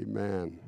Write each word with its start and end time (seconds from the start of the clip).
Amen. 0.00 0.58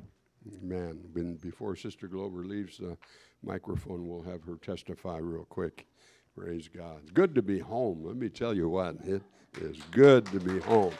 Amen. 0.61 0.99
When, 1.13 1.35
before 1.35 1.75
Sister 1.75 2.07
Glover 2.07 2.43
leaves 2.43 2.77
the 2.77 2.97
microphone, 3.43 4.07
we'll 4.07 4.21
have 4.21 4.43
her 4.43 4.55
testify 4.55 5.17
real 5.17 5.45
quick. 5.45 5.87
Praise 6.35 6.67
God. 6.67 7.13
Good 7.13 7.33
to 7.35 7.41
be 7.41 7.59
home. 7.59 8.03
Let 8.03 8.17
me 8.17 8.29
tell 8.29 8.53
you 8.53 8.69
what, 8.69 8.97
it 9.05 9.21
is 9.61 9.77
good 9.91 10.25
to 10.27 10.39
be 10.39 10.59
home. 10.59 10.93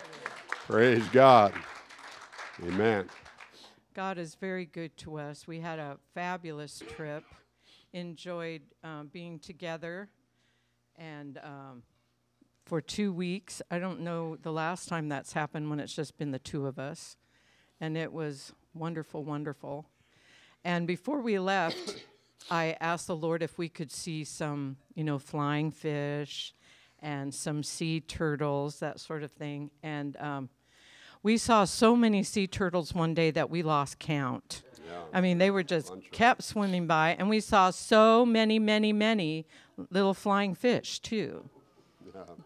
Praise 0.49 1.05
God. 1.09 1.53
Amen. 2.65 3.07
God 3.93 4.17
is 4.17 4.35
very 4.35 4.65
good 4.65 4.95
to 4.97 5.19
us. 5.19 5.45
We 5.45 5.59
had 5.59 5.77
a 5.77 5.97
fabulous 6.13 6.81
trip, 6.95 7.23
enjoyed 7.93 8.61
um, 8.83 9.09
being 9.11 9.39
together, 9.39 10.09
and 10.95 11.37
um, 11.43 11.83
for 12.65 12.81
two 12.81 13.13
weeks. 13.13 13.61
I 13.69 13.79
don't 13.79 14.01
know 14.01 14.37
the 14.41 14.51
last 14.51 14.89
time 14.89 15.09
that's 15.09 15.33
happened 15.33 15.69
when 15.69 15.79
it's 15.79 15.93
just 15.93 16.17
been 16.17 16.31
the 16.31 16.39
two 16.39 16.65
of 16.65 16.79
us. 16.79 17.17
And 17.85 17.95
it 17.95 18.11
was 18.11 18.51
wonderful, 18.73 19.23
wonderful. 19.23 19.85
And 20.63 20.87
before 20.87 21.21
we 21.21 21.37
left, 21.37 22.03
I 22.49 22.75
asked 22.81 23.05
the 23.05 23.15
Lord 23.15 23.43
if 23.43 23.59
we 23.59 23.69
could 23.69 23.91
see 23.91 24.23
some, 24.23 24.77
you 24.95 25.03
know, 25.03 25.19
flying 25.19 25.69
fish 25.69 26.55
and 26.99 27.31
some 27.31 27.61
sea 27.61 27.99
turtles, 27.99 28.79
that 28.79 28.99
sort 28.99 29.21
of 29.21 29.31
thing. 29.31 29.69
And 29.83 30.17
um, 30.17 30.49
we 31.21 31.37
saw 31.37 31.63
so 31.63 31.95
many 31.95 32.23
sea 32.23 32.47
turtles 32.47 32.91
one 32.95 33.13
day 33.13 33.29
that 33.29 33.51
we 33.51 33.61
lost 33.61 33.99
count. 33.99 34.63
Yeah. 34.83 35.01
I 35.13 35.21
mean, 35.21 35.37
they 35.37 35.51
were 35.51 35.61
just 35.61 35.93
kept 36.11 36.41
swimming 36.41 36.87
by, 36.87 37.15
and 37.19 37.29
we 37.29 37.39
saw 37.39 37.69
so 37.69 38.25
many, 38.25 38.57
many, 38.57 38.93
many 38.93 39.45
little 39.91 40.15
flying 40.15 40.55
fish 40.55 40.99
too. 41.01 41.47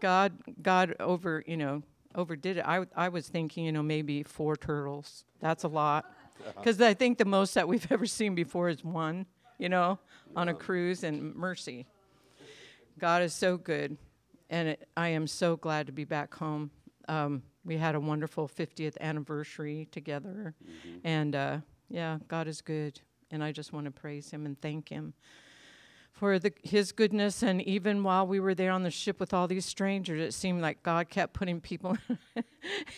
God, 0.00 0.32
God 0.60 0.96
over, 1.00 1.42
you 1.46 1.56
know, 1.56 1.82
overdid 2.14 2.58
it. 2.58 2.64
I, 2.66 2.84
I 2.96 3.08
was 3.08 3.28
thinking, 3.28 3.64
you 3.64 3.72
know, 3.72 3.82
maybe 3.82 4.22
four 4.22 4.56
turtles. 4.56 5.24
That's 5.40 5.64
a 5.64 5.68
lot, 5.68 6.12
because 6.56 6.80
I 6.80 6.94
think 6.94 7.18
the 7.18 7.24
most 7.24 7.54
that 7.54 7.68
we've 7.68 7.86
ever 7.92 8.06
seen 8.06 8.34
before 8.34 8.68
is 8.68 8.84
one, 8.84 9.26
you 9.58 9.68
know, 9.68 9.98
on 10.36 10.48
a 10.48 10.54
cruise. 10.54 11.04
And 11.04 11.34
mercy, 11.34 11.86
God 12.98 13.22
is 13.22 13.34
so 13.34 13.56
good, 13.56 13.96
and 14.48 14.68
it, 14.68 14.88
I 14.96 15.08
am 15.08 15.26
so 15.26 15.56
glad 15.56 15.86
to 15.86 15.92
be 15.92 16.04
back 16.04 16.34
home. 16.34 16.70
Um, 17.08 17.42
we 17.64 17.76
had 17.76 17.94
a 17.94 18.00
wonderful 18.00 18.48
50th 18.48 18.96
anniversary 19.00 19.88
together, 19.90 20.54
and 21.04 21.34
uh, 21.34 21.58
yeah, 21.88 22.18
God 22.28 22.48
is 22.48 22.60
good, 22.60 23.00
and 23.30 23.42
I 23.44 23.52
just 23.52 23.72
want 23.72 23.86
to 23.86 23.90
praise 23.90 24.30
Him 24.30 24.46
and 24.46 24.60
thank 24.60 24.88
Him 24.88 25.14
for 26.12 26.38
the, 26.38 26.52
his 26.62 26.92
goodness. 26.92 27.42
And 27.42 27.62
even 27.62 28.02
while 28.02 28.26
we 28.26 28.40
were 28.40 28.54
there 28.54 28.70
on 28.70 28.82
the 28.82 28.90
ship 28.90 29.20
with 29.20 29.32
all 29.32 29.48
these 29.48 29.64
strangers, 29.64 30.20
it 30.20 30.32
seemed 30.32 30.60
like 30.60 30.82
God 30.82 31.08
kept 31.08 31.32
putting 31.32 31.60
people 31.60 31.96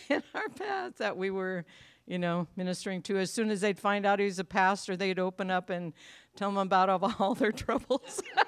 in 0.09 0.23
our 0.33 0.49
paths 0.49 0.97
that 0.97 1.15
we 1.17 1.29
were, 1.29 1.65
you 2.05 2.19
know, 2.19 2.47
ministering 2.55 3.01
to. 3.03 3.17
As 3.17 3.31
soon 3.31 3.49
as 3.49 3.61
they'd 3.61 3.79
find 3.79 4.05
out 4.05 4.19
he's 4.19 4.39
a 4.39 4.43
pastor, 4.43 4.95
they'd 4.97 5.19
open 5.19 5.49
up 5.49 5.69
and 5.69 5.93
tell 6.35 6.49
him 6.49 6.57
about 6.57 6.89
all, 6.89 7.13
all 7.19 7.35
their 7.35 7.51
troubles. 7.51 8.21
Yeah. 8.35 8.43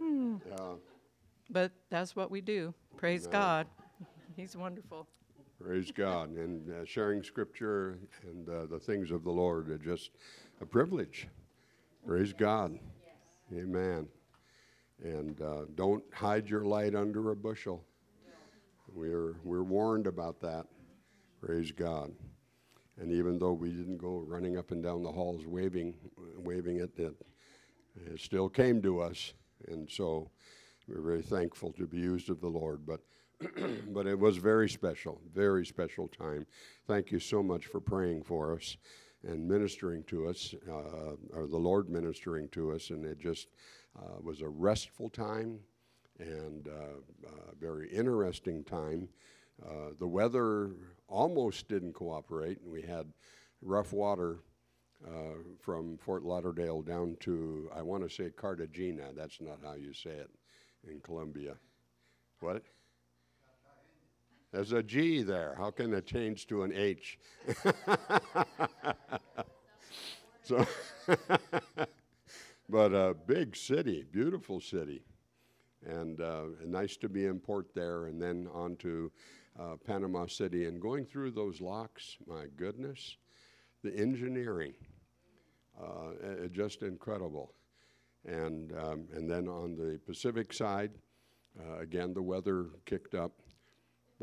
but 1.50 1.72
that's 1.90 2.16
what 2.16 2.30
we 2.30 2.40
do. 2.40 2.74
Praise 2.96 3.26
God. 3.26 3.66
He's 4.36 4.56
wonderful. 4.56 5.06
Praise 5.62 5.92
God. 5.92 6.30
And 6.30 6.70
uh, 6.70 6.84
sharing 6.84 7.22
scripture 7.22 7.98
and 8.24 8.48
uh, 8.48 8.66
the 8.66 8.78
things 8.78 9.10
of 9.10 9.24
the 9.24 9.30
Lord 9.30 9.70
are 9.70 9.78
just 9.78 10.10
a 10.60 10.66
privilege. 10.66 11.28
Praise 12.06 12.32
God. 12.32 12.78
Amen. 13.52 14.08
And 15.02 15.40
uh, 15.40 15.62
don't 15.74 16.02
hide 16.12 16.48
your 16.48 16.64
light 16.64 16.94
under 16.94 17.30
a 17.30 17.36
bushel. 17.36 17.84
We're, 18.92 19.36
we're 19.42 19.64
warned 19.64 20.06
about 20.06 20.40
that. 20.40 20.66
Praise 21.40 21.72
God. 21.72 22.12
And 22.98 23.10
even 23.10 23.38
though 23.38 23.52
we 23.52 23.70
didn't 23.70 23.98
go 23.98 24.24
running 24.26 24.56
up 24.56 24.70
and 24.70 24.82
down 24.82 25.02
the 25.02 25.10
halls 25.10 25.46
waving, 25.46 25.94
waving 26.36 26.78
it, 26.78 26.90
it, 26.96 27.14
it 27.96 28.20
still 28.20 28.48
came 28.48 28.80
to 28.82 29.00
us. 29.00 29.34
And 29.66 29.90
so 29.90 30.30
we're 30.86 31.02
very 31.02 31.22
thankful 31.22 31.72
to 31.72 31.86
be 31.86 31.98
used 31.98 32.30
of 32.30 32.40
the 32.40 32.48
Lord. 32.48 32.86
But 32.86 33.00
but 33.88 34.06
it 34.06 34.18
was 34.18 34.36
very 34.36 34.68
special, 34.68 35.20
very 35.34 35.66
special 35.66 36.06
time. 36.06 36.46
Thank 36.86 37.10
you 37.10 37.18
so 37.18 37.42
much 37.42 37.66
for 37.66 37.80
praying 37.80 38.22
for 38.22 38.54
us 38.54 38.76
and 39.26 39.46
ministering 39.46 40.02
to 40.04 40.28
us, 40.28 40.54
uh, 40.68 41.16
or 41.32 41.46
the 41.46 41.56
Lord 41.56 41.88
ministering 41.88 42.48
to 42.50 42.72
us, 42.72 42.90
and 42.90 43.04
it 43.04 43.18
just 43.18 43.48
uh, 43.98 44.20
was 44.22 44.40
a 44.40 44.48
restful 44.48 45.08
time 45.08 45.58
and 46.18 46.68
uh, 46.68 47.26
uh 47.26 47.54
very 47.60 47.88
interesting 47.90 48.62
time. 48.64 49.08
Uh, 49.64 49.90
the 49.98 50.06
weather 50.06 50.70
almost 51.08 51.68
didn't 51.68 51.92
cooperate, 51.92 52.60
and 52.60 52.70
we 52.70 52.82
had 52.82 53.06
rough 53.62 53.92
water 53.92 54.38
uh, 55.06 55.36
from 55.60 55.98
Fort 55.98 56.22
Lauderdale 56.22 56.82
down 56.82 57.16
to, 57.20 57.70
I 57.74 57.82
want 57.82 58.02
to 58.08 58.14
say 58.14 58.30
Cartagena. 58.30 59.12
That's 59.14 59.40
not 59.40 59.58
how 59.62 59.74
you 59.74 59.92
say 59.92 60.10
it 60.10 60.30
in 60.88 61.00
Colombia. 61.00 61.56
What? 62.40 62.62
There's 64.54 64.70
a 64.70 64.84
G 64.84 65.24
there. 65.24 65.56
How 65.58 65.72
can 65.72 65.92
it 65.92 66.06
change 66.06 66.46
to 66.46 66.62
an 66.62 66.72
H? 66.72 67.18
so, 70.44 70.64
but 72.68 72.94
a 72.94 73.16
big 73.26 73.56
city, 73.56 74.04
beautiful 74.12 74.60
city, 74.60 75.02
and 75.84 76.20
uh, 76.20 76.42
nice 76.64 76.96
to 76.98 77.08
be 77.08 77.26
in 77.26 77.40
port 77.40 77.74
there, 77.74 78.06
and 78.06 78.22
then 78.22 78.46
on 78.54 78.76
to 78.76 79.10
uh, 79.58 79.74
Panama 79.84 80.26
City, 80.26 80.66
and 80.66 80.80
going 80.80 81.04
through 81.04 81.32
those 81.32 81.60
locks. 81.60 82.16
My 82.24 82.44
goodness, 82.56 83.16
the 83.82 83.92
engineering, 83.92 84.74
uh, 85.82 86.46
just 86.52 86.82
incredible, 86.82 87.54
and 88.24 88.72
um, 88.78 89.08
and 89.12 89.28
then 89.28 89.48
on 89.48 89.74
the 89.74 89.98
Pacific 90.06 90.52
side, 90.52 90.92
uh, 91.60 91.80
again 91.80 92.14
the 92.14 92.22
weather 92.22 92.66
kicked 92.86 93.16
up 93.16 93.32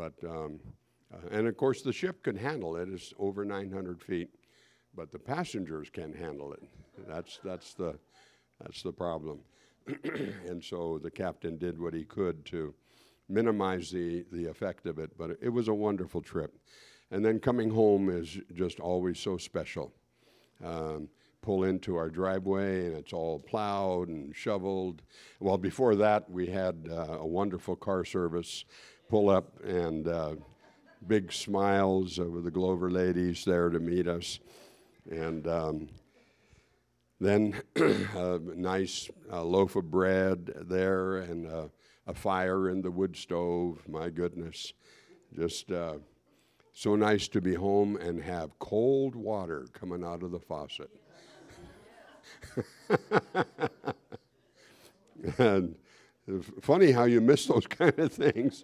but, 0.02 0.28
um, 0.28 0.60
uh, 1.14 1.28
and 1.30 1.48
of 1.48 1.56
course, 1.58 1.84
the 1.84 1.94
ship 1.94 2.24
can 2.24 2.36
handle 2.36 2.76
it. 2.76 2.90
It's 2.90 3.14
over 3.20 3.46
900 3.46 4.02
feet, 4.02 4.30
but 4.96 5.12
the 5.12 5.20
passengers 5.20 5.92
can 5.92 6.12
handle 6.12 6.54
it. 6.54 6.64
That's, 7.08 7.40
that's, 7.44 7.76
the, 7.76 8.00
that's 8.60 8.82
the 8.82 8.92
problem. 8.92 9.42
and 10.48 10.64
so 10.64 11.00
the 11.04 11.12
captain 11.12 11.56
did 11.60 11.80
what 11.80 11.94
he 11.94 12.04
could 12.04 12.44
to 12.46 12.74
minimize 13.30 13.92
the, 13.92 14.26
the 14.32 14.48
effect 14.48 14.88
of 14.88 14.98
it, 14.98 15.16
but 15.20 15.38
it 15.40 15.50
was 15.50 15.68
a 15.68 15.74
wonderful 15.74 16.22
trip. 16.22 16.58
And 17.12 17.24
then 17.24 17.40
coming 17.40 17.70
home 17.70 18.10
is 18.10 18.40
just 18.56 18.80
always 18.80 19.20
so 19.20 19.38
special. 19.38 19.94
Um, 20.66 21.10
pull 21.42 21.64
into 21.64 21.96
our 21.96 22.10
driveway 22.10 22.86
and 22.86 22.96
it's 22.96 23.14
all 23.14 23.40
plowed 23.40 24.08
and 24.08 24.36
shoveled. 24.36 25.02
Well, 25.40 25.58
before 25.58 25.96
that, 25.96 26.30
we 26.30 26.48
had 26.48 26.88
uh, 26.90 27.18
a 27.20 27.26
wonderful 27.26 27.76
car 27.76 28.06
service 28.06 28.66
pull 29.12 29.30
up 29.30 29.62
and 29.66 30.08
uh, 30.08 30.36
big 31.06 31.34
smiles 31.34 32.18
over 32.18 32.40
the 32.40 32.50
Glover 32.50 32.90
ladies 32.90 33.44
there 33.44 33.68
to 33.70 33.78
meet 33.78 34.08
us. 34.08 34.40
And 35.10 35.46
um, 35.50 35.90
then 37.20 37.62
a 37.76 38.40
nice 38.56 39.10
uh, 39.30 39.44
loaf 39.44 39.76
of 39.76 39.92
bread 39.92 40.54
there 40.62 41.18
and 41.18 41.46
uh, 41.46 41.68
a 42.08 42.14
fire 42.14 42.70
in 42.70 42.82
the 42.82 42.90
wood 42.90 43.18
stove. 43.18 43.84
My 43.86 44.10
goodness. 44.10 44.72
Just 45.36 45.70
uh, 45.74 45.96
so 46.72 46.96
nice 46.96 47.28
to 47.28 47.42
be 47.42 47.54
home 47.54 47.98
and 47.98 48.24
have 48.24 48.58
cold 48.60 49.14
water 49.14 49.68
coming 49.74 50.06
out 50.06 50.24
of 50.24 50.32
the 50.32 50.40
faucet. 50.40 50.90
and 55.38 55.76
funny 56.62 56.92
how 56.92 57.06
you 57.06 57.22
miss 57.22 57.46
those 57.46 57.68
kind 57.80 57.98
of 57.98 58.12
things. 58.12 58.64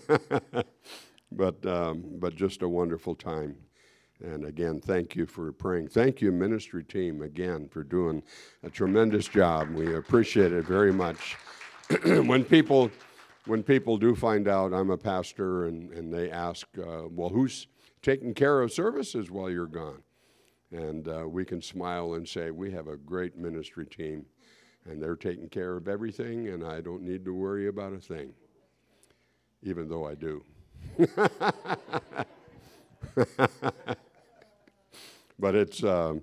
but, 1.32 1.66
um, 1.66 2.04
but 2.18 2.36
just 2.36 2.62
a 2.62 2.68
wonderful 2.68 3.14
time. 3.14 3.56
And 4.22 4.44
again, 4.44 4.80
thank 4.80 5.16
you 5.16 5.26
for 5.26 5.50
praying. 5.52 5.88
Thank 5.88 6.20
you, 6.20 6.30
ministry 6.30 6.84
team, 6.84 7.22
again, 7.22 7.68
for 7.68 7.82
doing 7.82 8.22
a 8.62 8.70
tremendous 8.70 9.26
job. 9.26 9.70
We 9.70 9.96
appreciate 9.96 10.52
it 10.52 10.64
very 10.64 10.92
much. 10.92 11.36
when 12.04 12.44
people 12.44 12.90
when 13.46 13.64
people 13.64 13.96
do 13.96 14.14
find 14.14 14.46
out 14.46 14.72
I'm 14.72 14.90
a 14.90 14.96
pastor 14.96 15.66
and, 15.66 15.90
and 15.92 16.14
they 16.14 16.30
ask, 16.30 16.68
uh, 16.78 17.08
well, 17.10 17.28
who's 17.28 17.66
taking 18.00 18.34
care 18.34 18.62
of 18.62 18.72
services 18.72 19.32
while 19.32 19.50
you're 19.50 19.66
gone? 19.66 20.04
And 20.70 21.08
uh, 21.08 21.24
we 21.26 21.44
can 21.44 21.60
smile 21.60 22.14
and 22.14 22.26
say, 22.26 22.52
we 22.52 22.70
have 22.70 22.86
a 22.86 22.96
great 22.96 23.36
ministry 23.36 23.84
team, 23.84 24.24
and 24.84 25.02
they're 25.02 25.16
taking 25.16 25.48
care 25.48 25.76
of 25.76 25.88
everything, 25.88 26.50
and 26.50 26.64
I 26.64 26.80
don't 26.80 27.02
need 27.02 27.24
to 27.24 27.34
worry 27.34 27.66
about 27.66 27.92
a 27.92 27.98
thing 27.98 28.32
even 29.62 29.88
though 29.88 30.06
I 30.06 30.14
do. 30.14 30.44
but 35.38 35.54
it's 35.54 35.82
uh, 35.82 36.14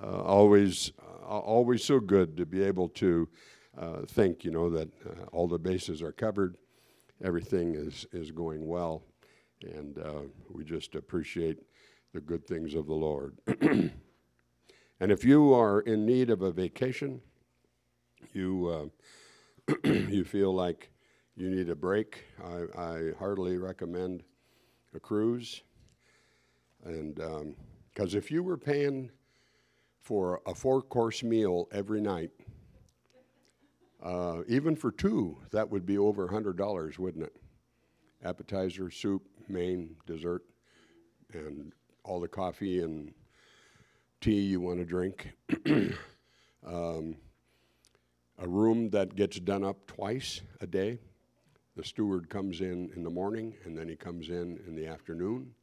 uh, 0.00 0.22
always 0.22 0.92
uh, 1.00 1.38
always 1.38 1.84
so 1.84 2.00
good 2.00 2.36
to 2.36 2.46
be 2.46 2.62
able 2.62 2.88
to 2.88 3.28
uh, 3.78 4.02
think, 4.06 4.44
you 4.44 4.50
know, 4.50 4.68
that 4.70 4.88
uh, 5.06 5.24
all 5.32 5.48
the 5.48 5.58
bases 5.58 6.02
are 6.02 6.12
covered, 6.12 6.56
everything 7.24 7.74
is 7.74 8.06
is 8.12 8.30
going 8.30 8.66
well, 8.66 9.02
And 9.62 9.98
uh, 9.98 10.22
we 10.50 10.64
just 10.64 10.94
appreciate 10.94 11.58
the 12.14 12.20
good 12.20 12.46
things 12.46 12.74
of 12.74 12.86
the 12.86 12.94
Lord. 12.94 13.38
and 13.62 13.92
if 15.00 15.24
you 15.24 15.54
are 15.54 15.80
in 15.80 16.06
need 16.06 16.30
of 16.30 16.42
a 16.42 16.52
vacation, 16.52 17.20
you, 18.34 18.90
uh, 19.68 19.76
you 19.88 20.24
feel 20.24 20.54
like 20.54 20.91
you 21.36 21.48
need 21.48 21.68
a 21.68 21.74
break, 21.74 22.24
I, 22.44 22.64
I 22.78 23.10
heartily 23.18 23.56
recommend 23.56 24.22
a 24.94 25.00
cruise. 25.00 25.62
And 26.84 27.14
because 27.14 28.14
um, 28.14 28.18
if 28.18 28.30
you 28.30 28.42
were 28.42 28.58
paying 28.58 29.10
for 30.00 30.40
a 30.46 30.54
four 30.54 30.82
course 30.82 31.22
meal 31.22 31.68
every 31.72 32.00
night, 32.00 32.30
uh, 34.02 34.42
even 34.48 34.74
for 34.74 34.90
two, 34.90 35.38
that 35.52 35.70
would 35.70 35.86
be 35.86 35.96
over 35.96 36.28
$100, 36.28 36.98
wouldn't 36.98 37.24
it? 37.24 37.36
Appetizer, 38.24 38.90
soup, 38.90 39.22
main, 39.48 39.94
dessert, 40.06 40.42
and 41.32 41.72
all 42.04 42.20
the 42.20 42.28
coffee 42.28 42.80
and 42.80 43.14
tea 44.20 44.40
you 44.40 44.60
want 44.60 44.78
to 44.78 44.84
drink. 44.84 45.32
um, 46.66 47.16
a 48.38 48.48
room 48.48 48.90
that 48.90 49.14
gets 49.14 49.38
done 49.38 49.64
up 49.64 49.86
twice 49.86 50.40
a 50.60 50.66
day. 50.66 50.98
The 51.76 51.84
steward 51.84 52.28
comes 52.28 52.60
in 52.60 52.90
in 52.94 53.02
the 53.02 53.10
morning 53.10 53.54
and 53.64 53.76
then 53.76 53.88
he 53.88 53.96
comes 53.96 54.28
in 54.28 54.60
in 54.66 54.74
the 54.74 54.86
afternoon 54.86 55.54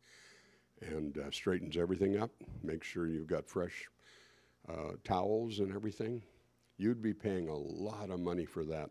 and 0.82 1.18
uh, 1.18 1.30
straightens 1.32 1.78
everything 1.78 2.18
up, 2.18 2.32
makes 2.64 2.88
sure 2.88 3.08
you've 3.08 3.28
got 3.28 3.48
fresh 3.48 3.88
uh, 4.68 4.94
towels 5.04 5.60
and 5.60 5.74
everything. 5.74 6.24
You'd 6.78 7.02
be 7.02 7.14
paying 7.14 7.50
a 7.50 7.56
lot 7.56 8.10
of 8.10 8.20
money 8.20 8.46
for 8.46 8.64
that. 8.66 8.90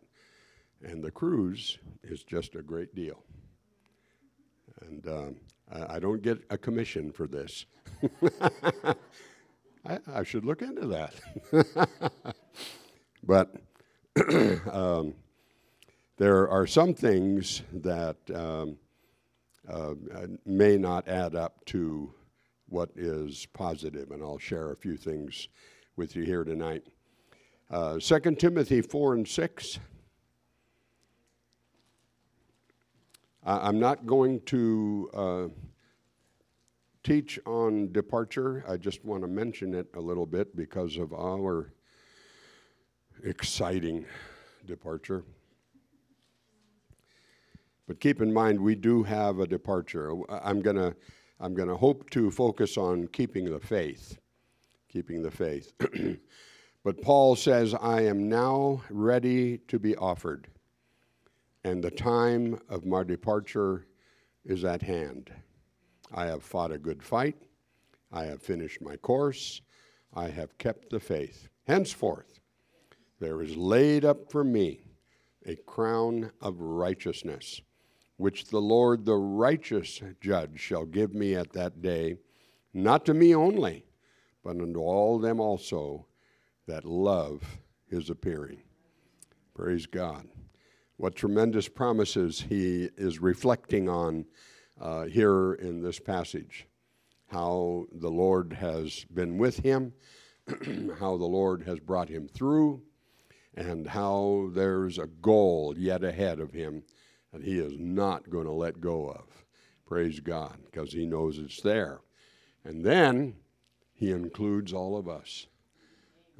And 0.81 1.03
the 1.03 1.11
cruise 1.11 1.77
is 2.03 2.23
just 2.23 2.55
a 2.55 2.61
great 2.61 2.95
deal. 2.95 3.23
And 4.81 5.07
um, 5.07 5.35
I, 5.71 5.95
I, 5.95 5.99
don't 5.99 6.21
get 6.21 6.41
a 6.49 6.57
commission 6.57 7.11
for 7.11 7.27
this. 7.27 7.65
I, 9.85 9.99
I, 10.07 10.23
should 10.23 10.45
look 10.45 10.61
into 10.61 10.87
that. 10.87 11.13
but 13.23 13.55
um, 14.71 15.15
there 16.19 16.49
are 16.49 16.67
some 16.67 16.93
things 16.93 17.63
that 17.71 18.17
um, 18.35 18.77
uh, 19.71 19.93
may 20.45 20.77
not 20.77 21.07
add 21.07 21.33
up 21.33 21.63
to 21.63 22.13
what 22.67 22.89
is 22.97 23.47
positive, 23.53 24.11
and 24.11 24.21
I'll 24.21 24.37
share 24.37 24.71
a 24.71 24.75
few 24.75 24.97
things 24.97 25.47
with 25.95 26.17
you 26.17 26.23
here 26.23 26.43
tonight. 26.43 26.83
Uh, 27.71 27.99
2 27.99 28.35
Timothy 28.35 28.81
4 28.81 29.13
and 29.13 29.27
6. 29.27 29.79
I'm 33.45 33.79
not 33.79 34.05
going 34.05 34.41
to 34.47 35.09
uh, 35.13 35.47
teach 37.01 37.39
on 37.45 37.93
departure. 37.93 38.65
I 38.67 38.75
just 38.75 39.05
want 39.05 39.21
to 39.21 39.29
mention 39.29 39.73
it 39.73 39.87
a 39.95 40.01
little 40.01 40.25
bit 40.25 40.53
because 40.53 40.97
of 40.97 41.13
our 41.13 41.71
exciting 43.23 44.05
departure. 44.65 45.23
But 47.89 47.99
keep 47.99 48.21
in 48.21 48.31
mind, 48.31 48.61
we 48.61 48.75
do 48.75 49.01
have 49.01 49.39
a 49.39 49.47
departure. 49.47 50.13
I'm 50.29 50.61
going 50.61 50.75
to 50.75 50.95
I'm 51.39 51.55
going 51.55 51.69
to 51.69 51.75
hope 51.75 52.07
to 52.11 52.29
focus 52.29 52.77
on 52.77 53.07
keeping 53.07 53.45
the 53.45 53.59
faith. 53.59 54.19
Keeping 54.89 55.23
the 55.23 55.31
faith. 55.31 55.73
but 56.83 57.01
Paul 57.01 57.35
says, 57.35 57.73
I 57.73 58.01
am 58.01 58.29
now 58.29 58.83
ready 58.91 59.57
to 59.69 59.79
be 59.79 59.95
offered, 59.95 60.49
and 61.63 61.83
the 61.83 61.89
time 61.89 62.59
of 62.69 62.85
my 62.85 63.01
departure 63.03 63.87
is 64.45 64.63
at 64.63 64.83
hand. 64.83 65.31
I 66.13 66.27
have 66.27 66.43
fought 66.43 66.71
a 66.71 66.77
good 66.77 67.01
fight. 67.01 67.37
I 68.11 68.25
have 68.25 68.43
finished 68.43 68.83
my 68.83 68.97
course. 68.97 69.61
I 70.13 70.27
have 70.27 70.59
kept 70.59 70.91
the 70.91 70.99
faith. 70.99 71.49
Henceforth, 71.65 72.39
there 73.19 73.41
is 73.41 73.57
laid 73.57 74.05
up 74.05 74.31
for 74.31 74.43
me 74.43 74.81
a 75.47 75.55
crown 75.55 76.31
of 76.39 76.59
righteousness 76.59 77.61
which 78.19 78.47
the 78.47 78.59
Lord, 78.59 79.05
the 79.05 79.15
righteous 79.15 80.01
judge, 80.19 80.59
shall 80.59 80.83
give 80.83 81.13
me 81.13 81.35
at 81.35 81.53
that 81.53 81.81
day, 81.81 82.17
not 82.73 83.05
to 83.05 83.13
me 83.13 83.33
only, 83.33 83.85
but 84.43 84.59
unto 84.59 84.81
all 84.81 85.19
them 85.19 85.39
also 85.39 86.05
that 86.67 86.83
love 86.83 87.41
his 87.89 88.09
appearing. 88.09 88.61
Praise 89.55 89.85
God. 89.85 90.27
What 90.97 91.15
tremendous 91.15 91.69
promises 91.69 92.41
he 92.41 92.89
is 92.97 93.21
reflecting 93.21 93.87
on 93.87 94.25
uh, 94.81 95.05
here 95.05 95.53
in 95.53 95.81
this 95.81 95.97
passage. 95.97 96.67
How 97.27 97.85
the 97.89 98.11
Lord 98.11 98.51
has 98.51 99.05
been 99.13 99.37
with 99.37 99.59
him, 99.59 99.93
how 100.99 101.15
the 101.15 101.23
Lord 101.23 101.63
has 101.63 101.79
brought 101.79 102.09
him 102.09 102.27
through, 102.27 102.81
and 103.55 103.87
how 103.87 104.49
there's 104.53 104.97
a 104.99 105.07
goal 105.07 105.73
yet 105.77 106.03
ahead 106.03 106.41
of 106.41 106.51
him 106.51 106.83
that 107.33 107.43
he 107.43 107.59
is 107.59 107.73
not 107.77 108.29
going 108.29 108.45
to 108.45 108.51
let 108.51 108.81
go 108.81 109.09
of. 109.09 109.25
Praise 109.85 110.19
God, 110.19 110.57
because 110.65 110.93
he 110.93 111.05
knows 111.05 111.37
it's 111.37 111.61
there. 111.61 112.01
And 112.63 112.83
then 112.83 113.35
he 113.93 114.11
includes 114.11 114.73
all 114.73 114.97
of 114.97 115.07
us. 115.07 115.47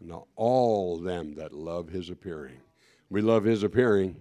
And 0.02 0.14
all 0.36 0.98
them 0.98 1.36
that 1.36 1.54
love 1.54 1.90
his 1.90 2.10
appearing. 2.10 2.62
We 3.10 3.22
love 3.22 3.44
his 3.44 3.64
appearing. 3.64 4.16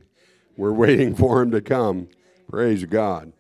We're 0.57 0.73
waiting 0.73 1.15
for 1.15 1.41
him 1.41 1.51
to 1.53 1.61
come. 1.61 2.09
Praise 2.49 2.85
God. 2.85 3.33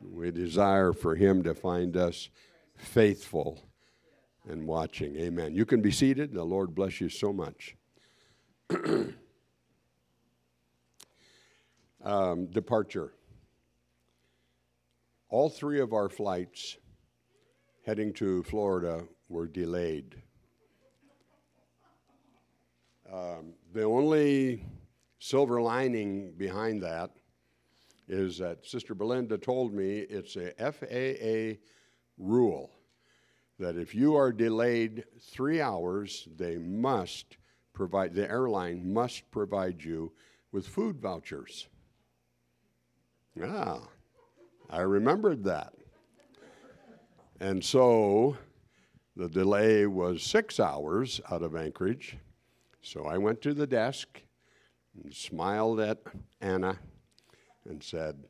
We 0.00 0.30
desire 0.30 0.92
for 0.92 1.14
him 1.16 1.42
to 1.42 1.54
find 1.54 1.96
us 1.96 2.30
faithful 2.76 3.62
and 4.48 4.66
watching. 4.66 5.16
Amen. 5.16 5.54
You 5.54 5.66
can 5.66 5.82
be 5.82 5.90
seated. 5.90 6.32
The 6.32 6.44
Lord 6.44 6.74
bless 6.74 7.00
you 7.00 7.08
so 7.08 7.32
much. 7.32 7.76
Um, 12.04 12.46
departure. 12.46 13.12
All 15.28 15.48
three 15.48 15.80
of 15.80 15.92
our 15.92 16.08
flights 16.08 16.76
heading 17.86 18.12
to 18.14 18.42
Florida 18.42 19.04
were 19.28 19.46
delayed. 19.46 20.20
Um, 23.12 23.54
the 23.72 23.84
only 23.84 24.66
silver 25.20 25.62
lining 25.62 26.32
behind 26.36 26.82
that 26.82 27.12
is 28.08 28.38
that 28.38 28.66
Sister 28.66 28.94
Belinda 28.94 29.38
told 29.38 29.72
me 29.72 29.98
it's 29.98 30.36
a 30.36 30.52
FAA 30.58 31.60
rule 32.18 32.70
that 33.60 33.76
if 33.76 33.94
you 33.94 34.16
are 34.16 34.32
delayed 34.32 35.04
three 35.20 35.60
hours, 35.60 36.26
they 36.36 36.58
must 36.58 37.36
provide, 37.72 38.12
the 38.12 38.28
airline 38.28 38.92
must 38.92 39.30
provide 39.30 39.84
you 39.84 40.12
with 40.50 40.66
food 40.66 41.00
vouchers. 41.00 41.68
Ah, 43.40 43.80
I 44.68 44.80
remembered 44.80 45.44
that. 45.44 45.72
And 47.40 47.64
so 47.64 48.36
the 49.16 49.28
delay 49.28 49.86
was 49.86 50.22
six 50.22 50.60
hours 50.60 51.20
out 51.30 51.42
of 51.42 51.56
Anchorage. 51.56 52.18
So 52.82 53.04
I 53.06 53.18
went 53.18 53.40
to 53.42 53.54
the 53.54 53.66
desk 53.66 54.22
and 55.02 55.12
smiled 55.14 55.80
at 55.80 55.98
Anna 56.40 56.78
and 57.68 57.82
said, 57.82 58.24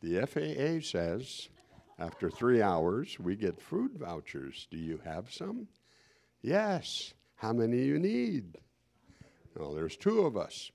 The 0.00 0.26
FAA 0.26 0.84
says 0.86 1.48
after 1.98 2.30
three 2.30 2.60
hours 2.60 3.18
we 3.20 3.36
get 3.36 3.60
food 3.60 3.92
vouchers. 3.94 4.66
Do 4.70 4.76
you 4.76 5.00
have 5.04 5.32
some? 5.32 5.68
Yes. 6.42 7.14
How 7.36 7.52
many 7.52 7.82
you 7.82 7.98
need? 7.98 8.58
Well, 9.56 9.74
there's 9.74 9.96
two 9.96 10.20
of 10.20 10.36
us. 10.36 10.70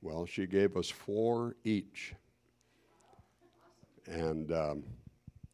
Well, 0.00 0.26
she 0.26 0.46
gave 0.46 0.76
us 0.76 0.90
four 0.90 1.56
each 1.64 2.14
and 4.06 4.52
um, 4.52 4.84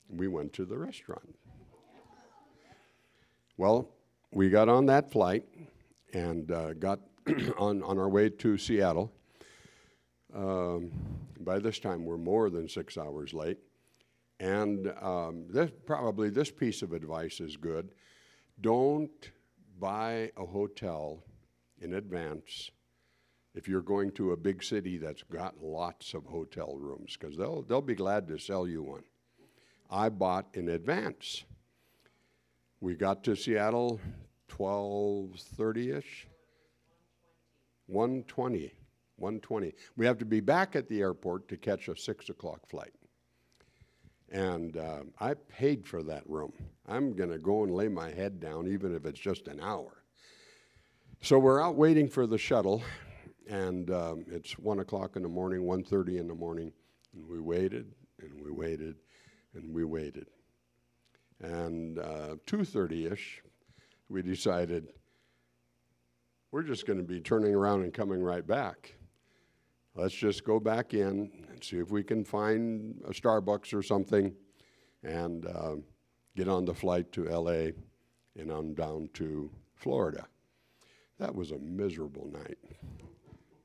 we 0.08 0.28
went 0.28 0.52
to 0.54 0.64
the 0.64 0.76
restaurant. 0.76 1.34
Well, 3.56 3.88
we 4.30 4.50
got 4.50 4.68
on 4.68 4.86
that 4.86 5.10
flight 5.10 5.44
and 6.12 6.50
uh, 6.50 6.74
got 6.74 7.00
on, 7.58 7.82
on 7.82 7.98
our 7.98 8.08
way 8.08 8.30
to 8.30 8.56
Seattle. 8.56 9.12
Um, 10.34 10.90
by 11.40 11.58
this 11.58 11.78
time, 11.78 12.04
we're 12.04 12.18
more 12.18 12.50
than 12.50 12.68
six 12.68 12.96
hours 12.96 13.34
late. 13.34 13.58
And 14.40 14.92
um, 15.00 15.46
this, 15.48 15.70
probably 15.86 16.30
this 16.30 16.50
piece 16.50 16.82
of 16.82 16.92
advice 16.92 17.40
is 17.40 17.56
good. 17.56 17.90
Don't 18.60 19.30
buy 19.80 20.30
a 20.36 20.44
hotel 20.44 21.24
in 21.80 21.94
advance 21.94 22.70
if 23.54 23.68
you're 23.68 23.82
going 23.82 24.12
to 24.12 24.32
a 24.32 24.36
big 24.36 24.62
city 24.62 24.98
that's 24.98 25.22
got 25.22 25.62
lots 25.62 26.14
of 26.14 26.24
hotel 26.26 26.76
rooms, 26.76 27.16
because 27.18 27.36
they'll, 27.36 27.62
they'll 27.62 27.80
be 27.80 27.94
glad 27.94 28.28
to 28.28 28.38
sell 28.38 28.66
you 28.66 28.82
one. 28.82 29.04
I 29.90 30.08
bought 30.10 30.46
in 30.54 30.68
advance. 30.68 31.44
We 32.80 32.94
got 32.94 33.24
to 33.24 33.34
Seattle 33.34 34.00
12:30ish. 34.48 36.26
120. 37.86 38.72
120. 39.16 39.74
We 39.96 40.06
have 40.06 40.18
to 40.18 40.24
be 40.24 40.40
back 40.40 40.76
at 40.76 40.88
the 40.88 41.00
airport 41.00 41.48
to 41.48 41.56
catch 41.56 41.88
a 41.88 41.96
six 41.96 42.28
o'clock 42.28 42.68
flight. 42.68 42.92
And 44.30 44.76
uh, 44.76 45.04
I 45.18 45.34
paid 45.34 45.86
for 45.86 46.02
that 46.02 46.28
room. 46.28 46.52
I'm 46.86 47.14
going 47.14 47.30
to 47.30 47.38
go 47.38 47.64
and 47.64 47.74
lay 47.74 47.88
my 47.88 48.10
head 48.10 48.40
down, 48.40 48.68
even 48.68 48.94
if 48.94 49.06
it's 49.06 49.18
just 49.18 49.48
an 49.48 49.58
hour. 49.60 50.04
So 51.22 51.38
we're 51.38 51.62
out 51.62 51.76
waiting 51.76 52.08
for 52.08 52.26
the 52.26 52.38
shuttle, 52.38 52.82
and 53.48 53.90
um, 53.90 54.24
it's 54.28 54.58
one 54.58 54.80
o'clock 54.80 55.16
in 55.16 55.22
the 55.22 55.28
morning, 55.28 55.62
1.30 55.62 56.20
in 56.20 56.28
the 56.28 56.34
morning, 56.34 56.70
and 57.14 57.26
we 57.26 57.40
waited 57.40 57.92
and 58.20 58.40
we 58.44 58.50
waited 58.50 58.96
and 59.54 59.74
we 59.74 59.84
waited. 59.84 60.26
And 61.40 61.98
uh, 61.98 62.36
2.30ish, 62.46 63.40
we 64.08 64.22
decided 64.22 64.88
we're 66.50 66.62
just 66.62 66.86
going 66.86 66.98
to 66.98 67.04
be 67.04 67.20
turning 67.20 67.54
around 67.54 67.82
and 67.82 67.92
coming 67.92 68.22
right 68.22 68.46
back. 68.46 68.94
Let's 69.94 70.14
just 70.14 70.44
go 70.44 70.60
back 70.60 70.94
in 70.94 71.30
and 71.48 71.64
see 71.64 71.78
if 71.78 71.90
we 71.90 72.02
can 72.02 72.24
find 72.24 73.00
a 73.06 73.10
Starbucks 73.10 73.72
or 73.72 73.82
something 73.82 74.34
and 75.02 75.46
uh, 75.46 75.76
get 76.36 76.48
on 76.48 76.64
the 76.64 76.74
flight 76.74 77.10
to 77.12 77.24
LA 77.24 77.70
and 78.36 78.52
on 78.52 78.74
down 78.74 79.08
to 79.14 79.50
Florida. 79.74 80.26
That 81.18 81.34
was 81.34 81.50
a 81.50 81.58
miserable 81.58 82.28
night. 82.30 82.58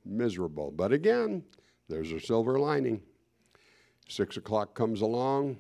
Miserable. 0.06 0.72
But 0.72 0.92
again, 0.92 1.44
there's 1.90 2.12
a 2.12 2.20
silver 2.20 2.60
lining. 2.60 3.02
Six 4.08 4.38
o'clock 4.38 4.76
comes 4.76 5.02
along 5.02 5.58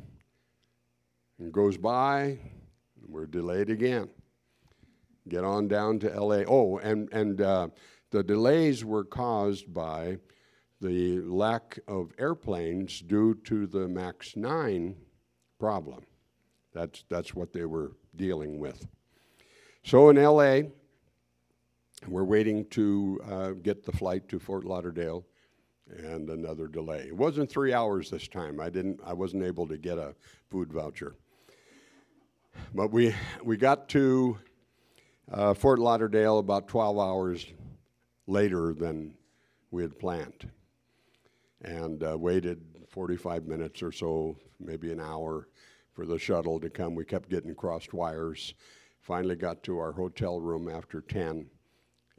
and 1.40 1.52
goes 1.52 1.78
by, 1.78 2.24
and 2.24 3.08
we're 3.08 3.26
delayed 3.26 3.70
again. 3.70 4.10
Get 5.30 5.44
on 5.44 5.68
down 5.68 6.00
to 6.00 6.10
LA. 6.10 6.44
Oh, 6.48 6.78
and, 6.78 7.12
and 7.14 7.40
uh, 7.42 7.70
the 8.12 8.24
delays 8.24 8.84
were 8.84 9.06
caused 9.06 9.74
by 9.74 10.18
the 10.82 11.22
lack 11.22 11.80
of 11.88 12.12
airplanes 12.20 13.00
due 13.00 13.36
to 13.46 13.66
the 13.66 13.88
MAX 13.88 14.36
9 14.36 14.96
problem. 15.60 16.04
That's, 16.74 17.06
that's 17.10 17.34
what 17.34 17.54
they 17.54 17.66
were 17.66 17.94
dealing 18.16 18.60
with. 18.60 18.86
So 19.84 20.10
in 20.10 20.18
LA, 20.18 20.70
we're 22.08 22.24
waiting 22.24 22.66
to 22.70 23.22
uh, 23.30 23.50
get 23.52 23.86
the 23.86 23.92
flight 23.92 24.28
to 24.30 24.40
Fort 24.40 24.66
Lauderdale 24.66 25.26
and 25.98 26.30
another 26.30 26.68
delay. 26.68 27.06
It 27.08 27.16
wasn't 27.16 27.50
three 27.50 27.74
hours 27.74 28.10
this 28.10 28.28
time. 28.28 28.60
I 28.60 28.70
didn't. 28.70 29.00
I 29.06 29.14
wasn't 29.14 29.44
able 29.44 29.68
to 29.68 29.78
get 29.78 29.98
a 29.98 30.16
food 30.50 30.72
voucher. 30.72 31.16
But 32.74 32.92
we 32.92 33.16
we 33.44 33.58
got 33.58 33.90
to 33.90 34.38
uh, 35.32 35.54
Fort 35.54 35.80
Lauderdale 35.80 36.40
about 36.40 36.68
12 36.68 37.00
hours 37.00 37.46
later 38.28 38.74
than 38.74 39.14
we 39.72 39.82
had 39.82 39.98
planned, 39.98 40.50
and 41.62 42.04
uh, 42.04 42.18
waited 42.18 42.62
45 42.90 43.48
minutes 43.48 43.82
or 43.82 43.92
so, 43.92 44.38
maybe 44.60 44.92
an 44.92 45.00
hour, 45.00 45.48
for 45.94 46.06
the 46.06 46.20
shuttle 46.20 46.60
to 46.60 46.70
come. 46.70 46.96
We 46.96 47.06
kept 47.06 47.30
getting 47.30 47.56
crossed 47.56 47.94
wires. 47.94 48.54
Finally, 49.02 49.36
got 49.36 49.64
to 49.64 49.80
our 49.80 49.92
hotel 49.92 50.40
room 50.40 50.70
after 50.70 51.02
10, 51.02 51.48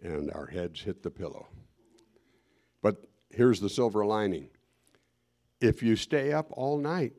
and 0.04 0.30
our 0.32 0.46
heads 0.46 0.82
hit 0.82 1.02
the 1.02 1.10
pillow. 1.10 1.48
But 2.82 2.96
here's 3.30 3.58
the 3.60 3.70
silver 3.70 4.04
lining 4.04 4.50
if 5.60 5.82
you 5.82 5.96
stay 5.96 6.32
up 6.32 6.48
all 6.50 6.78
night, 6.78 7.14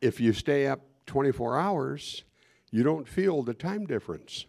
if 0.00 0.20
you 0.20 0.32
stay 0.32 0.68
up 0.68 0.80
24 1.06 1.58
hours, 1.58 2.22
you 2.70 2.84
don't 2.84 3.08
feel 3.08 3.42
the 3.42 3.54
time 3.54 3.86
difference. 3.86 4.46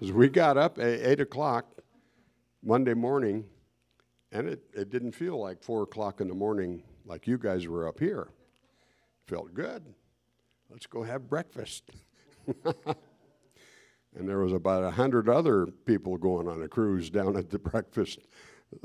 As 0.00 0.10
we 0.10 0.28
got 0.28 0.56
up 0.56 0.78
at 0.78 1.00
8 1.00 1.20
o'clock 1.20 1.66
Monday 2.64 2.94
morning, 2.94 3.44
and 4.32 4.48
it, 4.48 4.64
it 4.74 4.90
didn't 4.90 5.12
feel 5.12 5.40
like 5.40 5.62
4 5.62 5.84
o'clock 5.84 6.20
in 6.20 6.26
the 6.26 6.34
morning 6.34 6.82
like 7.04 7.28
you 7.28 7.38
guys 7.38 7.68
were 7.68 7.86
up 7.86 8.00
here. 8.00 8.28
Felt 9.28 9.54
good. 9.54 9.84
Let's 10.68 10.86
go 10.86 11.04
have 11.04 11.28
breakfast. 11.28 11.84
and 14.16 14.28
there 14.28 14.38
was 14.38 14.52
about 14.52 14.84
a 14.84 14.90
hundred 14.90 15.28
other 15.28 15.66
people 15.66 16.16
going 16.16 16.48
on 16.48 16.62
a 16.62 16.68
cruise 16.68 17.10
down 17.10 17.36
at 17.36 17.50
the 17.50 17.58
breakfast 17.70 18.20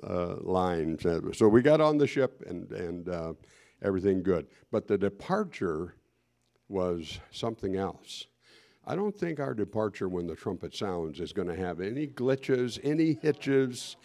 uh, 0.03 0.35
line. 0.41 0.97
So 1.33 1.47
we 1.47 1.61
got 1.61 1.81
on 1.81 1.97
the 1.97 2.07
ship 2.07 2.43
and 2.47 2.71
and 2.71 3.09
uh, 3.09 3.33
everything 3.81 4.23
good. 4.23 4.47
But 4.71 4.87
the 4.87 4.97
departure 4.97 5.95
was 6.69 7.19
something 7.31 7.75
else. 7.75 8.25
I 8.85 8.95
don't 8.95 9.17
think 9.17 9.39
our 9.39 9.53
departure 9.53 10.07
when 10.07 10.27
the 10.27 10.35
trumpet 10.35 10.73
sounds 10.73 11.19
is 11.19 11.33
going 11.33 11.49
to 11.49 11.55
have 11.55 11.81
any 11.81 12.07
glitches, 12.07 12.79
any 12.83 13.17
hitches, 13.21 13.97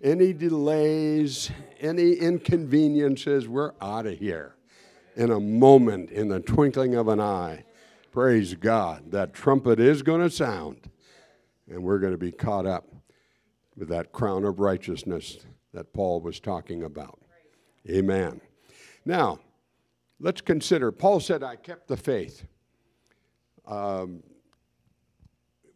any 0.00 0.32
delays, 0.32 1.50
any 1.80 2.12
inconveniences. 2.12 3.48
We're 3.48 3.72
out 3.80 4.06
of 4.06 4.18
here 4.18 4.54
in 5.16 5.32
a 5.32 5.40
moment, 5.40 6.10
in 6.12 6.28
the 6.28 6.38
twinkling 6.38 6.94
of 6.94 7.08
an 7.08 7.20
eye. 7.20 7.64
Praise 8.18 8.54
God. 8.54 9.12
That 9.12 9.32
trumpet 9.32 9.78
is 9.78 10.02
going 10.02 10.22
to 10.22 10.28
sound, 10.28 10.90
and 11.70 11.84
we're 11.84 12.00
going 12.00 12.14
to 12.14 12.18
be 12.18 12.32
caught 12.32 12.66
up 12.66 12.88
with 13.76 13.90
that 13.90 14.10
crown 14.10 14.44
of 14.44 14.58
righteousness 14.58 15.38
that 15.72 15.92
Paul 15.92 16.20
was 16.20 16.40
talking 16.40 16.82
about. 16.82 17.20
Amen. 17.88 18.40
Now, 19.04 19.38
let's 20.18 20.40
consider. 20.40 20.90
Paul 20.90 21.20
said, 21.20 21.44
I 21.44 21.54
kept 21.54 21.86
the 21.86 21.96
faith. 21.96 22.42
Um, 23.64 24.24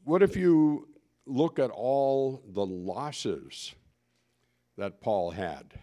what 0.03 0.21
if 0.21 0.35
you 0.35 0.89
look 1.27 1.61
at 1.61 1.71
all 1.71 2.43
the 2.45 2.67
losses 2.67 3.73
that 4.77 5.01
Paul 5.01 5.31
had? 5.31 5.79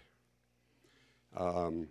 Um, 1.38 1.88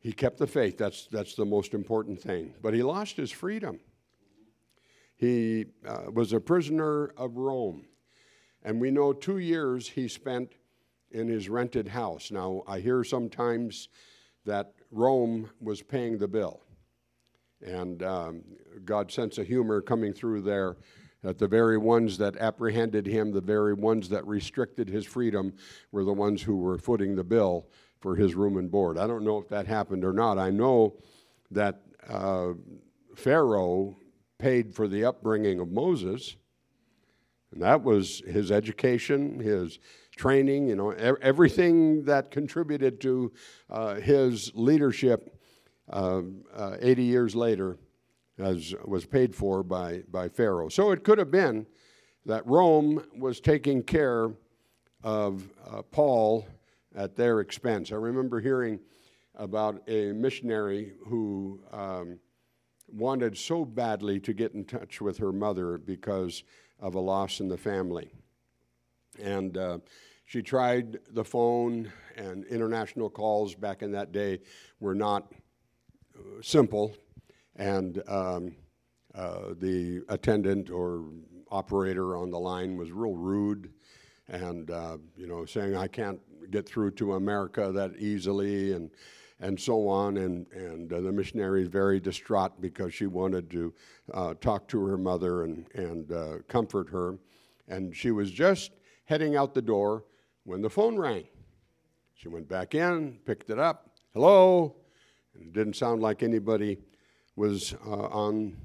he 0.00 0.12
kept 0.12 0.38
the 0.38 0.46
faith. 0.46 0.78
That's, 0.78 1.06
that's 1.06 1.34
the 1.34 1.44
most 1.44 1.74
important 1.74 2.20
thing. 2.20 2.54
But 2.62 2.74
he 2.74 2.82
lost 2.82 3.16
his 3.16 3.30
freedom. 3.30 3.78
He 5.16 5.66
uh, 5.86 6.10
was 6.12 6.32
a 6.32 6.40
prisoner 6.40 7.12
of 7.18 7.36
Rome. 7.36 7.84
And 8.62 8.80
we 8.80 8.90
know 8.90 9.12
two 9.12 9.38
years 9.38 9.88
he 9.88 10.08
spent 10.08 10.54
in 11.10 11.28
his 11.28 11.50
rented 11.50 11.88
house. 11.88 12.30
Now, 12.30 12.62
I 12.66 12.80
hear 12.80 13.04
sometimes 13.04 13.90
that 14.46 14.72
Rome 14.90 15.50
was 15.60 15.82
paying 15.82 16.16
the 16.16 16.28
bill. 16.28 16.62
And 17.62 18.02
um, 18.02 18.42
God's 18.86 19.12
sense 19.12 19.36
of 19.36 19.46
humor 19.46 19.82
coming 19.82 20.14
through 20.14 20.40
there 20.42 20.78
that 21.22 21.38
the 21.38 21.48
very 21.48 21.76
ones 21.76 22.16
that 22.16 22.38
apprehended 22.38 23.06
him, 23.06 23.32
the 23.32 23.42
very 23.42 23.74
ones 23.74 24.08
that 24.08 24.26
restricted 24.26 24.88
his 24.88 25.04
freedom, 25.04 25.52
were 25.92 26.04
the 26.04 26.12
ones 26.12 26.40
who 26.40 26.56
were 26.56 26.78
footing 26.78 27.14
the 27.14 27.24
bill 27.24 27.66
for 28.00 28.16
his 28.16 28.34
room 28.34 28.56
and 28.56 28.70
board. 28.70 28.98
I 28.98 29.06
don't 29.06 29.24
know 29.24 29.38
if 29.38 29.48
that 29.48 29.66
happened 29.66 30.04
or 30.04 30.12
not. 30.12 30.38
I 30.38 30.50
know 30.50 30.96
that 31.50 31.82
uh, 32.08 32.52
Pharaoh 33.14 33.96
paid 34.38 34.74
for 34.74 34.88
the 34.88 35.04
upbringing 35.04 35.60
of 35.60 35.70
Moses, 35.70 36.36
and 37.52 37.62
that 37.62 37.82
was 37.82 38.22
his 38.26 38.50
education, 38.50 39.38
his 39.38 39.78
training, 40.16 40.68
you 40.68 40.76
know, 40.76 40.90
everything 40.90 42.04
that 42.04 42.30
contributed 42.30 43.00
to 43.00 43.32
uh, 43.68 43.94
his 43.96 44.52
leadership 44.54 45.36
uh, 45.90 46.22
uh, 46.54 46.76
80 46.80 47.02
years 47.02 47.34
later 47.34 47.78
as, 48.38 48.74
was 48.84 49.04
paid 49.04 49.34
for 49.34 49.62
by, 49.62 50.02
by 50.10 50.28
Pharaoh. 50.28 50.68
So 50.68 50.92
it 50.92 51.04
could 51.04 51.18
have 51.18 51.30
been 51.30 51.66
that 52.26 52.46
Rome 52.46 53.04
was 53.18 53.40
taking 53.40 53.82
care 53.82 54.30
of 55.02 55.48
uh, 55.66 55.82
Paul 55.82 56.46
at 56.94 57.16
their 57.16 57.40
expense. 57.40 57.92
I 57.92 57.96
remember 57.96 58.40
hearing 58.40 58.80
about 59.34 59.82
a 59.88 60.12
missionary 60.12 60.92
who 61.06 61.60
um, 61.72 62.18
wanted 62.88 63.36
so 63.36 63.64
badly 63.64 64.20
to 64.20 64.32
get 64.32 64.54
in 64.54 64.64
touch 64.64 65.00
with 65.00 65.18
her 65.18 65.32
mother 65.32 65.78
because 65.78 66.42
of 66.80 66.94
a 66.94 67.00
loss 67.00 67.40
in 67.40 67.48
the 67.48 67.58
family. 67.58 68.10
And 69.22 69.56
uh, 69.56 69.78
she 70.24 70.42
tried 70.42 70.98
the 71.10 71.24
phone, 71.24 71.92
and 72.16 72.44
international 72.46 73.10
calls 73.10 73.54
back 73.54 73.82
in 73.82 73.92
that 73.92 74.12
day 74.12 74.40
were 74.78 74.94
not 74.94 75.32
uh, 76.16 76.42
simple. 76.42 76.94
And 77.56 78.02
um, 78.08 78.56
uh, 79.14 79.54
the 79.58 80.02
attendant 80.08 80.70
or 80.70 81.04
operator 81.50 82.16
on 82.16 82.30
the 82.30 82.38
line 82.38 82.76
was 82.76 82.92
real 82.92 83.14
rude 83.14 83.72
and, 84.28 84.70
uh, 84.70 84.98
you 85.16 85.26
know, 85.26 85.44
saying, 85.44 85.74
I 85.76 85.88
can't 85.88 86.20
get 86.50 86.66
through 86.68 86.92
to 86.92 87.14
America 87.14 87.70
that 87.72 87.96
easily 87.96 88.72
and 88.72 88.90
and 89.40 89.58
so 89.58 89.88
on. 89.88 90.18
And, 90.18 90.46
and 90.52 90.92
uh, 90.92 91.00
the 91.00 91.12
missionary 91.12 91.62
is 91.62 91.68
very 91.68 91.98
distraught 91.98 92.60
because 92.60 92.94
she 92.94 93.06
wanted 93.06 93.50
to 93.50 93.74
uh, 94.12 94.34
talk 94.40 94.68
to 94.68 94.84
her 94.84 94.98
mother 94.98 95.44
and, 95.44 95.66
and 95.74 96.12
uh, 96.12 96.36
comfort 96.48 96.88
her. 96.90 97.18
And 97.68 97.94
she 97.94 98.10
was 98.10 98.30
just 98.30 98.72
heading 99.04 99.36
out 99.36 99.54
the 99.54 99.62
door 99.62 100.04
when 100.44 100.60
the 100.60 100.70
phone 100.70 100.96
rang. 100.96 101.24
She 102.14 102.28
went 102.28 102.48
back 102.48 102.74
in, 102.74 103.18
picked 103.24 103.50
it 103.50 103.58
up. 103.58 103.90
Hello? 104.12 104.76
And 105.34 105.44
it 105.44 105.52
didn't 105.52 105.76
sound 105.76 106.02
like 106.02 106.22
anybody 106.22 106.78
was 107.36 107.74
uh, 107.86 108.08
on 108.08 108.56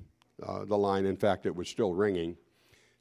uh, 0.45 0.65
the 0.65 0.77
line. 0.77 1.05
In 1.05 1.15
fact, 1.15 1.45
it 1.45 1.55
was 1.55 1.69
still 1.69 1.93
ringing. 1.93 2.35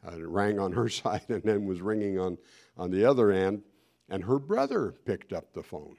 Uh, 0.06 0.16
it 0.16 0.28
rang 0.28 0.60
on 0.60 0.70
her 0.72 0.88
side 0.88 1.24
and 1.28 1.42
then 1.42 1.64
was 1.64 1.80
ringing 1.80 2.18
on, 2.20 2.38
on 2.76 2.90
the 2.90 3.04
other 3.04 3.32
end 3.32 3.62
and 4.08 4.24
her 4.24 4.38
brother 4.38 4.94
picked 5.04 5.32
up 5.32 5.52
the 5.52 5.62
phone. 5.62 5.96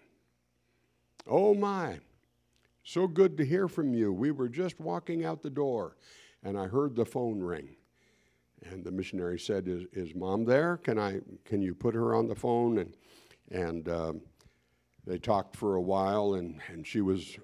Oh 1.28 1.54
my, 1.54 2.00
so 2.84 3.08
good 3.08 3.36
to 3.38 3.46
hear 3.46 3.68
from 3.68 3.94
you. 3.94 4.14
We 4.14 4.32
were 4.32 4.48
just 4.48 4.80
walking 4.80 5.26
out 5.26 5.42
the 5.42 5.50
door 5.50 5.98
and 6.44 6.58
I 6.58 6.68
heard 6.68 6.96
the 6.96 7.06
phone 7.06 7.42
ring. 7.42 7.76
And 8.72 8.84
the 8.84 8.92
missionary 8.92 9.40
said, 9.40 9.68
Is, 9.68 9.84
is 9.92 10.16
mom 10.16 10.46
there? 10.46 10.78
Can, 10.78 10.98
I, 10.98 11.20
can 11.44 11.62
you 11.62 11.74
put 11.76 11.94
her 11.94 12.16
on 12.16 12.28
the 12.28 12.36
phone? 12.36 12.78
And, 12.78 12.94
and 13.52 13.90
um, 13.90 14.22
they 15.06 15.18
talked 15.18 15.56
for 15.56 15.76
a 15.76 15.82
while, 15.82 16.36
and, 16.36 16.62
and 16.68 16.88
she 16.88 17.02
was, 17.02 17.38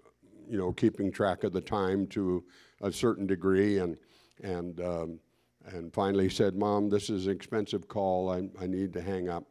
you 0.47 0.57
know, 0.57 0.71
keeping 0.71 1.11
track 1.11 1.43
of 1.43 1.51
the 1.51 1.61
time 1.61 2.07
to 2.07 2.43
a 2.81 2.91
certain 2.91 3.27
degree. 3.27 3.79
And, 3.79 3.97
and, 4.41 4.79
um, 4.81 5.19
and 5.65 5.93
finally 5.93 6.29
said, 6.29 6.55
Mom, 6.55 6.89
this 6.89 7.09
is 7.09 7.27
an 7.27 7.33
expensive 7.33 7.87
call. 7.87 8.29
I, 8.29 8.49
I 8.63 8.67
need 8.67 8.93
to 8.93 9.01
hang 9.01 9.29
up. 9.29 9.45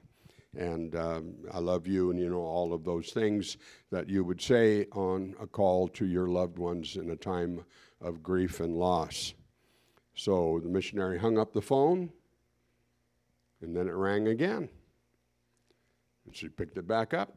And 0.57 0.97
um, 0.97 1.35
I 1.53 1.61
love 1.61 1.87
you, 1.87 2.11
and 2.11 2.19
you 2.19 2.29
know, 2.29 2.41
all 2.41 2.73
of 2.73 2.85
those 2.85 3.11
things 3.11 3.57
that 3.91 4.09
you 4.09 4.25
would 4.25 4.41
say 4.41 4.87
on 4.93 5.35
a 5.41 5.47
call 5.47 5.87
to 5.89 6.07
your 6.07 6.27
loved 6.27 6.59
ones 6.59 6.97
in 6.97 7.11
a 7.11 7.17
time 7.17 7.65
of 8.01 8.23
grief 8.23 8.59
and 8.61 8.77
loss. 8.77 9.35
So 10.15 10.61
the 10.63 10.69
missionary 10.69 11.19
hung 11.19 11.39
up 11.39 11.53
the 11.53 11.63
phone, 11.63 12.11
and 13.63 13.77
then 13.77 13.87
it 13.87 13.95
rang 13.95 14.29
again. 14.29 14.69
And 16.27 16.35
she 16.35 16.49
picked 16.49 16.79
it 16.79 16.89
back 16.89 17.15
up. 17.15 17.37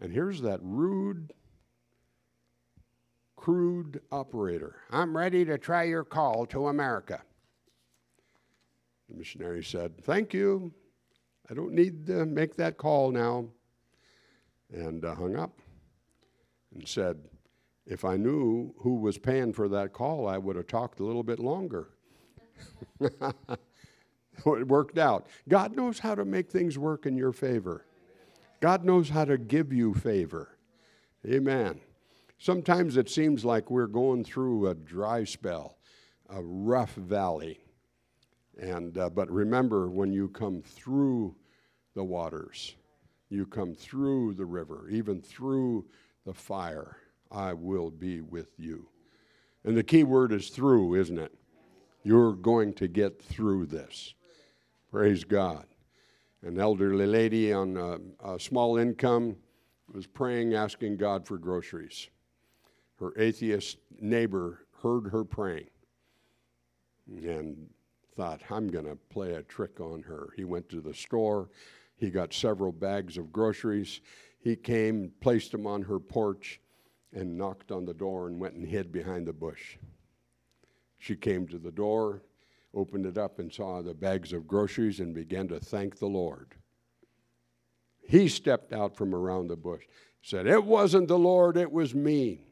And 0.00 0.12
here's 0.12 0.42
that 0.42 0.60
rude, 0.62 1.32
crude 3.36 4.00
operator. 4.10 4.76
I'm 4.90 5.16
ready 5.16 5.44
to 5.44 5.58
try 5.58 5.84
your 5.84 6.04
call 6.04 6.44
to 6.46 6.68
America. 6.68 7.22
The 9.08 9.16
missionary 9.16 9.62
said, 9.62 9.96
Thank 10.04 10.34
you. 10.34 10.72
I 11.50 11.54
don't 11.54 11.72
need 11.72 12.06
to 12.06 12.26
make 12.26 12.56
that 12.56 12.76
call 12.76 13.10
now. 13.10 13.46
And 14.72 15.04
uh, 15.04 15.14
hung 15.14 15.36
up 15.36 15.58
and 16.74 16.86
said, 16.86 17.18
if 17.86 18.04
I 18.04 18.16
knew 18.16 18.74
who 18.78 18.96
was 18.96 19.16
paying 19.16 19.52
for 19.52 19.68
that 19.68 19.92
call, 19.92 20.26
I 20.26 20.38
would 20.38 20.56
have 20.56 20.66
talked 20.66 20.98
a 20.98 21.04
little 21.04 21.22
bit 21.22 21.38
longer. 21.38 21.90
it 23.00 24.68
worked 24.68 24.98
out. 24.98 25.26
God 25.48 25.76
knows 25.76 26.00
how 26.00 26.16
to 26.16 26.24
make 26.24 26.50
things 26.50 26.76
work 26.76 27.06
in 27.06 27.16
your 27.16 27.32
favor. 27.32 27.86
God 28.60 28.84
knows 28.84 29.10
how 29.10 29.24
to 29.24 29.38
give 29.38 29.72
you 29.72 29.94
favor. 29.94 30.58
Amen. 31.24 31.80
Sometimes 32.38 32.96
it 32.96 33.08
seems 33.08 33.44
like 33.44 33.70
we're 33.70 33.86
going 33.86 34.24
through 34.24 34.66
a 34.66 34.74
dry 34.74 35.24
spell, 35.24 35.78
a 36.28 36.42
rough 36.42 36.94
valley. 36.94 37.60
And, 38.58 38.96
uh, 38.96 39.10
but 39.10 39.30
remember, 39.30 39.90
when 39.90 40.12
you 40.12 40.28
come 40.28 40.62
through 40.62 41.34
the 41.94 42.04
waters, 42.04 42.74
you 43.28 43.46
come 43.46 43.74
through 43.74 44.34
the 44.34 44.44
river, 44.44 44.88
even 44.90 45.20
through 45.20 45.84
the 46.24 46.32
fire 46.32 46.96
I 47.30 47.52
will 47.52 47.90
be 47.90 48.20
with 48.20 48.52
you. 48.58 48.88
And 49.64 49.76
the 49.76 49.82
key 49.82 50.04
word 50.04 50.32
is 50.32 50.48
through, 50.48 50.94
isn't 50.94 51.18
it? 51.18 51.34
You're 52.04 52.34
going 52.34 52.72
to 52.74 52.86
get 52.86 53.20
through 53.20 53.66
this. 53.66 54.14
Praise 54.90 55.24
God. 55.24 55.66
An 56.42 56.60
elderly 56.60 57.06
lady 57.06 57.52
on 57.52 57.76
a, 57.76 58.34
a 58.34 58.38
small 58.38 58.76
income 58.78 59.36
was 59.92 60.06
praying, 60.06 60.54
asking 60.54 60.98
God 60.98 61.26
for 61.26 61.36
groceries. 61.36 62.08
Her 63.00 63.12
atheist 63.18 63.78
neighbor 64.00 64.66
heard 64.82 65.08
her 65.10 65.24
praying 65.24 65.68
and 67.08 67.68
thought, 68.16 68.40
I'm 68.50 68.68
going 68.68 68.86
to 68.86 68.96
play 69.10 69.34
a 69.34 69.42
trick 69.42 69.80
on 69.80 70.02
her. 70.02 70.30
He 70.36 70.44
went 70.44 70.68
to 70.70 70.80
the 70.80 70.94
store. 70.94 71.50
He 71.96 72.10
got 72.10 72.32
several 72.32 72.72
bags 72.72 73.18
of 73.18 73.32
groceries. 73.32 74.00
He 74.40 74.56
came, 74.56 75.12
placed 75.20 75.52
them 75.52 75.66
on 75.66 75.82
her 75.82 76.00
porch, 76.00 76.60
and 77.12 77.36
knocked 77.36 77.70
on 77.70 77.84
the 77.84 77.94
door 77.94 78.26
and 78.26 78.40
went 78.40 78.54
and 78.54 78.66
hid 78.66 78.90
behind 78.90 79.26
the 79.26 79.32
bush. 79.32 79.76
She 80.98 81.14
came 81.14 81.46
to 81.48 81.58
the 81.58 81.70
door, 81.70 82.22
opened 82.74 83.06
it 83.06 83.18
up, 83.18 83.38
and 83.38 83.52
saw 83.52 83.82
the 83.82 83.94
bags 83.94 84.32
of 84.32 84.46
groceries 84.46 85.00
and 85.00 85.14
began 85.14 85.48
to 85.48 85.60
thank 85.60 85.98
the 85.98 86.06
Lord. 86.06 86.54
He 88.08 88.28
stepped 88.28 88.72
out 88.72 88.96
from 88.96 89.14
around 89.14 89.48
the 89.48 89.56
bush, 89.56 89.84
said, 90.22 90.46
It 90.46 90.64
wasn't 90.64 91.08
the 91.08 91.18
Lord, 91.18 91.56
it 91.56 91.72
was 91.72 91.94
me. 91.94 92.46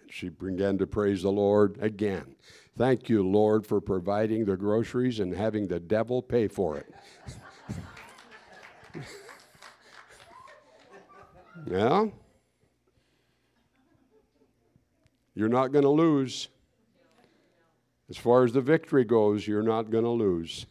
And 0.00 0.12
she 0.12 0.28
began 0.28 0.78
to 0.78 0.86
praise 0.86 1.22
the 1.22 1.32
Lord 1.32 1.78
again. 1.80 2.36
Thank 2.76 3.08
you, 3.08 3.26
Lord, 3.26 3.66
for 3.66 3.80
providing 3.80 4.44
the 4.44 4.56
groceries 4.56 5.20
and 5.20 5.34
having 5.34 5.66
the 5.66 5.80
devil 5.80 6.20
pay 6.20 6.46
for 6.46 6.76
it. 6.76 6.92
yeah? 11.66 12.04
You're 15.34 15.48
not 15.48 15.72
going 15.72 15.84
to 15.84 15.90
lose. 15.90 16.48
As 18.10 18.18
far 18.18 18.44
as 18.44 18.52
the 18.52 18.60
victory 18.60 19.04
goes, 19.04 19.46
you're 19.46 19.62
not 19.62 19.90
going 19.90 20.04
to 20.04 20.10
lose. 20.10 20.66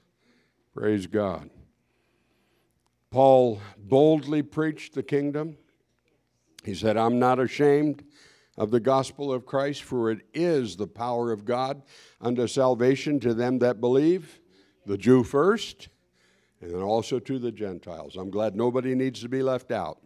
Praise 0.73 1.07
God. 1.07 1.49
Paul 3.09 3.59
boldly 3.77 4.43
preached 4.43 4.93
the 4.93 5.03
kingdom. 5.03 5.57
He 6.63 6.75
said, 6.75 6.97
I'm 6.97 7.17
not 7.17 7.39
ashamed 7.39 8.03
of 8.57 8.71
the 8.71 8.79
gospel 8.79 9.33
of 9.33 9.45
Christ, 9.45 9.83
for 9.83 10.11
it 10.11 10.19
is 10.33 10.75
the 10.75 10.87
power 10.87 11.31
of 11.31 11.45
God 11.45 11.81
unto 12.21 12.47
salvation 12.47 13.19
to 13.21 13.33
them 13.33 13.59
that 13.59 13.81
believe, 13.81 14.39
the 14.85 14.97
Jew 14.97 15.23
first, 15.23 15.89
and 16.61 16.71
then 16.71 16.81
also 16.81 17.19
to 17.19 17.37
the 17.37 17.51
Gentiles. 17.51 18.15
I'm 18.15 18.29
glad 18.29 18.55
nobody 18.55 18.95
needs 18.95 19.21
to 19.21 19.29
be 19.29 19.43
left 19.43 19.71
out. 19.71 19.99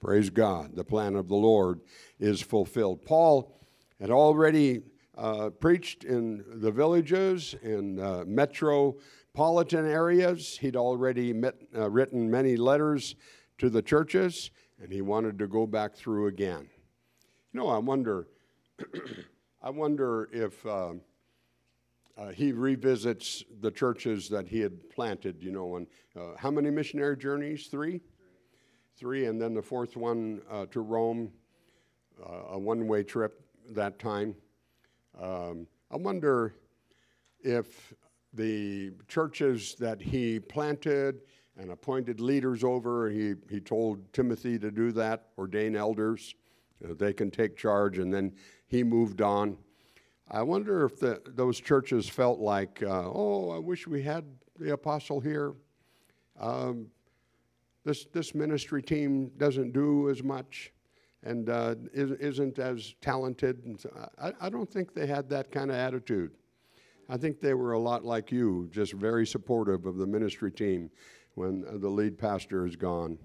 Praise 0.00 0.30
God. 0.30 0.74
The 0.74 0.84
plan 0.84 1.14
of 1.14 1.28
the 1.28 1.36
Lord 1.36 1.80
is 2.18 2.40
fulfilled. 2.40 3.04
Paul 3.04 3.60
had 4.00 4.10
already 4.10 4.82
uh, 5.16 5.50
preached 5.50 6.04
in 6.04 6.44
the 6.60 6.72
villages, 6.72 7.54
in 7.62 8.00
uh, 8.00 8.24
metropolitan 8.26 9.86
areas. 9.86 10.56
He'd 10.58 10.76
already 10.76 11.32
met, 11.32 11.54
uh, 11.76 11.90
written 11.90 12.30
many 12.30 12.56
letters 12.56 13.14
to 13.58 13.70
the 13.70 13.82
churches, 13.82 14.50
and 14.82 14.90
he 14.90 15.02
wanted 15.02 15.38
to 15.38 15.46
go 15.46 15.66
back 15.66 15.94
through 15.94 16.26
again. 16.26 16.68
You 17.52 17.60
know, 17.60 17.68
I 17.68 17.78
wonder, 17.78 18.28
I 19.62 19.68
wonder 19.68 20.30
if 20.32 20.64
uh, 20.64 20.94
uh, 22.16 22.28
he 22.28 22.50
revisits 22.52 23.44
the 23.60 23.70
churches 23.70 24.30
that 24.30 24.48
he 24.48 24.60
had 24.60 24.88
planted. 24.88 25.42
You 25.42 25.52
know, 25.52 25.76
and 25.76 25.86
uh, 26.16 26.34
how 26.38 26.50
many 26.50 26.70
missionary 26.70 27.16
journeys? 27.16 27.66
Three, 27.66 28.00
three, 28.96 29.26
and 29.26 29.40
then 29.40 29.52
the 29.52 29.60
fourth 29.60 29.96
one 29.96 30.40
to 30.70 30.80
Rome, 30.80 31.30
a 32.48 32.58
one-way 32.58 33.02
trip 33.02 33.44
that 33.70 33.98
time. 33.98 34.34
Um, 35.20 35.66
I 35.90 35.96
wonder 35.96 36.54
if 37.40 37.92
the 38.32 38.92
churches 39.08 39.74
that 39.78 40.00
he 40.00 40.40
planted 40.40 41.20
and 41.58 41.70
appointed 41.70 42.18
leaders 42.18 42.64
over, 42.64 43.10
he, 43.10 43.34
he 43.50 43.60
told 43.60 44.10
Timothy 44.14 44.58
to 44.58 44.70
do 44.70 44.90
that, 44.92 45.28
ordain 45.36 45.76
elders, 45.76 46.34
uh, 46.34 46.41
they 46.82 47.12
can 47.12 47.30
take 47.30 47.56
charge, 47.56 47.98
and 47.98 48.12
then 48.12 48.32
he 48.66 48.82
moved 48.82 49.20
on. 49.20 49.56
I 50.30 50.42
wonder 50.42 50.84
if 50.84 50.98
the, 50.98 51.20
those 51.26 51.60
churches 51.60 52.08
felt 52.08 52.38
like, 52.38 52.82
uh, 52.82 53.04
oh, 53.04 53.50
I 53.50 53.58
wish 53.58 53.86
we 53.86 54.02
had 54.02 54.24
the 54.58 54.72
apostle 54.72 55.20
here. 55.20 55.52
Um, 56.40 56.86
this, 57.84 58.06
this 58.06 58.34
ministry 58.34 58.82
team 58.82 59.30
doesn't 59.36 59.72
do 59.72 60.08
as 60.08 60.22
much 60.22 60.72
and 61.24 61.50
uh, 61.50 61.74
isn't 61.92 62.58
as 62.58 62.94
talented. 63.00 63.64
And 63.64 63.78
so 63.78 63.90
I, 64.18 64.32
I 64.40 64.48
don't 64.48 64.70
think 64.70 64.94
they 64.94 65.06
had 65.06 65.28
that 65.30 65.50
kind 65.52 65.70
of 65.70 65.76
attitude. 65.76 66.32
I 67.08 67.16
think 67.16 67.40
they 67.40 67.54
were 67.54 67.72
a 67.72 67.78
lot 67.78 68.04
like 68.04 68.32
you, 68.32 68.68
just 68.72 68.92
very 68.94 69.26
supportive 69.26 69.86
of 69.86 69.96
the 69.96 70.06
ministry 70.06 70.50
team 70.50 70.90
when 71.34 71.64
the 71.80 71.88
lead 71.88 72.18
pastor 72.18 72.66
is 72.66 72.76
gone. 72.76 73.18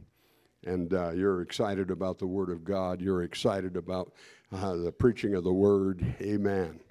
And 0.68 0.94
uh, 0.94 1.12
you're 1.12 1.42
excited 1.42 1.92
about 1.92 2.20
the 2.20 2.28
Word 2.28 2.50
of 2.50 2.66
God. 2.66 3.02
You're 3.02 3.24
excited 3.24 3.78
about 3.78 4.12
uh, 4.52 4.76
the 4.76 4.92
preaching 4.92 5.34
of 5.34 5.46
the 5.46 5.54
Word. 5.54 6.16
Amen. 6.20 6.82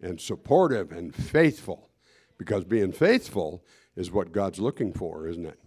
And 0.00 0.18
supportive 0.18 0.92
and 0.92 1.14
faithful. 1.14 1.90
Because 2.38 2.64
being 2.64 2.90
faithful 2.90 3.62
is 3.96 4.10
what 4.10 4.32
God's 4.32 4.60
looking 4.60 4.94
for, 4.94 5.28
isn't 5.28 5.44
it? 5.44 5.58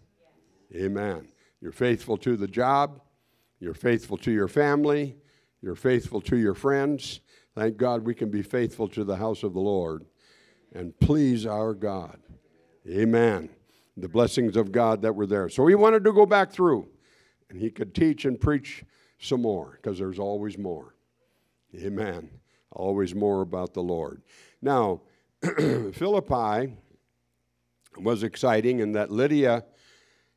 Amen. 0.75 1.27
You're 1.61 1.71
faithful 1.71 2.17
to 2.17 2.35
the 2.35 2.47
job. 2.47 2.99
You're 3.59 3.75
faithful 3.75 4.17
to 4.17 4.31
your 4.31 4.47
family. 4.47 5.17
You're 5.61 5.75
faithful 5.75 6.19
to 6.21 6.37
your 6.37 6.55
friends. 6.55 7.19
Thank 7.53 7.77
God 7.77 8.03
we 8.03 8.15
can 8.15 8.31
be 8.31 8.41
faithful 8.41 8.87
to 8.87 9.03
the 9.03 9.17
house 9.17 9.43
of 9.43 9.53
the 9.53 9.59
Lord 9.59 10.05
and 10.73 10.99
please 10.99 11.45
our 11.45 11.75
God. 11.75 12.17
Amen. 12.89 13.49
The 13.97 14.09
blessings 14.09 14.57
of 14.57 14.71
God 14.71 15.03
that 15.03 15.13
were 15.13 15.27
there. 15.27 15.47
So 15.47 15.61
we 15.61 15.75
wanted 15.75 16.03
to 16.05 16.11
go 16.11 16.25
back 16.25 16.51
through 16.51 16.87
and 17.51 17.61
he 17.61 17.69
could 17.69 17.93
teach 17.93 18.25
and 18.25 18.39
preach 18.39 18.83
some 19.19 19.41
more 19.41 19.77
because 19.81 19.99
there's 19.99 20.19
always 20.19 20.57
more. 20.57 20.95
Amen. 21.75 22.29
Always 22.71 23.13
more 23.13 23.41
about 23.41 23.73
the 23.73 23.83
Lord. 23.83 24.23
Now, 24.61 25.01
Philippi 25.93 26.73
was 27.97 28.23
exciting 28.23 28.79
in 28.79 28.93
that 28.93 29.11
Lydia 29.11 29.65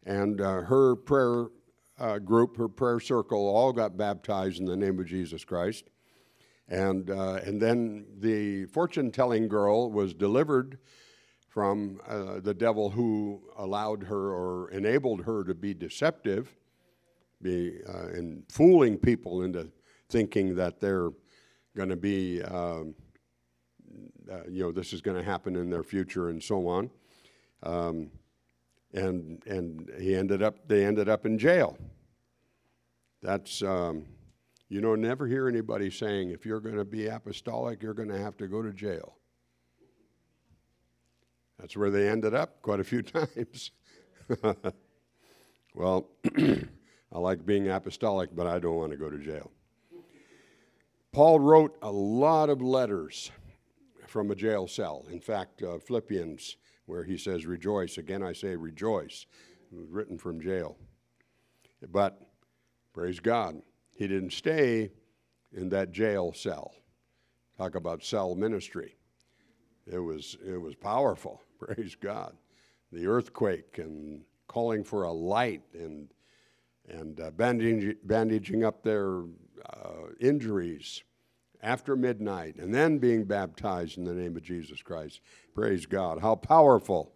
and 0.04 0.40
uh, 0.40 0.62
her 0.62 0.96
prayer 0.96 1.46
uh, 1.98 2.18
group, 2.18 2.56
her 2.56 2.68
prayer 2.68 2.98
circle, 3.00 3.48
all 3.48 3.72
got 3.72 3.96
baptized 3.96 4.58
in 4.58 4.66
the 4.66 4.76
name 4.76 4.98
of 4.98 5.06
Jesus 5.06 5.44
Christ. 5.44 5.84
And, 6.68 7.10
uh, 7.10 7.34
and 7.44 7.60
then 7.60 8.06
the 8.18 8.66
fortune 8.66 9.12
telling 9.12 9.48
girl 9.48 9.90
was 9.90 10.14
delivered 10.14 10.78
from 11.48 12.00
uh, 12.08 12.40
the 12.40 12.54
devil 12.54 12.90
who 12.90 13.40
allowed 13.56 14.02
her 14.02 14.32
or 14.32 14.70
enabled 14.70 15.24
her 15.24 15.44
to 15.44 15.54
be 15.54 15.72
deceptive, 15.72 16.56
be 17.44 17.78
uh, 17.86 18.08
and 18.08 18.42
fooling 18.50 18.98
people 18.98 19.42
into 19.42 19.68
thinking 20.08 20.56
that 20.56 20.80
they're 20.80 21.10
going 21.76 21.90
to 21.90 21.96
be, 21.96 22.42
um, 22.42 22.94
uh, 24.30 24.40
you 24.48 24.62
know, 24.62 24.72
this 24.72 24.92
is 24.92 25.00
going 25.00 25.16
to 25.16 25.22
happen 25.22 25.54
in 25.54 25.70
their 25.70 25.84
future 25.84 26.30
and 26.30 26.42
so 26.42 26.66
on. 26.66 26.90
Um, 27.62 28.10
and 28.92 29.42
and 29.46 29.90
he 30.00 30.16
ended 30.16 30.42
up, 30.42 30.66
they 30.66 30.84
ended 30.84 31.08
up 31.08 31.26
in 31.26 31.38
jail. 31.38 31.76
That's, 33.22 33.62
um, 33.62 34.06
you 34.68 34.80
know, 34.80 34.94
never 34.94 35.26
hear 35.26 35.48
anybody 35.48 35.90
saying 35.90 36.30
if 36.30 36.46
you're 36.46 36.60
going 36.60 36.76
to 36.76 36.84
be 36.84 37.06
apostolic, 37.06 37.82
you're 37.82 37.94
going 37.94 38.08
to 38.08 38.18
have 38.18 38.36
to 38.38 38.48
go 38.48 38.62
to 38.62 38.72
jail. 38.72 39.16
That's 41.58 41.76
where 41.76 41.90
they 41.90 42.08
ended 42.08 42.34
up 42.34 42.62
quite 42.62 42.80
a 42.80 42.84
few 42.84 43.02
times. 43.18 43.70
well, 45.74 46.08
I 47.14 47.18
like 47.18 47.46
being 47.46 47.68
apostolic, 47.68 48.34
but 48.34 48.48
I 48.48 48.58
don't 48.58 48.74
want 48.74 48.90
to 48.90 48.98
go 48.98 49.08
to 49.08 49.18
jail. 49.18 49.52
Paul 51.12 51.38
wrote 51.38 51.78
a 51.80 51.90
lot 51.90 52.50
of 52.50 52.60
letters 52.60 53.30
from 54.08 54.32
a 54.32 54.34
jail 54.34 54.66
cell. 54.66 55.06
In 55.12 55.20
fact, 55.20 55.62
uh, 55.62 55.78
Philippians, 55.78 56.56
where 56.86 57.04
he 57.04 57.16
says, 57.16 57.46
Rejoice, 57.46 57.98
again 57.98 58.22
I 58.22 58.32
say 58.32 58.56
rejoice, 58.56 59.26
It 59.72 59.78
was 59.78 59.88
written 59.90 60.18
from 60.18 60.40
jail. 60.40 60.76
But 61.92 62.20
praise 62.92 63.20
God, 63.20 63.62
he 63.94 64.08
didn't 64.08 64.32
stay 64.32 64.90
in 65.52 65.68
that 65.68 65.92
jail 65.92 66.32
cell. 66.32 66.74
Talk 67.56 67.76
about 67.76 68.02
cell 68.02 68.34
ministry. 68.34 68.96
It 69.86 70.00
was, 70.00 70.36
it 70.44 70.60
was 70.60 70.74
powerful. 70.74 71.40
Praise 71.58 71.94
God. 71.94 72.34
The 72.90 73.06
earthquake 73.06 73.78
and 73.78 74.22
calling 74.48 74.82
for 74.82 75.04
a 75.04 75.12
light 75.12 75.62
and, 75.74 76.08
and 76.88 77.20
uh, 77.20 77.30
bandaging, 77.30 77.96
bandaging 78.04 78.64
up 78.64 78.82
their 78.82 79.22
uh, 79.72 80.10
injuries 80.20 81.02
after 81.62 81.96
midnight 81.96 82.56
and 82.56 82.72
then 82.74 82.98
being 82.98 83.24
baptized 83.24 83.96
in 83.96 84.04
the 84.04 84.12
name 84.12 84.36
of 84.36 84.42
Jesus 84.42 84.82
Christ. 84.82 85.20
Praise 85.54 85.86
God. 85.86 86.20
How 86.20 86.34
powerful, 86.34 87.12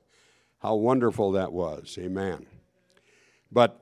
how 0.58 0.76
wonderful 0.76 1.32
that 1.32 1.52
was. 1.52 1.96
Amen. 2.00 2.46
But 3.52 3.80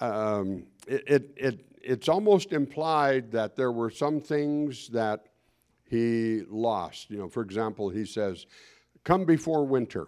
um, 0.00 0.66
it, 0.86 1.02
it, 1.06 1.30
it, 1.36 1.66
it's 1.82 2.08
almost 2.08 2.52
implied 2.52 3.32
that 3.32 3.56
there 3.56 3.72
were 3.72 3.90
some 3.90 4.20
things 4.20 4.88
that 4.88 5.26
he 5.88 6.42
lost. 6.48 7.10
You 7.10 7.18
know, 7.18 7.28
for 7.28 7.42
example, 7.42 7.88
he 7.88 8.04
says, 8.04 8.46
Come 9.02 9.24
before 9.24 9.66
winter 9.66 10.06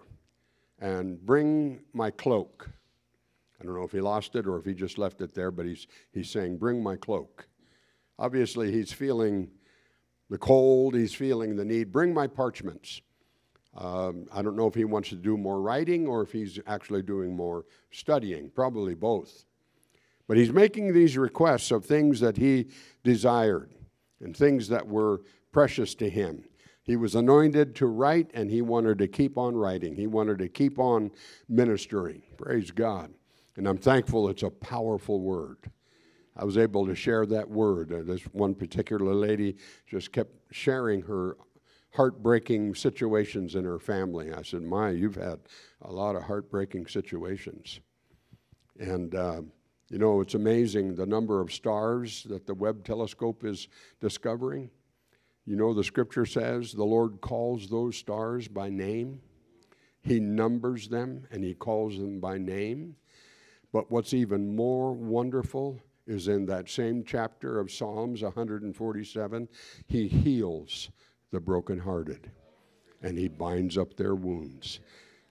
and 0.80 1.20
bring 1.24 1.80
my 1.92 2.10
cloak. 2.10 2.70
I 3.66 3.68
don't 3.68 3.78
know 3.78 3.84
if 3.84 3.90
he 3.90 4.00
lost 4.00 4.36
it 4.36 4.46
or 4.46 4.56
if 4.58 4.64
he 4.64 4.74
just 4.74 4.96
left 4.96 5.20
it 5.20 5.34
there, 5.34 5.50
but 5.50 5.66
he's, 5.66 5.88
he's 6.12 6.30
saying, 6.30 6.58
Bring 6.58 6.80
my 6.80 6.94
cloak. 6.94 7.48
Obviously, 8.16 8.70
he's 8.70 8.92
feeling 8.92 9.50
the 10.30 10.38
cold, 10.38 10.94
he's 10.94 11.14
feeling 11.14 11.56
the 11.56 11.64
need. 11.64 11.90
Bring 11.90 12.14
my 12.14 12.28
parchments. 12.28 13.00
Um, 13.76 14.26
I 14.32 14.40
don't 14.40 14.54
know 14.54 14.68
if 14.68 14.74
he 14.76 14.84
wants 14.84 15.08
to 15.08 15.16
do 15.16 15.36
more 15.36 15.60
writing 15.60 16.06
or 16.06 16.22
if 16.22 16.30
he's 16.30 16.60
actually 16.68 17.02
doing 17.02 17.34
more 17.34 17.64
studying, 17.90 18.50
probably 18.50 18.94
both. 18.94 19.44
But 20.28 20.36
he's 20.36 20.52
making 20.52 20.92
these 20.92 21.18
requests 21.18 21.72
of 21.72 21.84
things 21.84 22.20
that 22.20 22.36
he 22.36 22.68
desired 23.02 23.74
and 24.20 24.36
things 24.36 24.68
that 24.68 24.86
were 24.86 25.22
precious 25.50 25.96
to 25.96 26.08
him. 26.08 26.44
He 26.84 26.94
was 26.94 27.16
anointed 27.16 27.74
to 27.76 27.86
write, 27.86 28.30
and 28.32 28.48
he 28.48 28.62
wanted 28.62 28.98
to 28.98 29.08
keep 29.08 29.36
on 29.36 29.56
writing. 29.56 29.96
He 29.96 30.06
wanted 30.06 30.38
to 30.38 30.48
keep 30.48 30.78
on 30.78 31.10
ministering. 31.48 32.22
Praise 32.36 32.70
God. 32.70 33.12
And 33.56 33.66
I'm 33.66 33.78
thankful 33.78 34.28
it's 34.28 34.42
a 34.42 34.50
powerful 34.50 35.20
word. 35.20 35.70
I 36.36 36.44
was 36.44 36.58
able 36.58 36.86
to 36.86 36.94
share 36.94 37.24
that 37.26 37.48
word. 37.48 37.92
Uh, 37.92 38.02
this 38.04 38.22
one 38.32 38.54
particular 38.54 39.14
lady 39.14 39.56
just 39.86 40.12
kept 40.12 40.34
sharing 40.52 41.00
her 41.02 41.38
heartbreaking 41.92 42.74
situations 42.74 43.54
in 43.54 43.64
her 43.64 43.78
family. 43.78 44.32
I 44.32 44.42
said, 44.42 44.62
My, 44.62 44.90
you've 44.90 45.14
had 45.14 45.40
a 45.80 45.90
lot 45.90 46.14
of 46.14 46.24
heartbreaking 46.24 46.86
situations. 46.88 47.80
And, 48.78 49.14
uh, 49.14 49.40
you 49.88 49.98
know, 49.98 50.20
it's 50.20 50.34
amazing 50.34 50.94
the 50.94 51.06
number 51.06 51.40
of 51.40 51.52
stars 51.52 52.24
that 52.24 52.46
the 52.46 52.54
Webb 52.54 52.84
telescope 52.84 53.44
is 53.44 53.68
discovering. 54.00 54.68
You 55.46 55.56
know, 55.56 55.72
the 55.72 55.84
scripture 55.84 56.26
says 56.26 56.72
the 56.72 56.84
Lord 56.84 57.20
calls 57.22 57.68
those 57.68 57.96
stars 57.96 58.46
by 58.48 58.68
name. 58.68 59.20
He 60.02 60.20
numbers 60.20 60.88
them 60.88 61.26
and 61.30 61.42
he 61.42 61.54
calls 61.54 61.96
them 61.96 62.20
by 62.20 62.36
name. 62.36 62.96
But 63.72 63.90
what's 63.90 64.14
even 64.14 64.54
more 64.54 64.92
wonderful 64.92 65.80
is 66.06 66.28
in 66.28 66.46
that 66.46 66.68
same 66.68 67.04
chapter 67.04 67.58
of 67.58 67.70
Psalms 67.70 68.22
147, 68.22 69.48
he 69.86 70.06
heals 70.08 70.90
the 71.32 71.40
brokenhearted 71.40 72.30
and 73.02 73.18
he 73.18 73.28
binds 73.28 73.76
up 73.76 73.96
their 73.96 74.14
wounds. 74.14 74.80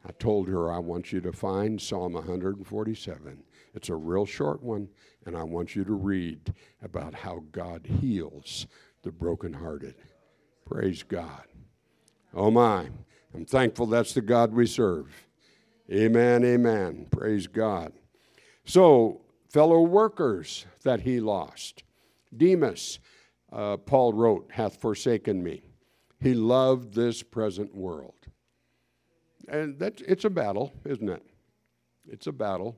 I 0.07 0.11
told 0.11 0.47
her, 0.49 0.71
I 0.71 0.79
want 0.79 1.11
you 1.11 1.19
to 1.21 1.31
find 1.31 1.81
Psalm 1.81 2.13
147. 2.13 3.43
It's 3.73 3.89
a 3.89 3.95
real 3.95 4.25
short 4.25 4.61
one, 4.61 4.87
and 5.25 5.35
I 5.35 5.43
want 5.43 5.75
you 5.75 5.83
to 5.83 5.93
read 5.93 6.53
about 6.83 7.13
how 7.13 7.43
God 7.51 7.87
heals 7.87 8.67
the 9.01 9.11
brokenhearted. 9.11 9.95
Praise 10.65 11.03
God. 11.03 11.43
Oh 12.33 12.51
my. 12.51 12.89
I'm 13.33 13.45
thankful 13.45 13.87
that's 13.87 14.13
the 14.13 14.21
God 14.21 14.53
we 14.53 14.67
serve. 14.67 15.27
Amen, 15.91 16.45
amen. 16.45 17.07
Praise 17.11 17.47
God. 17.47 17.91
So, 18.65 19.21
fellow 19.49 19.81
workers 19.81 20.65
that 20.83 21.01
he 21.01 21.19
lost. 21.19 21.83
Demas, 22.35 22.99
uh, 23.51 23.77
Paul 23.77 24.13
wrote, 24.13 24.49
hath 24.51 24.81
forsaken 24.81 25.43
me. 25.43 25.63
He 26.19 26.33
loved 26.33 26.93
this 26.93 27.21
present 27.21 27.75
world. 27.75 28.15
And 29.47 29.77
that's, 29.77 30.01
it's 30.01 30.25
a 30.25 30.29
battle, 30.29 30.73
isn't 30.83 31.07
it? 31.07 31.23
It's 32.07 32.27
a 32.27 32.31
battle. 32.31 32.75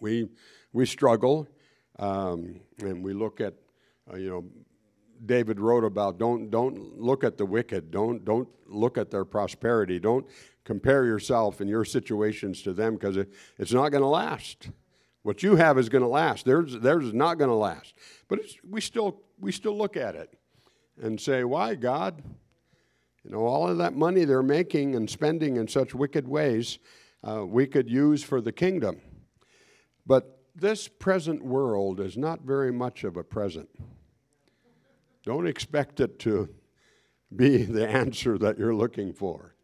We, 0.00 0.28
we 0.72 0.86
struggle, 0.86 1.48
um, 1.98 2.60
and 2.78 3.04
we 3.04 3.12
look 3.12 3.40
at, 3.40 3.54
uh, 4.10 4.16
you 4.16 4.30
know, 4.30 4.44
David 5.24 5.60
wrote 5.60 5.84
about 5.84 6.18
don't, 6.18 6.50
don't 6.50 6.98
look 6.98 7.24
at 7.24 7.36
the 7.36 7.46
wicked, 7.46 7.90
don't, 7.90 8.24
don't 8.24 8.48
look 8.66 8.98
at 8.98 9.10
their 9.10 9.24
prosperity, 9.24 9.98
don't 9.98 10.26
compare 10.64 11.04
yourself 11.04 11.60
and 11.60 11.68
your 11.68 11.84
situations 11.84 12.62
to 12.62 12.72
them 12.72 12.94
because 12.94 13.16
it, 13.16 13.32
it's 13.58 13.72
not 13.72 13.90
going 13.90 14.02
to 14.02 14.08
last. 14.08 14.70
What 15.22 15.42
you 15.42 15.56
have 15.56 15.78
is 15.78 15.88
going 15.88 16.02
to 16.02 16.08
last. 16.08 16.46
Theirs, 16.46 16.78
theirs 16.80 17.04
is 17.04 17.14
not 17.14 17.34
going 17.38 17.50
to 17.50 17.56
last. 17.56 17.94
But 18.28 18.40
we, 18.68 18.80
still, 18.80 19.20
we 19.38 19.52
still 19.52 19.76
look 19.76 19.96
at 19.96 20.14
it 20.14 20.38
and 21.00 21.20
say, 21.20 21.44
why, 21.44 21.74
God? 21.74 22.22
You 23.24 23.30
know, 23.30 23.44
all 23.44 23.68
of 23.68 23.78
that 23.78 23.94
money 23.94 24.24
they're 24.24 24.42
making 24.42 24.94
and 24.94 25.10
spending 25.10 25.56
in 25.56 25.68
such 25.68 25.94
wicked 25.94 26.26
ways, 26.26 26.78
uh, 27.22 27.44
we 27.44 27.66
could 27.66 27.90
use 27.90 28.22
for 28.22 28.40
the 28.40 28.52
kingdom. 28.52 29.02
But 30.06 30.38
this 30.54 30.88
present 30.88 31.44
world 31.44 32.00
is 32.00 32.16
not 32.16 32.40
very 32.40 32.72
much 32.72 33.04
of 33.04 33.16
a 33.18 33.22
present. 33.22 33.68
Don't 35.24 35.46
expect 35.46 36.00
it 36.00 36.18
to 36.20 36.48
be 37.34 37.64
the 37.64 37.88
answer 37.88 38.38
that 38.38 38.58
you're 38.58 38.74
looking 38.74 39.12
for. 39.12 39.54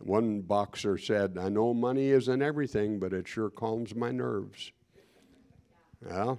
One 0.00 0.40
boxer 0.40 0.96
said, 0.96 1.36
I 1.38 1.50
know 1.50 1.74
money 1.74 2.08
isn't 2.08 2.40
everything, 2.40 2.98
but 2.98 3.12
it 3.12 3.28
sure 3.28 3.50
calms 3.50 3.94
my 3.94 4.10
nerves. 4.10 4.72
Well, 6.02 6.38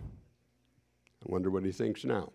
I 1.24 1.32
wonder 1.32 1.52
what 1.52 1.64
he 1.64 1.72
thinks 1.72 2.04
now. 2.04 2.32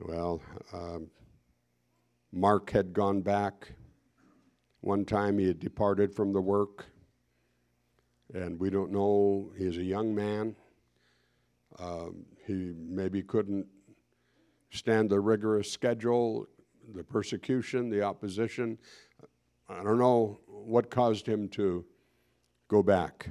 Well, 0.00 0.40
um, 0.72 1.08
Mark 2.32 2.70
had 2.70 2.94
gone 2.94 3.20
back. 3.20 3.72
One 4.80 5.04
time 5.04 5.38
he 5.38 5.48
had 5.48 5.58
departed 5.58 6.14
from 6.14 6.32
the 6.32 6.40
work, 6.40 6.86
and 8.32 8.58
we 8.58 8.70
don't 8.70 8.92
know, 8.92 9.50
he's 9.58 9.76
a 9.76 9.82
young 9.82 10.14
man. 10.14 10.56
Um, 11.78 12.24
he 12.48 12.72
maybe 12.76 13.22
couldn't 13.22 13.66
stand 14.70 15.10
the 15.10 15.20
rigorous 15.20 15.70
schedule, 15.70 16.48
the 16.94 17.04
persecution, 17.04 17.90
the 17.90 18.02
opposition. 18.02 18.78
I 19.68 19.84
don't 19.84 19.98
know 19.98 20.40
what 20.46 20.90
caused 20.90 21.26
him 21.26 21.48
to 21.50 21.84
go 22.68 22.82
back. 22.82 23.28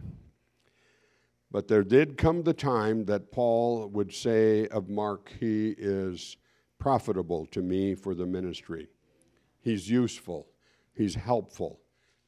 But 1.51 1.67
there 1.67 1.83
did 1.83 2.17
come 2.17 2.43
the 2.43 2.53
time 2.53 3.05
that 3.05 3.31
Paul 3.31 3.87
would 3.89 4.13
say 4.13 4.67
of 4.67 4.89
Mark, 4.89 5.33
he 5.39 5.75
is 5.77 6.37
profitable 6.79 7.45
to 7.47 7.61
me 7.61 7.95
for 7.95 8.13
the 8.13 8.25
ministry. 8.25 8.87
He's 9.59 9.89
useful, 9.89 10.47
he's 10.93 11.15
helpful. 11.15 11.79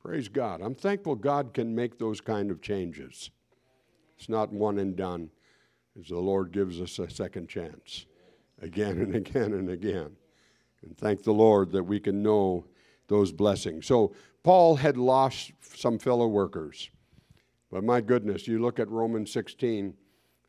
Praise 0.01 0.29
God. 0.29 0.61
I'm 0.61 0.75
thankful 0.75 1.15
God 1.15 1.53
can 1.53 1.75
make 1.75 1.99
those 1.99 2.21
kind 2.21 2.49
of 2.49 2.61
changes. 2.61 3.31
It's 4.17 4.29
not 4.29 4.51
one 4.51 4.79
and 4.79 4.95
done. 4.95 5.29
As 5.99 6.07
the 6.07 6.19
Lord 6.19 6.51
gives 6.51 6.79
us 6.79 6.97
a 6.99 7.09
second 7.09 7.49
chance 7.49 8.05
again 8.61 8.99
and 8.99 9.15
again 9.15 9.53
and 9.53 9.69
again. 9.69 10.15
And 10.81 10.97
thank 10.97 11.23
the 11.23 11.33
Lord 11.33 11.71
that 11.71 11.83
we 11.83 11.99
can 11.99 12.23
know 12.23 12.65
those 13.07 13.31
blessings. 13.31 13.85
So, 13.85 14.13
Paul 14.43 14.77
had 14.77 14.95
lost 14.95 15.51
some 15.61 15.99
fellow 15.99 16.27
workers. 16.27 16.89
But 17.71 17.83
my 17.83 17.99
goodness, 17.99 18.47
you 18.47 18.61
look 18.61 18.79
at 18.79 18.89
Romans 18.89 19.31
16 19.31 19.93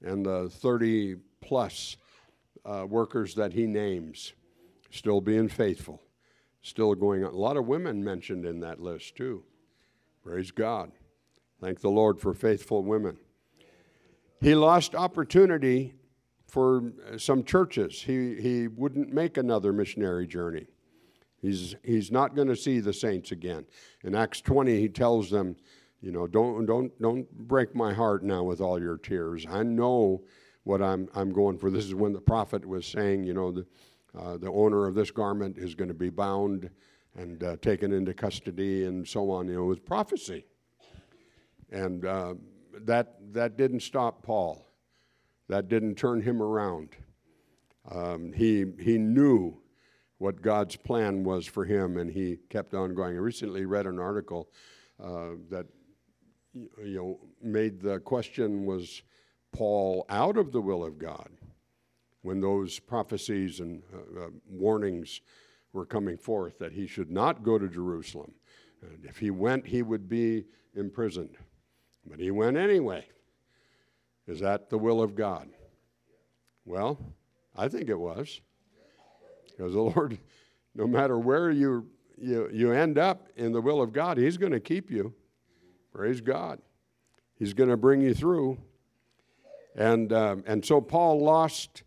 and 0.02 0.24
the 0.24 0.48
30 0.48 1.16
plus 1.40 1.96
uh, 2.64 2.86
workers 2.88 3.34
that 3.34 3.52
he 3.52 3.66
names, 3.66 4.32
still 4.90 5.20
being 5.20 5.48
faithful, 5.48 6.00
still 6.62 6.94
going 6.94 7.24
on. 7.24 7.32
A 7.32 7.36
lot 7.36 7.56
of 7.56 7.66
women 7.66 8.04
mentioned 8.04 8.46
in 8.46 8.60
that 8.60 8.80
list, 8.80 9.16
too. 9.16 9.42
Praise 10.22 10.50
God. 10.50 10.92
Thank 11.60 11.80
the 11.80 11.90
Lord 11.90 12.20
for 12.20 12.32
faithful 12.32 12.84
women. 12.84 13.18
He 14.40 14.55
lost 14.55 14.94
opportunity 14.94 15.94
for 16.46 16.92
some 17.18 17.44
churches. 17.44 18.03
He, 18.03 18.40
he 18.40 18.68
wouldn't 18.68 19.12
make 19.12 19.37
another 19.37 19.72
missionary 19.72 20.26
journey. 20.26 20.66
He's, 21.42 21.74
he's 21.83 22.11
not 22.11 22.35
going 22.35 22.48
to 22.48 22.57
see 22.57 22.81
the 22.81 22.92
saints 22.92 23.33
again. 23.33 23.66
In 24.03 24.14
Acts 24.14 24.40
20, 24.40 24.79
he 24.79 24.88
tells 24.88 25.31
them, 25.31 25.57
you 26.00 26.11
know, 26.11 26.26
don't, 26.26 26.66
don't, 26.66 27.00
don't 27.00 27.31
break 27.31 27.74
my 27.74 27.92
heart 27.92 28.22
now 28.22 28.42
with 28.42 28.61
all 28.61 28.81
your 28.81 28.96
tears. 28.96 29.46
I 29.48 29.62
know 29.62 30.22
what 30.64 30.83
I'm, 30.83 31.09
I'm 31.14 31.33
going 31.33 31.59
for. 31.59 31.70
This 31.70 31.85
is 31.85 31.94
when 31.94 32.12
the 32.12 32.20
prophet 32.20 32.66
was 32.66 32.87
saying, 32.87 33.24
you 33.24 33.35
know, 33.35 33.53
the, 33.53 33.66
uh, 34.18 34.38
the 34.38 34.50
owner 34.50 34.87
of 34.87 34.94
this 34.94 35.11
garment 35.11 35.59
is 35.59 35.74
going 35.74 35.88
to 35.88 35.94
be 35.94 36.11
bound 36.11 36.68
and 37.16 37.42
uh, 37.42 37.57
taken 37.61 37.92
into 37.92 38.14
custody 38.14 38.85
and 38.85 39.07
so 39.07 39.31
on. 39.31 39.48
You 39.48 39.55
know, 39.55 39.64
it 39.64 39.66
was 39.66 39.79
prophecy. 39.81 40.46
And 41.70 42.05
uh, 42.05 42.35
that, 42.87 43.16
that 43.33 43.56
didn't 43.56 43.80
stop 43.80 44.22
Paul. 44.22 44.66
That 45.48 45.68
didn't 45.68 45.96
turn 45.96 46.22
him 46.22 46.40
around. 46.40 46.90
Um, 47.90 48.33
he, 48.33 48.64
he 48.78 48.98
knew 48.98 49.61
what 50.18 50.42
God's 50.42 50.76
plan 50.76 51.24
was 51.24 51.46
for 51.46 51.64
him, 51.64 51.96
and 51.96 52.11
he 52.11 52.38
kept 52.50 52.74
on 52.74 52.94
going. 52.94 53.16
I 53.16 53.20
recently 53.20 53.64
read 53.64 53.87
an 53.87 53.98
article 53.98 54.50
uh, 55.02 55.30
that 55.50 55.66
you 56.54 56.96
know 56.96 57.18
made 57.42 57.80
the 57.80 58.00
question 58.00 58.66
was 58.66 59.02
Paul 59.52 60.04
out 60.09 60.37
of 60.37 60.52
the 60.52 60.61
will 60.61 60.85
of 60.85 60.98
God 60.98 61.30
when 62.22 62.40
those 62.40 62.78
prophecies 62.78 63.61
and 63.61 63.83
uh, 63.94 64.24
uh, 64.24 64.28
warnings 64.48 65.22
were 65.72 65.87
coming 65.87 66.18
forth 66.18 66.59
that 66.59 66.72
he 66.72 66.87
should 66.87 67.11
not 67.11 67.42
go 67.42 67.59
to 67.59 67.68
Jerusalem. 67.68 68.33
And 68.83 69.04
if 69.04 69.18
he 69.18 69.30
went, 69.30 69.66
he 69.66 69.83
would 69.83 70.09
be 70.09 70.44
imprisoned. 70.74 71.37
But 72.06 72.18
he 72.18 72.30
went 72.30 72.56
anyway. 72.56 73.06
Is 74.26 74.40
that 74.40 74.70
the 74.70 74.78
will 74.78 75.02
of 75.02 75.14
God? 75.14 75.48
Well, 76.64 76.98
I 77.56 77.68
think 77.68 77.88
it 77.88 77.98
was. 77.98 78.40
Because 79.46 79.72
the 79.72 79.80
Lord, 79.96 80.18
no 80.74 80.86
matter 80.86 81.18
where 81.18 81.50
you, 81.50 81.86
you, 82.16 82.48
you 82.52 82.72
end 82.72 82.98
up 82.98 83.28
in 83.36 83.52
the 83.52 83.60
will 83.60 83.82
of 83.82 83.92
God, 83.92 84.18
He's 84.18 84.36
going 84.36 84.52
to 84.52 84.60
keep 84.60 84.90
you. 84.90 85.14
Praise 85.92 86.20
God. 86.20 86.60
He's 87.34 87.54
going 87.54 87.70
to 87.70 87.76
bring 87.76 88.00
you 88.00 88.14
through. 88.14 88.58
And, 89.74 90.12
um, 90.12 90.44
and 90.46 90.64
so 90.64 90.80
Paul 90.80 91.22
lost 91.22 91.82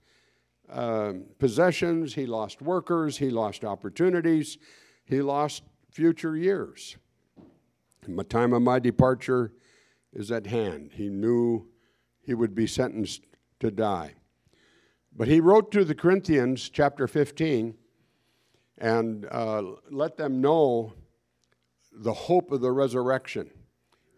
uh, 0.70 1.14
possessions, 1.38 2.16
he 2.16 2.26
lost 2.26 2.62
workers, 2.62 3.18
he 3.18 3.30
lost 3.30 3.64
opportunities, 3.64 4.58
he 5.06 5.22
lost 5.22 5.64
future 5.92 6.36
years. 6.36 6.98
The 8.08 8.24
time 8.24 8.54
of 8.54 8.62
my 8.62 8.80
departure 8.80 9.54
is 10.14 10.32
at 10.32 10.48
hand. 10.48 10.92
He 10.94 11.10
knew 11.10 11.68
he 12.22 12.34
would 12.34 12.56
be 12.56 12.68
sentenced 12.68 13.26
to 13.60 13.72
die. 13.72 14.16
But 15.16 15.28
he 15.28 15.40
wrote 15.40 15.72
to 15.72 15.86
the 15.86 15.96
Corinthians, 15.96 16.70
chapter 16.70 17.08
15, 17.08 17.76
and 18.80 19.28
uh, 19.32 19.64
let 19.92 20.18
them 20.18 20.42
know 20.42 20.94
the 21.92 22.14
hope 22.14 22.52
of 22.52 22.62
the 22.62 22.72
resurrection 22.72 23.50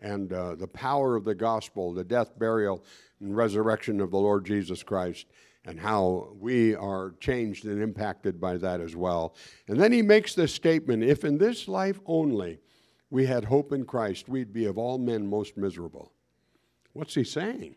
and 0.02 0.32
uh, 0.32 0.56
the 0.56 0.68
power 0.68 1.16
of 1.16 1.26
the 1.26 1.36
gospel, 1.36 1.94
the 1.94 2.04
death, 2.04 2.38
burial, 2.38 2.84
and 3.20 3.36
resurrection 3.36 4.00
of 4.00 4.12
the 4.12 4.18
Lord 4.18 4.46
Jesus 4.46 4.84
Christ, 4.84 5.26
and 5.66 5.80
how 5.80 6.30
we 6.40 6.76
are 6.76 7.16
changed 7.20 7.66
and 7.66 7.82
impacted 7.82 8.40
by 8.40 8.56
that 8.58 8.80
as 8.80 8.96
well. 8.96 9.36
And 9.68 9.80
then 9.80 9.92
he 9.92 10.02
makes 10.02 10.36
this 10.36 10.54
statement 10.54 11.04
if 11.04 11.26
in 11.26 11.38
this 11.38 11.68
life 11.68 12.00
only 12.06 12.60
we 13.10 13.26
had 13.26 13.46
hope 13.46 13.72
in 13.72 13.86
Christ, 13.86 14.28
we'd 14.28 14.54
be 14.54 14.66
of 14.66 14.78
all 14.78 14.98
men 14.98 15.28
most 15.28 15.58
miserable. 15.58 16.12
What's 16.94 17.16
he 17.16 17.24
saying? 17.24 17.76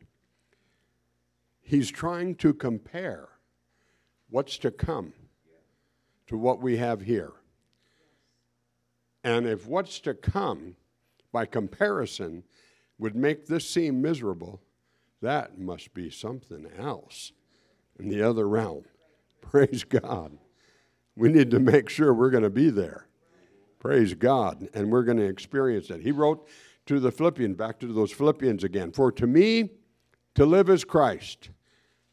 He's 1.61 1.91
trying 1.91 2.37
to 2.37 2.55
compare 2.55 3.29
what's 4.31 4.59
to 4.59 4.71
come 4.71 5.12
to 6.29 6.37
what 6.37 6.61
we 6.61 6.77
have 6.77 7.03
here. 7.03 7.33
And 9.25 9.47
if 9.47 9.67
what's 9.67 10.01
to 10.01 10.14
come, 10.14 10.77
by 11.33 11.47
comparison, 11.47 12.45
would 12.99 13.17
make 13.17 13.47
this 13.47 13.69
seem 13.69 14.01
miserable, 14.01 14.62
that 15.21 15.59
must 15.59 15.93
be 15.93 16.11
something 16.11 16.67
else 16.79 17.33
in 17.99 18.09
the 18.09 18.23
other 18.23 18.49
realm. 18.49 18.85
Praise 19.41 19.85
God. 19.85 20.38
We 21.17 21.29
need 21.29 21.51
to 21.51 21.59
make 21.59 21.88
sure 21.88 22.14
we're 22.14 22.31
going 22.31 22.45
to 22.45 22.51
be 22.51 22.71
there. 22.71 23.08
Praise 23.79 24.14
God. 24.14 24.69
And 24.75 24.91
we're 24.91 25.05
going 25.05 25.19
to 25.19 25.29
experience 25.29 25.88
that. 25.88 26.01
He 26.01 26.12
wrote 26.12 26.49
to 26.87 26.99
the 26.99 27.12
Philippians, 27.12 27.57
back 27.57 27.79
to 27.81 27.87
those 27.87 28.12
Philippians 28.12 28.64
again 28.64 28.93
For 28.93 29.12
to 29.12 29.27
me, 29.27 29.71
to 30.35 30.47
live 30.47 30.69
is 30.69 30.85
Christ 30.85 31.51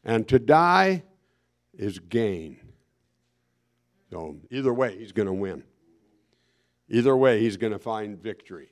and 0.04 0.26
to 0.28 0.38
die 0.38 1.02
is 1.74 1.98
gain. 1.98 2.58
So, 4.10 4.36
either 4.50 4.72
way, 4.72 4.96
he's 4.96 5.12
going 5.12 5.26
to 5.26 5.32
win. 5.32 5.64
Either 6.88 7.16
way, 7.16 7.40
he's 7.40 7.56
going 7.56 7.72
to 7.72 7.78
find 7.78 8.22
victory. 8.22 8.70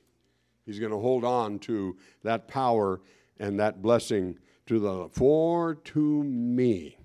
He's 0.65 0.79
going 0.79 0.91
to 0.91 0.97
hold 0.97 1.25
on 1.25 1.59
to 1.59 1.97
that 2.23 2.47
power 2.47 3.01
and 3.37 3.59
that 3.59 3.81
blessing 3.81 4.39
to 4.67 4.79
the 4.79 5.09
for 5.11 5.75
to 5.75 6.23
me. 6.23 6.97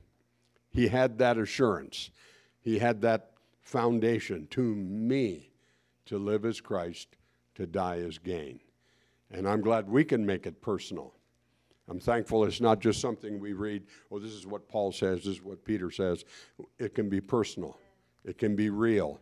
He 0.71 0.89
had 0.89 1.19
that 1.19 1.37
assurance. 1.37 2.11
He 2.61 2.79
had 2.79 3.03
that 3.03 3.33
foundation 3.61 4.47
to 4.51 4.63
me 4.63 5.50
to 6.11 6.19
live 6.19 6.45
as 6.45 6.61
Christ, 6.61 7.17
to 7.55 7.67
die 7.67 7.99
as 7.99 8.19
gain. 8.19 8.59
And 9.31 9.49
I'm 9.49 9.61
glad 9.61 9.89
we 9.89 10.05
can 10.05 10.27
make 10.27 10.45
it 10.45 10.61
personal. 10.61 11.15
I'm 11.89 12.01
thankful 12.01 12.45
it's 12.45 12.61
not 12.61 12.81
just 12.81 13.01
something 13.01 13.39
we 13.39 13.53
read, 13.53 13.85
oh, 14.11 14.19
this 14.19 14.33
is 14.33 14.45
what 14.45 14.69
Paul 14.69 14.91
says, 14.91 15.19
this 15.19 15.37
is 15.37 15.43
what 15.43 15.65
Peter 15.65 15.89
says. 15.89 16.25
It 16.81 16.97
can 16.97 17.09
be 17.09 17.21
personal, 17.21 17.79
it 18.25 18.39
can 18.39 18.57
be 18.57 18.71
real, 18.71 19.21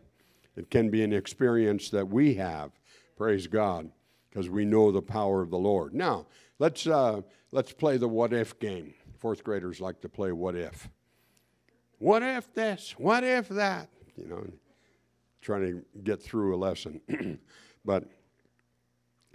it 0.55 0.71
can 0.71 0.89
be 0.89 1.03
an 1.03 1.13
experience 1.13 1.91
that 1.91 2.07
we 2.07 2.33
have, 2.35 2.71
praise 3.15 3.45
God, 3.45 3.91
because 4.31 4.49
we 4.49 4.65
know 4.65 4.91
the 4.91 5.01
power 5.01 5.43
of 5.43 5.51
the 5.51 5.59
Lord. 5.59 5.93
Now, 5.93 6.25
let's, 6.57 6.87
uh, 6.87 7.21
let's 7.51 7.71
play 7.71 7.97
the 7.97 8.07
what 8.07 8.33
if 8.33 8.57
game. 8.59 8.95
Fourth 9.19 9.43
graders 9.43 9.79
like 9.79 10.01
to 10.01 10.09
play 10.09 10.31
what 10.31 10.55
if. 10.55 10.89
What 11.99 12.23
if 12.23 12.51
this? 12.55 12.95
What 12.97 13.23
if 13.23 13.47
that? 13.49 13.89
You 14.15 14.27
know, 14.27 14.47
trying 15.41 15.61
to 15.61 16.01
get 16.03 16.21
through 16.21 16.55
a 16.55 16.57
lesson. 16.57 17.01
but 17.85 18.05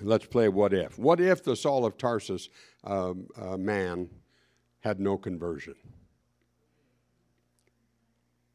let's 0.00 0.26
play 0.26 0.48
what 0.48 0.72
if. 0.72 0.98
What 0.98 1.20
if 1.20 1.42
the 1.42 1.56
Saul 1.56 1.84
of 1.84 1.96
Tarsus 1.96 2.48
uh, 2.84 3.14
uh, 3.36 3.56
man 3.56 4.08
had 4.80 5.00
no 5.00 5.16
conversion? 5.16 5.74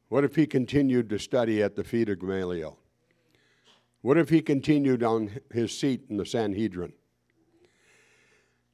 What 0.09 0.23
if 0.23 0.35
he 0.35 0.47
continued 0.47 1.09
to 1.09 1.19
study 1.19 1.61
at 1.61 1.75
the 1.75 1.83
feet 1.83 2.09
of 2.09 2.19
Gamaliel? 2.19 2.77
What 4.01 4.17
if 4.17 4.29
he 4.29 4.41
continued 4.41 5.03
on 5.03 5.39
his 5.51 5.77
seat 5.77 6.05
in 6.09 6.17
the 6.17 6.25
Sanhedrin? 6.25 6.93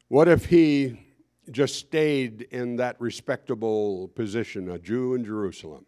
What 0.08 0.28
if 0.28 0.46
he 0.46 1.00
just 1.52 1.76
stayed 1.76 2.44
in 2.52 2.76
that 2.78 3.00
respectable 3.00 4.08
position, 4.10 4.70
a 4.70 4.80
Jew 4.80 5.14
in 5.14 5.26
Jerusalem, 5.26 5.86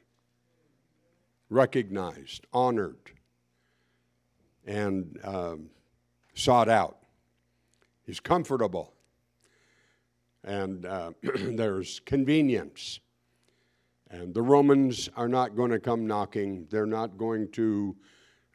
recognized, 1.49 2.45
honored, 2.53 3.11
and 4.65 5.19
um, 5.23 5.69
sought 6.33 6.69
out? 6.69 6.97
He's 8.05 8.19
comfortable 8.19 8.93
and 10.47 10.85
uh, 10.85 11.11
there's 11.21 11.99
convenience. 12.05 12.99
And 14.09 14.33
the 14.33 14.41
Romans 14.41 15.09
are 15.17 15.27
not 15.27 15.55
going 15.55 15.71
to 15.71 15.79
come 15.79 16.07
knocking. 16.07 16.65
They're 16.71 16.85
not 16.85 17.17
going 17.17 17.51
to 17.51 17.95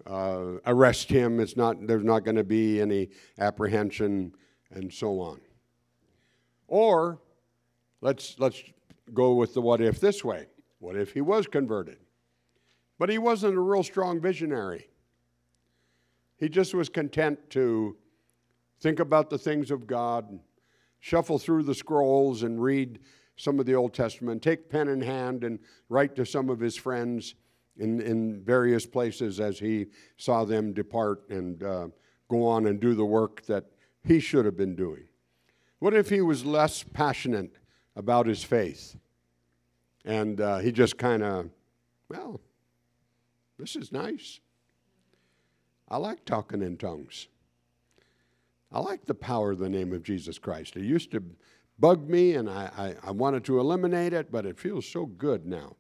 uh, 0.07 0.45
arrest 0.67 1.11
him. 1.11 1.39
It's 1.39 1.57
not, 1.57 1.87
there's 1.87 2.05
not 2.05 2.25
going 2.25 2.37
to 2.37 2.45
be 2.45 2.81
any 2.81 3.11
apprehension 3.39 4.33
and 4.71 4.91
so 4.91 5.21
on. 5.21 5.41
Or 6.67 7.21
let's, 8.01 8.37
let's 8.39 8.63
go 9.13 9.35
with 9.35 9.53
the 9.53 9.61
what 9.61 9.83
if 9.83 10.01
this 10.01 10.25
way. 10.25 10.47
What 10.79 10.97
if 10.97 11.13
he 11.13 11.21
was 11.21 11.47
converted? 11.47 11.99
But 13.03 13.11
he 13.11 13.19
wasn't 13.19 13.57
a 13.57 13.61
real 13.61 13.83
strong 13.83 14.21
visionary. 14.21 14.87
He 16.37 16.49
just 16.49 16.73
was 16.73 16.89
content 16.89 17.37
to 17.51 17.97
think 18.79 19.01
about 19.01 19.29
the 19.29 19.39
things 19.39 19.73
of 19.73 19.89
God 19.89 20.39
shuffle 21.01 21.41
through 21.41 21.65
the 21.65 21.75
scrolls 21.75 22.45
and 22.45 22.63
read 22.63 23.01
some 23.35 23.59
of 23.59 23.67
the 23.67 23.75
Old 23.75 23.93
Testament, 23.93 24.41
take 24.41 24.71
pen 24.71 24.87
in 24.87 25.01
hand 25.01 25.43
and 25.43 25.59
write 25.89 26.15
to 26.15 26.25
some 26.25 26.49
of 26.49 26.61
his 26.61 26.77
friends 26.77 27.35
in, 27.77 28.01
in 28.01 28.41
various 28.41 28.87
places 28.87 29.41
as 29.41 29.59
he 29.59 29.87
saw 30.17 30.45
them 30.45 30.73
depart 30.73 31.29
and 31.29 31.65
uh, 31.65 31.89
go 32.29 32.47
on 32.47 32.67
and 32.67 32.79
do 32.79 32.95
the 32.95 33.05
work 33.05 33.45
that 33.47 33.65
he 34.05 34.21
should 34.21 34.45
have 34.45 34.57
been 34.57 34.77
doing? 34.77 35.09
What 35.81 35.93
if 35.93 36.09
he 36.09 36.21
was 36.21 36.45
less 36.45 36.85
passionate 36.85 37.59
about 37.97 38.29
his 38.29 38.45
faith? 38.45 38.95
And 40.05 40.41
uh, 40.41 40.59
he 40.59 40.71
just 40.71 40.99
kind 40.99 41.25
of, 41.25 41.51
well, 42.09 42.41
this 43.59 43.77
is 43.77 43.93
nice. 43.93 44.41
I 45.89 45.99
like 45.99 46.25
talking 46.25 46.63
in 46.63 46.77
tongues. 46.77 47.29
I 48.73 48.81
like 48.81 49.05
the 49.05 49.15
power 49.15 49.53
of 49.53 49.59
the 49.59 49.69
name 49.69 49.93
of 49.93 50.03
Jesus 50.03 50.39
Christ. 50.39 50.77
It 50.77 50.85
used 50.85 51.11
to 51.13 51.23
bug 51.79 52.09
me 52.09 52.35
and 52.35 52.49
I, 52.49 52.71
I, 52.77 53.09
I 53.09 53.11
wanted 53.11 53.45
to 53.45 53.61
eliminate 53.61 54.13
it, 54.13 54.33
but 54.33 54.47
it 54.47 54.59
feels 54.59 54.87
so 54.87 55.05
good 55.05 55.45
now. 55.47 55.77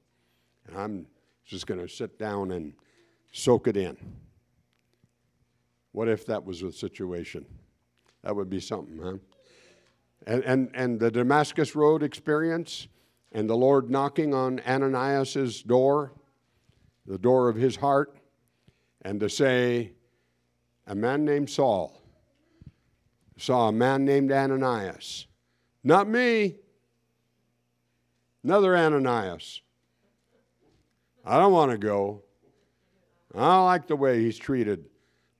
And 0.66 0.76
I'm 0.76 1.06
just 1.44 1.66
going 1.66 1.80
to 1.80 1.88
sit 1.88 2.18
down 2.18 2.50
and 2.50 2.74
soak 3.32 3.68
it 3.68 3.76
in. 3.76 3.96
What 5.92 6.08
if 6.08 6.26
that 6.26 6.44
was 6.44 6.61
the 6.61 6.72
situation? 6.72 7.46
That 8.22 8.37
would 8.37 8.50
be 8.50 8.61
something, 8.61 8.98
huh? 9.02 9.16
And, 10.26 10.44
and, 10.44 10.70
and 10.74 11.00
the 11.00 11.11
Damascus 11.11 11.74
Road 11.74 12.02
experience 12.02 12.87
and 13.32 13.48
the 13.48 13.56
Lord 13.56 13.90
knocking 13.90 14.35
on 14.35 14.61
Ananias's 14.61 15.62
door, 15.62 16.12
the 17.06 17.18
door 17.18 17.48
of 17.48 17.56
his 17.56 17.76
heart, 17.76 18.16
and 19.02 19.20
to 19.20 19.28
say, 19.28 19.92
a 20.86 20.94
man 20.94 21.24
named 21.24 21.50
Saul 21.50 22.00
saw 23.36 23.68
a 23.68 23.72
man 23.72 24.04
named 24.04 24.30
Ananias. 24.30 25.26
Not 25.82 26.08
me, 26.08 26.56
another 28.44 28.76
Ananias. 28.76 29.62
I 31.24 31.38
don't 31.38 31.52
want 31.52 31.72
to 31.72 31.78
go. 31.78 32.22
I 33.34 33.40
don't 33.40 33.64
like 33.64 33.86
the 33.86 33.96
way 33.96 34.20
he's 34.20 34.38
treated 34.38 34.84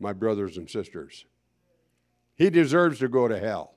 my 0.01 0.13
brothers 0.13 0.57
and 0.57 0.69
sisters. 0.69 1.25
He 2.35 2.51
deserves 2.51 2.99
to 3.01 3.09
go 3.09 3.29
to 3.29 3.39
hell. 3.39 3.75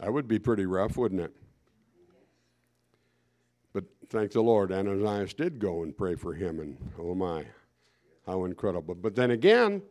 That 0.00 0.12
would 0.12 0.26
be 0.26 0.38
pretty 0.38 0.66
rough, 0.66 0.96
wouldn't 0.96 1.20
it? 1.20 1.34
Thank 4.10 4.32
the 4.32 4.42
Lord, 4.42 4.70
Ananias 4.70 5.34
did 5.34 5.58
go 5.58 5.82
and 5.82 5.96
pray 5.96 6.14
for 6.14 6.34
him, 6.34 6.60
and 6.60 6.76
oh 6.98 7.14
my, 7.14 7.44
how 8.26 8.44
incredible. 8.44 8.94
But 8.94 9.14
then 9.14 9.30
again, 9.30 9.82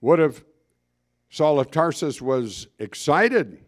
what 0.00 0.20
if 0.20 0.44
Saul 1.30 1.60
of 1.60 1.70
Tarsus 1.70 2.22
was 2.22 2.68
excited 2.78 3.58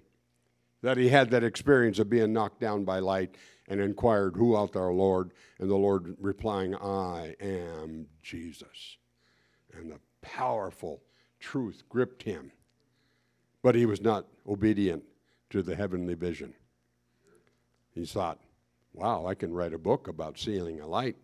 that 0.82 0.96
he 0.96 1.08
had 1.08 1.30
that 1.30 1.44
experience 1.44 1.98
of 1.98 2.08
being 2.08 2.32
knocked 2.32 2.60
down 2.60 2.84
by 2.84 2.98
light 2.98 3.34
and 3.68 3.80
inquired, 3.80 4.36
Who 4.36 4.54
art 4.54 4.72
thou, 4.72 4.90
Lord? 4.90 5.32
And 5.58 5.68
the 5.68 5.76
Lord 5.76 6.16
replying, 6.20 6.74
I 6.76 7.34
am 7.40 8.06
Jesus. 8.22 8.98
And 9.72 9.90
the 9.90 10.00
powerful 10.22 11.02
truth 11.40 11.82
gripped 11.88 12.22
him. 12.22 12.52
But 13.62 13.74
he 13.74 13.86
was 13.86 14.00
not 14.00 14.26
obedient 14.46 15.02
to 15.50 15.62
the 15.62 15.74
heavenly 15.74 16.14
vision. 16.14 16.54
He 17.92 18.04
thought, 18.04 18.38
wow, 18.96 19.26
I 19.26 19.34
can 19.34 19.52
write 19.52 19.74
a 19.74 19.78
book 19.78 20.08
about 20.08 20.38
seeing 20.38 20.80
a 20.80 20.86
light 20.86 21.16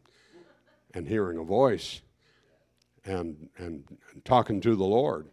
and 0.92 1.08
hearing 1.08 1.38
a 1.38 1.42
voice 1.42 2.02
and, 3.04 3.48
and, 3.56 3.82
and 4.12 4.24
talking 4.24 4.61
to 4.61 4.76
the 4.76 4.85
Lord. 4.85 5.26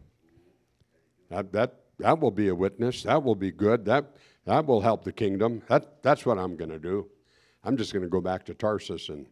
That, 1.30 1.52
that, 1.52 1.82
that 2.00 2.20
will 2.20 2.32
be 2.32 2.48
a 2.48 2.56
witness. 2.56 3.04
That 3.04 3.22
will 3.24 3.36
be 3.36 3.52
good. 3.52 3.86
That, 3.86 4.16
that 4.46 4.66
will 4.66 4.82
help 4.82 5.04
the 5.04 5.12
kingdom. 5.12 5.62
That, 5.68 6.02
that's 6.02 6.26
what 6.26 6.40
I'm 6.40 6.56
going 6.56 6.72
to 6.72 6.80
do. 6.80 7.08
I'm 7.64 7.76
just 7.76 7.92
going 7.92 8.04
to 8.04 8.10
go 8.10 8.22
back 8.22 8.46
to 8.46 8.54
Tarsus 8.54 9.10
and 9.10 9.28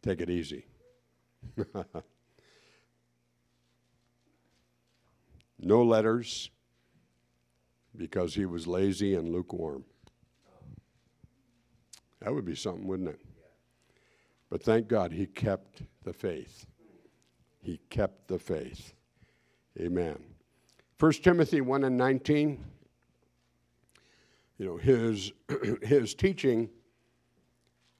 take 0.00 0.20
it 0.20 0.30
easy. 0.30 0.64
no 5.58 5.82
letters 5.82 6.50
because 7.96 8.36
he 8.36 8.46
was 8.46 8.68
lazy 8.68 9.16
and 9.16 9.32
lukewarm. 9.32 9.84
That 12.22 12.32
would 12.32 12.44
be 12.44 12.54
something, 12.54 12.86
wouldn't 12.86 13.08
it? 13.08 13.20
But 14.48 14.62
thank 14.62 14.86
God 14.86 15.12
he 15.12 15.26
kept 15.26 15.82
the 16.04 16.12
faith. 16.12 16.66
He 17.60 17.80
kept 17.90 18.28
the 18.28 18.38
faith. 18.38 18.94
Amen. 19.80 20.22
1 21.00 21.12
Timothy 21.14 21.60
1 21.60 21.82
and 21.82 21.96
19, 21.96 22.64
you 24.58 24.66
know, 24.66 24.76
his, 24.76 25.32
his 25.82 26.14
teaching, 26.14 26.70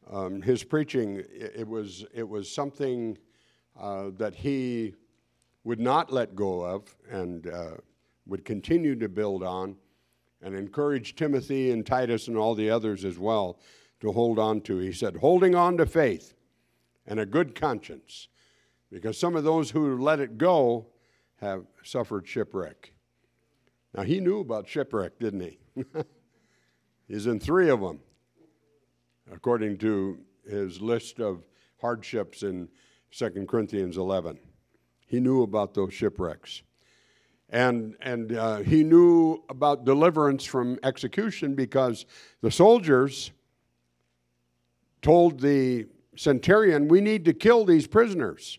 um, 0.08 0.40
his 0.40 0.62
preaching, 0.62 1.24
it, 1.32 1.66
was, 1.66 2.04
it 2.14 2.28
was 2.28 2.48
something 2.48 3.18
uh, 3.80 4.10
that 4.18 4.36
he 4.36 4.94
would 5.64 5.80
not 5.80 6.12
let 6.12 6.36
go 6.36 6.60
of 6.60 6.94
and 7.10 7.48
uh, 7.48 7.70
would 8.26 8.44
continue 8.44 8.94
to 8.94 9.08
build 9.08 9.42
on 9.42 9.74
and 10.42 10.54
encourage 10.54 11.16
Timothy 11.16 11.72
and 11.72 11.84
Titus 11.84 12.28
and 12.28 12.36
all 12.36 12.54
the 12.54 12.70
others 12.70 13.04
as 13.04 13.18
well 13.18 13.58
to 14.02 14.12
hold 14.12 14.38
on 14.38 14.60
to. 14.60 14.78
He 14.78 14.92
said, 14.92 15.16
holding 15.16 15.54
on 15.54 15.76
to 15.78 15.86
faith 15.86 16.34
and 17.06 17.18
a 17.18 17.26
good 17.26 17.54
conscience, 17.54 18.28
because 18.90 19.16
some 19.16 19.36
of 19.36 19.44
those 19.44 19.70
who 19.70 19.96
let 19.96 20.20
it 20.20 20.36
go 20.36 20.86
have 21.40 21.64
suffered 21.84 22.26
shipwreck. 22.26 22.92
Now, 23.94 24.02
he 24.02 24.20
knew 24.20 24.40
about 24.40 24.68
shipwreck, 24.68 25.18
didn't 25.18 25.40
he? 25.40 25.58
He's 27.08 27.26
in 27.26 27.38
three 27.38 27.70
of 27.70 27.80
them, 27.80 28.00
according 29.32 29.78
to 29.78 30.18
his 30.48 30.80
list 30.80 31.20
of 31.20 31.46
hardships 31.80 32.42
in 32.42 32.68
2 33.12 33.46
Corinthians 33.48 33.96
11. 33.98 34.38
He 35.06 35.20
knew 35.20 35.42
about 35.42 35.74
those 35.74 35.94
shipwrecks. 35.94 36.62
And, 37.50 37.94
and 38.00 38.34
uh, 38.34 38.58
he 38.58 38.82
knew 38.82 39.44
about 39.48 39.84
deliverance 39.84 40.44
from 40.44 40.78
execution 40.82 41.54
because 41.54 42.06
the 42.40 42.50
soldiers 42.50 43.30
told 45.02 45.40
the 45.40 45.86
centurion, 46.16 46.88
We 46.88 47.00
need 47.00 47.24
to 47.26 47.34
kill 47.34 47.64
these 47.64 47.86
prisoners. 47.86 48.58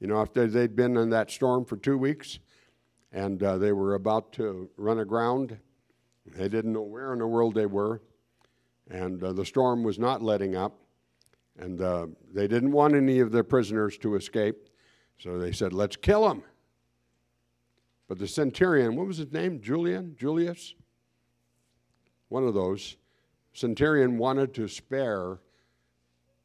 You 0.00 0.08
know, 0.08 0.20
after 0.20 0.46
they'd 0.46 0.76
been 0.76 0.96
in 0.96 1.10
that 1.10 1.30
storm 1.30 1.64
for 1.64 1.76
two 1.76 1.96
weeks 1.96 2.40
and 3.12 3.42
uh, 3.42 3.56
they 3.56 3.72
were 3.72 3.94
about 3.94 4.32
to 4.32 4.68
run 4.76 4.98
aground, 4.98 5.56
they 6.26 6.48
didn't 6.48 6.72
know 6.72 6.82
where 6.82 7.12
in 7.12 7.20
the 7.20 7.26
world 7.26 7.54
they 7.54 7.66
were, 7.66 8.02
and 8.90 9.22
uh, 9.22 9.32
the 9.32 9.44
storm 9.44 9.82
was 9.82 9.98
not 9.98 10.20
letting 10.20 10.56
up, 10.56 10.78
and 11.58 11.80
uh, 11.80 12.06
they 12.32 12.48
didn't 12.48 12.72
want 12.72 12.94
any 12.94 13.20
of 13.20 13.30
their 13.30 13.44
prisoners 13.44 13.96
to 13.98 14.16
escape, 14.16 14.68
so 15.18 15.38
they 15.38 15.52
said, 15.52 15.72
Let's 15.72 15.96
kill 15.96 16.28
them. 16.28 16.42
But 18.08 18.18
the 18.18 18.28
centurion, 18.28 18.96
what 18.96 19.06
was 19.06 19.18
his 19.18 19.32
name? 19.32 19.60
Julian? 19.60 20.16
Julius? 20.18 20.74
One 22.28 22.44
of 22.44 22.54
those. 22.54 22.96
Centurion 23.52 24.18
wanted 24.18 24.52
to 24.54 24.66
spare 24.66 25.38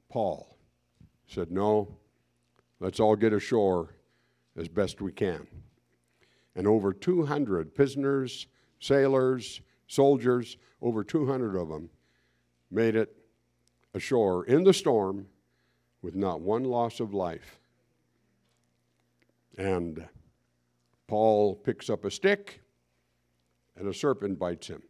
Paul. 0.09 0.57
Said, 1.27 1.51
No, 1.51 1.97
let's 2.79 2.99
all 2.99 3.15
get 3.15 3.33
ashore 3.33 3.95
as 4.57 4.67
best 4.67 5.01
we 5.01 5.11
can. 5.11 5.47
And 6.55 6.67
over 6.67 6.91
200 6.91 7.75
prisoners, 7.75 8.47
sailors, 8.79 9.61
soldiers, 9.87 10.57
over 10.81 11.03
200 11.03 11.55
of 11.55 11.69
them 11.69 11.89
made 12.71 12.95
it 12.95 13.15
ashore 13.93 14.45
in 14.45 14.63
the 14.63 14.73
storm 14.73 15.27
with 16.01 16.15
not 16.15 16.41
one 16.41 16.63
loss 16.63 16.99
of 16.99 17.13
life. 17.13 17.59
And 19.57 20.07
Paul 21.07 21.55
picks 21.55 21.89
up 21.89 22.05
a 22.05 22.11
stick 22.11 22.61
and 23.75 23.87
a 23.87 23.93
serpent 23.93 24.39
bites 24.39 24.67
him. 24.67 24.83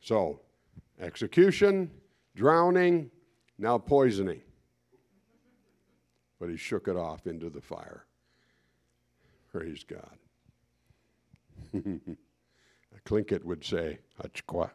So, 0.00 0.40
execution, 1.00 1.90
drowning, 2.34 3.10
now 3.58 3.78
poisoning. 3.78 4.40
But 6.40 6.50
he 6.50 6.56
shook 6.56 6.88
it 6.88 6.96
off 6.96 7.26
into 7.26 7.48
the 7.48 7.60
fire. 7.60 8.04
Praise 9.50 9.84
God. 9.84 10.18
Tlingit 13.06 13.44
would 13.44 13.64
say, 13.64 13.98
Hachqua. 14.22 14.70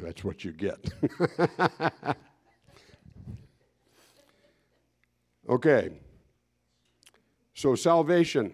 That's 0.00 0.24
what 0.24 0.44
you 0.44 0.52
get. 0.52 0.78
okay. 5.48 5.90
So 7.54 7.74
salvation. 7.74 8.52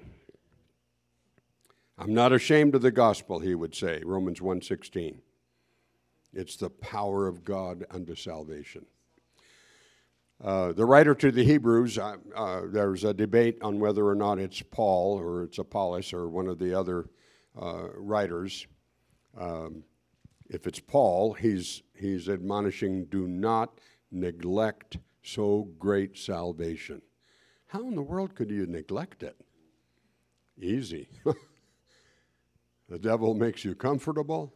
I'm 1.96 2.12
not 2.12 2.32
ashamed 2.32 2.74
of 2.74 2.82
the 2.82 2.90
gospel, 2.90 3.38
he 3.38 3.54
would 3.54 3.74
say, 3.74 4.02
Romans 4.04 4.40
1:16. 4.40 5.16
It's 6.34 6.56
the 6.56 6.70
power 6.70 7.26
of 7.26 7.44
God 7.44 7.84
unto 7.90 8.14
salvation. 8.14 8.86
Uh, 10.42 10.72
the 10.72 10.84
writer 10.84 11.14
to 11.14 11.30
the 11.30 11.44
Hebrews, 11.44 11.96
uh, 11.96 12.16
uh, 12.34 12.62
there's 12.66 13.04
a 13.04 13.14
debate 13.14 13.58
on 13.62 13.78
whether 13.78 14.06
or 14.06 14.14
not 14.14 14.38
it's 14.38 14.60
Paul 14.62 15.18
or 15.18 15.44
it's 15.44 15.58
Apollos 15.58 16.12
or 16.12 16.28
one 16.28 16.48
of 16.48 16.58
the 16.58 16.78
other 16.78 17.08
uh, 17.60 17.88
writers. 17.96 18.66
Um, 19.38 19.84
if 20.50 20.66
it's 20.66 20.80
Paul, 20.80 21.34
he's, 21.34 21.82
he's 21.94 22.28
admonishing 22.28 23.06
do 23.06 23.28
not 23.28 23.78
neglect 24.10 24.98
so 25.22 25.68
great 25.78 26.18
salvation. 26.18 27.00
How 27.68 27.88
in 27.88 27.94
the 27.94 28.02
world 28.02 28.34
could 28.34 28.50
you 28.50 28.66
neglect 28.66 29.22
it? 29.22 29.36
Easy. 30.60 31.08
the 32.88 32.98
devil 32.98 33.34
makes 33.34 33.64
you 33.64 33.74
comfortable. 33.74 34.52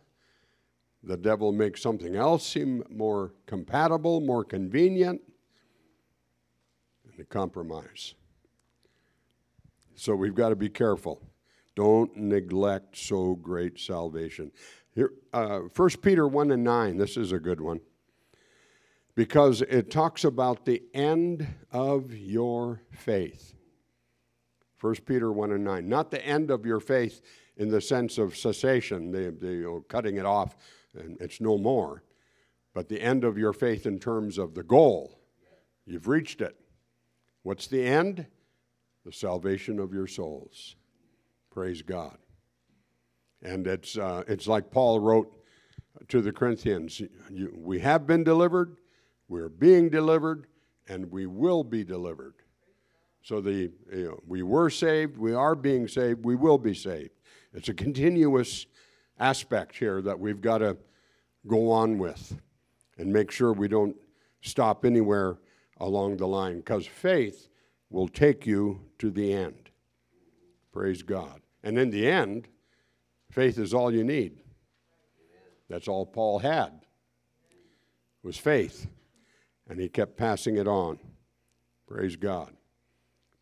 The 1.03 1.17
devil 1.17 1.53
makes 1.53 1.81
something 1.81 2.17
else 2.17 2.47
seem 2.47 2.83
more 2.91 3.33
compatible, 3.47 4.21
more 4.21 4.45
convenient, 4.45 5.21
and 7.11 7.21
a 7.21 7.25
compromise. 7.25 8.15
So 9.95 10.15
we've 10.15 10.35
got 10.35 10.51
to 10.51 10.57
be 10.57 10.69
careful. 10.69 11.23
Don't 11.75 12.17
neglect 12.17 12.97
so 12.97 13.37
great 13.37 13.79
salvation. 13.79 14.51
Here, 14.95 15.13
uh, 15.33 15.61
1 15.75 15.91
Peter 16.03 16.27
1 16.27 16.51
and 16.51 16.65
9, 16.65 16.97
this 16.97 17.17
is 17.17 17.33
a 17.33 17.39
good 17.39 17.61
one 17.61 17.81
because 19.15 19.63
it 19.63 19.91
talks 19.91 20.23
about 20.23 20.65
the 20.65 20.83
end 20.95 21.47
of 21.73 22.15
your 22.15 22.83
faith. 22.93 23.55
1 24.81 24.95
Peter 25.07 25.33
1 25.33 25.51
and 25.53 25.65
9. 25.65 25.89
Not 25.89 26.13
the 26.13 26.25
end 26.25 26.53
of 26.53 26.65
your 26.65 26.79
faith 26.79 27.21
in 27.57 27.69
the 27.69 27.81
sense 27.81 28.19
of 28.19 28.37
cessation, 28.37 29.11
the, 29.11 29.35
the 29.41 29.49
you 29.49 29.63
know, 29.65 29.85
cutting 29.89 30.19
it 30.19 30.25
off 30.25 30.57
and 30.99 31.17
it's 31.21 31.41
no 31.41 31.59
more, 31.59 32.03
but 32.75 32.89
the 32.89 33.01
end 33.01 33.25
of 33.25 33.39
your 33.39 33.53
faith 33.53 33.87
in 33.87 33.99
terms 33.99 34.39
of 34.39 34.55
the 34.55 34.63
goal. 34.63 35.21
You've 35.87 36.09
reached 36.09 36.41
it. 36.41 36.57
What's 37.43 37.67
the 37.67 37.85
end? 37.85 38.27
The 39.05 39.13
salvation 39.13 39.79
of 39.79 39.93
your 39.93 40.07
souls. 40.07 40.77
Praise 41.51 41.83
God. 41.83 42.19
And 43.43 43.67
it's, 43.67 43.97
uh, 43.97 44.25
it's 44.29 44.47
like 44.47 44.71
Paul 44.71 45.01
wrote 45.01 45.33
to 46.09 46.21
the 46.21 46.33
Corinthians 46.33 47.01
you, 47.31 47.53
We 47.57 47.81
have 47.81 48.07
been 48.07 48.25
delivered, 48.25 48.77
we're 49.29 49.49
being 49.49 49.89
delivered, 49.89 50.47
and 50.89 51.11
we 51.11 51.27
will 51.27 51.65
be 51.65 51.85
delivered. 51.85 52.35
So 53.23 53.41
the, 53.41 53.71
you 53.93 54.05
know, 54.05 54.21
we 54.27 54.43
were 54.43 54.71
saved, 54.71 55.19
we 55.19 55.35
are 55.35 55.55
being 55.55 55.89
saved, 55.89 56.25
we 56.25 56.37
will 56.37 56.59
be 56.59 56.75
saved. 56.75 57.11
It's 57.53 57.69
a 57.69 57.75
continuous 57.75 58.67
aspect 59.19 59.77
here 59.77 60.01
that 60.03 60.19
we've 60.19 60.41
got 60.41 60.59
to 60.59 60.77
go 61.49 61.71
on 61.71 61.99
with 61.99 62.41
and 62.99 63.13
make 63.13 63.31
sure 63.31 63.53
we 63.53 63.69
don't 63.69 63.97
stop 64.43 64.85
anywhere 64.85 65.39
along 65.79 66.17
the 66.17 66.27
line 66.27 66.59
because 66.59 66.87
faith 66.87 67.49
will 67.91 68.09
take 68.09 68.47
you 68.47 68.81
to 68.99 69.11
the 69.11 69.33
end. 69.33 69.71
Praise 70.73 71.03
God. 71.03 71.41
And 71.63 71.79
in 71.79 71.91
the 71.91 72.07
end, 72.07 72.49
Faith 73.31 73.59
is 73.59 73.75
all 73.75 73.93
you 73.93 74.05
need. 74.05 74.39
That's 75.69 75.89
all 75.89 76.07
Paul 76.07 76.39
had 76.39 76.73
was 78.23 78.39
faith. 78.39 78.87
And 79.69 79.79
he 79.79 79.89
kept 79.89 80.17
passing 80.17 80.57
it 80.57 80.67
on. 80.67 80.99
Praise 81.87 82.17
God. 82.17 82.55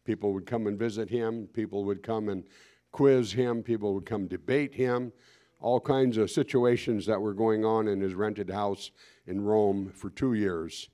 People 0.04 0.32
would 0.32 0.46
come 0.46 0.66
and 0.66 0.78
visit 0.78 1.08
him, 1.08 1.48
people 1.52 1.84
would 1.84 2.02
come 2.02 2.28
and 2.28 2.44
quiz 2.92 3.32
him, 3.32 3.62
people 3.62 3.94
would 3.94 4.06
come 4.06 4.26
debate 4.26 4.74
him. 4.74 5.12
All 5.60 5.80
kinds 5.80 6.16
of 6.16 6.30
situations 6.30 7.06
that 7.06 7.20
were 7.20 7.34
going 7.34 7.64
on 7.64 7.88
in 7.88 8.00
his 8.00 8.14
rented 8.14 8.50
house 8.50 8.90
in 9.26 9.40
Rome 9.40 9.90
for 9.94 10.10
two 10.10 10.34
years. 10.34 10.90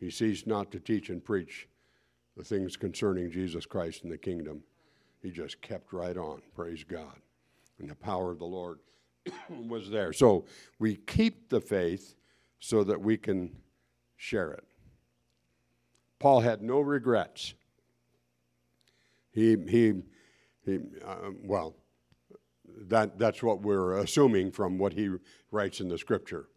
He 0.00 0.10
ceased 0.10 0.46
not 0.46 0.70
to 0.72 0.80
teach 0.80 1.10
and 1.10 1.24
preach 1.24 1.68
the 2.36 2.44
things 2.44 2.76
concerning 2.76 3.30
Jesus 3.30 3.66
Christ 3.66 4.04
and 4.04 4.12
the 4.12 4.18
kingdom. 4.18 4.62
He 5.22 5.30
just 5.30 5.60
kept 5.60 5.92
right 5.92 6.16
on. 6.16 6.40
Praise 6.54 6.84
God 6.84 7.20
and 7.78 7.88
the 7.88 7.94
power 7.94 8.30
of 8.30 8.38
the 8.38 8.44
Lord 8.44 8.78
was 9.48 9.90
there. 9.90 10.12
So 10.12 10.44
we 10.78 10.96
keep 10.96 11.48
the 11.48 11.60
faith 11.60 12.14
so 12.60 12.84
that 12.84 13.00
we 13.00 13.16
can 13.16 13.50
share 14.16 14.52
it. 14.52 14.64
Paul 16.18 16.40
had 16.40 16.62
no 16.62 16.80
regrets. 16.80 17.54
He, 19.30 19.56
he, 19.68 19.94
he 20.64 20.80
uh, 21.06 21.30
well, 21.44 21.76
that, 22.86 23.18
that's 23.18 23.42
what 23.42 23.62
we're 23.62 23.98
assuming 23.98 24.50
from 24.50 24.78
what 24.78 24.92
he 24.92 25.10
writes 25.50 25.80
in 25.80 25.88
the 25.88 25.98
scripture. 25.98 26.48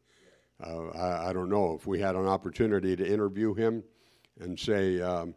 Uh, 0.63 0.89
I, 0.89 1.29
I, 1.29 1.33
don't 1.33 1.49
know 1.49 1.73
if 1.73 1.87
we 1.87 1.99
had 1.99 2.15
an 2.15 2.27
opportunity 2.27 2.95
to 2.95 3.05
interview 3.05 3.55
him 3.55 3.83
and 4.39 4.59
say, 4.59 5.01
um, 5.01 5.33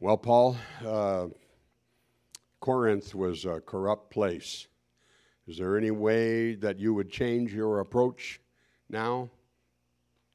well, 0.00 0.16
Paul, 0.16 0.56
uh, 0.86 1.26
Corinth 2.60 3.14
was 3.14 3.44
a 3.44 3.60
corrupt 3.60 4.10
place. 4.10 4.68
Is 5.46 5.58
there 5.58 5.76
any 5.76 5.90
way 5.90 6.54
that 6.54 6.80
you 6.80 6.94
would 6.94 7.10
change 7.10 7.52
your 7.52 7.80
approach 7.80 8.40
now? 8.88 9.28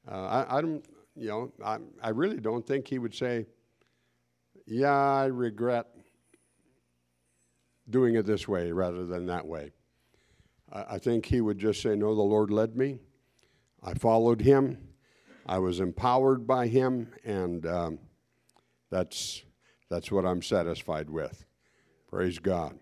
Uh, 0.08 0.26
I, 0.26 0.58
I, 0.58 0.60
don't, 0.60 0.84
you 1.16 1.28
know, 1.28 1.52
I, 1.64 1.78
I 2.00 2.10
really 2.10 2.38
don't 2.38 2.64
think 2.64 2.86
he 2.86 3.00
would 3.00 3.14
say, 3.14 3.46
yeah, 4.66 4.92
I 4.92 5.26
regret 5.26 5.88
doing 7.90 8.14
it 8.14 8.26
this 8.26 8.46
way 8.48 8.72
rather 8.72 9.04
than 9.04 9.26
that 9.26 9.46
way. 9.46 9.72
I, 10.72 10.84
I 10.90 10.98
think 10.98 11.26
he 11.26 11.40
would 11.40 11.58
just 11.58 11.82
say, 11.82 11.96
no, 11.96 12.14
the 12.14 12.22
Lord 12.22 12.50
led 12.50 12.76
me. 12.76 12.98
I 13.82 13.94
followed 13.94 14.40
him. 14.40 14.78
I 15.46 15.58
was 15.58 15.80
empowered 15.80 16.46
by 16.46 16.68
him, 16.68 17.12
and 17.24 17.66
um, 17.66 17.98
that's, 18.90 19.42
that's 19.88 20.12
what 20.12 20.24
I'm 20.24 20.42
satisfied 20.42 21.10
with. 21.10 21.44
Praise 22.08 22.38
God. 22.38 22.78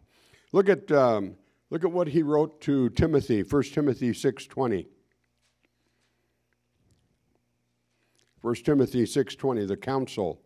Look 0.53 0.69
at, 0.69 0.91
um, 0.91 1.37
look 1.71 1.85
at 1.85 1.93
what 1.93 2.09
he 2.09 2.23
wrote 2.23 2.61
to 2.63 2.91
Timothy, 2.91 3.43
1 3.43 3.63
Timothy 3.65 4.11
6.20. 4.11 4.87
1 8.41 8.55
Timothy 8.57 9.05
6.20, 9.05 9.67
the 9.67 9.77
counsel 9.77 10.43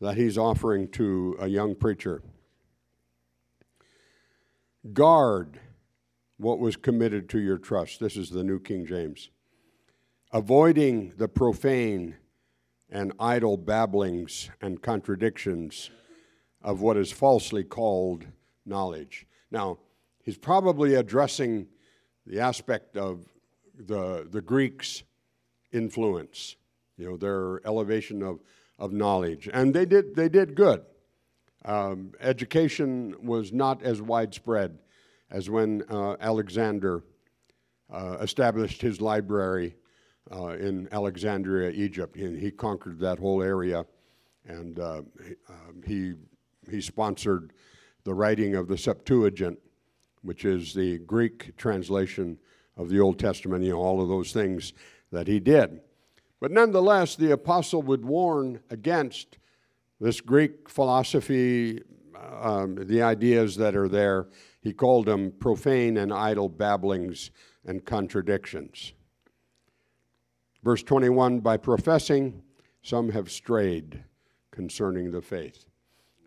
that 0.00 0.16
he's 0.16 0.38
offering 0.38 0.88
to 0.88 1.36
a 1.40 1.46
young 1.46 1.74
preacher. 1.74 2.22
Guard 4.92 5.60
what 6.38 6.58
was 6.58 6.76
committed 6.76 7.28
to 7.30 7.38
your 7.38 7.58
trust. 7.58 8.00
This 8.00 8.16
is 8.16 8.30
the 8.30 8.42
New 8.42 8.58
King 8.58 8.86
James. 8.86 9.30
Avoiding 10.32 11.12
the 11.18 11.28
profane 11.28 12.16
and 12.88 13.12
idle 13.20 13.58
babblings 13.58 14.48
and 14.62 14.80
contradictions 14.80 15.90
of 16.62 16.80
what 16.80 16.96
is 16.96 17.12
falsely 17.12 17.62
called 17.62 18.24
knowledge. 18.64 19.26
Now, 19.50 19.78
he's 20.22 20.38
probably 20.38 20.94
addressing 20.94 21.66
the 22.26 22.40
aspect 22.40 22.96
of 22.96 23.26
the, 23.78 24.26
the 24.30 24.40
Greeks' 24.40 25.02
influence, 25.72 26.56
you 26.96 27.08
know, 27.08 27.16
their 27.16 27.66
elevation 27.66 28.22
of, 28.22 28.40
of 28.78 28.92
knowledge. 28.92 29.48
And 29.52 29.74
they 29.74 29.84
did, 29.84 30.16
they 30.16 30.28
did 30.28 30.54
good. 30.54 30.82
Um, 31.64 32.12
education 32.20 33.14
was 33.22 33.52
not 33.52 33.82
as 33.82 34.00
widespread 34.00 34.78
as 35.30 35.50
when 35.50 35.82
uh, 35.90 36.16
Alexander 36.20 37.02
uh, 37.92 38.18
established 38.20 38.80
his 38.80 39.00
library 39.00 39.74
uh, 40.32 40.48
in 40.50 40.88
Alexandria, 40.92 41.70
Egypt. 41.70 42.16
And 42.16 42.40
he 42.40 42.50
conquered 42.50 42.98
that 43.00 43.18
whole 43.18 43.42
area, 43.42 43.84
and 44.46 44.78
uh, 44.78 45.02
he 45.86 46.12
um, 46.12 46.16
he 46.70 46.80
sponsored 46.80 47.52
the 48.04 48.14
writing 48.14 48.54
of 48.54 48.68
the 48.68 48.78
Septuagint, 48.78 49.58
which 50.22 50.44
is 50.44 50.72
the 50.72 50.98
Greek 50.98 51.56
translation 51.56 52.38
of 52.76 52.88
the 52.88 53.00
Old 53.00 53.18
Testament, 53.18 53.64
you 53.64 53.70
know, 53.70 53.80
all 53.80 54.00
of 54.00 54.08
those 54.08 54.32
things 54.32 54.72
that 55.12 55.26
he 55.26 55.40
did. 55.40 55.80
But 56.40 56.50
nonetheless, 56.50 57.16
the 57.16 57.32
apostle 57.32 57.82
would 57.82 58.04
warn 58.04 58.60
against 58.70 59.38
this 60.00 60.20
Greek 60.20 60.68
philosophy, 60.68 61.82
um, 62.40 62.76
the 62.86 63.02
ideas 63.02 63.56
that 63.56 63.76
are 63.76 63.88
there. 63.88 64.28
He 64.62 64.72
called 64.72 65.06
them 65.06 65.32
profane 65.38 65.98
and 65.98 66.12
idle 66.12 66.48
babblings 66.48 67.30
and 67.66 67.84
contradictions. 67.84 68.92
Verse 70.62 70.82
21 70.82 71.40
By 71.40 71.56
professing, 71.56 72.42
some 72.82 73.10
have 73.10 73.30
strayed 73.30 74.04
concerning 74.50 75.10
the 75.10 75.22
faith. 75.22 75.66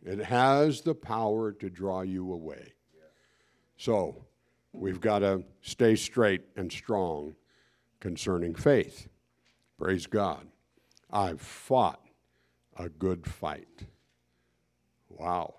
It 0.05 0.19
has 0.19 0.81
the 0.81 0.95
power 0.95 1.51
to 1.53 1.69
draw 1.69 2.01
you 2.01 2.33
away. 2.33 2.73
So 3.77 4.25
we've 4.71 5.01
got 5.01 5.19
to 5.19 5.43
stay 5.61 5.95
straight 5.95 6.41
and 6.55 6.71
strong 6.71 7.35
concerning 7.99 8.53
faith. 8.53 9.07
Praise 9.77 10.07
God. 10.07 10.47
I've 11.11 11.41
fought 11.41 12.02
a 12.77 12.89
good 12.89 13.25
fight. 13.25 13.85
Wow. 15.09 15.55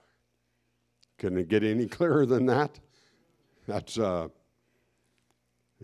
Can 1.18 1.36
it 1.38 1.48
get 1.48 1.62
any 1.62 1.86
clearer 1.98 2.26
than 2.26 2.46
that? 2.46 2.78
That's 3.66 3.98
uh, 3.98 4.28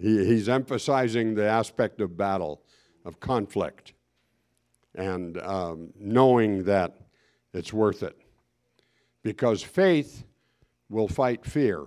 he, 0.01 0.25
he's 0.25 0.49
emphasizing 0.49 1.35
the 1.35 1.47
aspect 1.47 2.01
of 2.01 2.17
battle, 2.17 2.63
of 3.05 3.21
conflict. 3.21 3.95
and 4.95 5.39
um, 5.39 5.93
knowing 5.99 6.65
that 6.65 6.97
it's 7.55 7.73
worth 7.73 8.03
it. 8.03 8.17
Because 9.23 9.63
faith 9.63 10.25
will 10.89 11.09
fight 11.09 11.45
fear, 11.45 11.87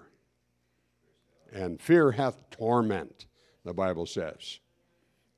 and 1.52 1.82
fear 1.82 2.12
hath 2.12 2.50
torment, 2.50 3.26
the 3.66 3.74
Bible 3.74 4.06
says. 4.06 4.60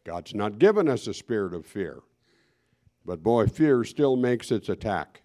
God's 0.04 0.36
not 0.36 0.60
given 0.60 0.88
us 0.88 1.08
a 1.08 1.14
spirit 1.14 1.54
of 1.54 1.66
fear, 1.66 2.02
but 3.06 3.22
boy, 3.22 3.48
fear 3.48 3.84
still 3.84 4.16
makes 4.16 4.52
its 4.52 4.70
attack. 4.70 5.22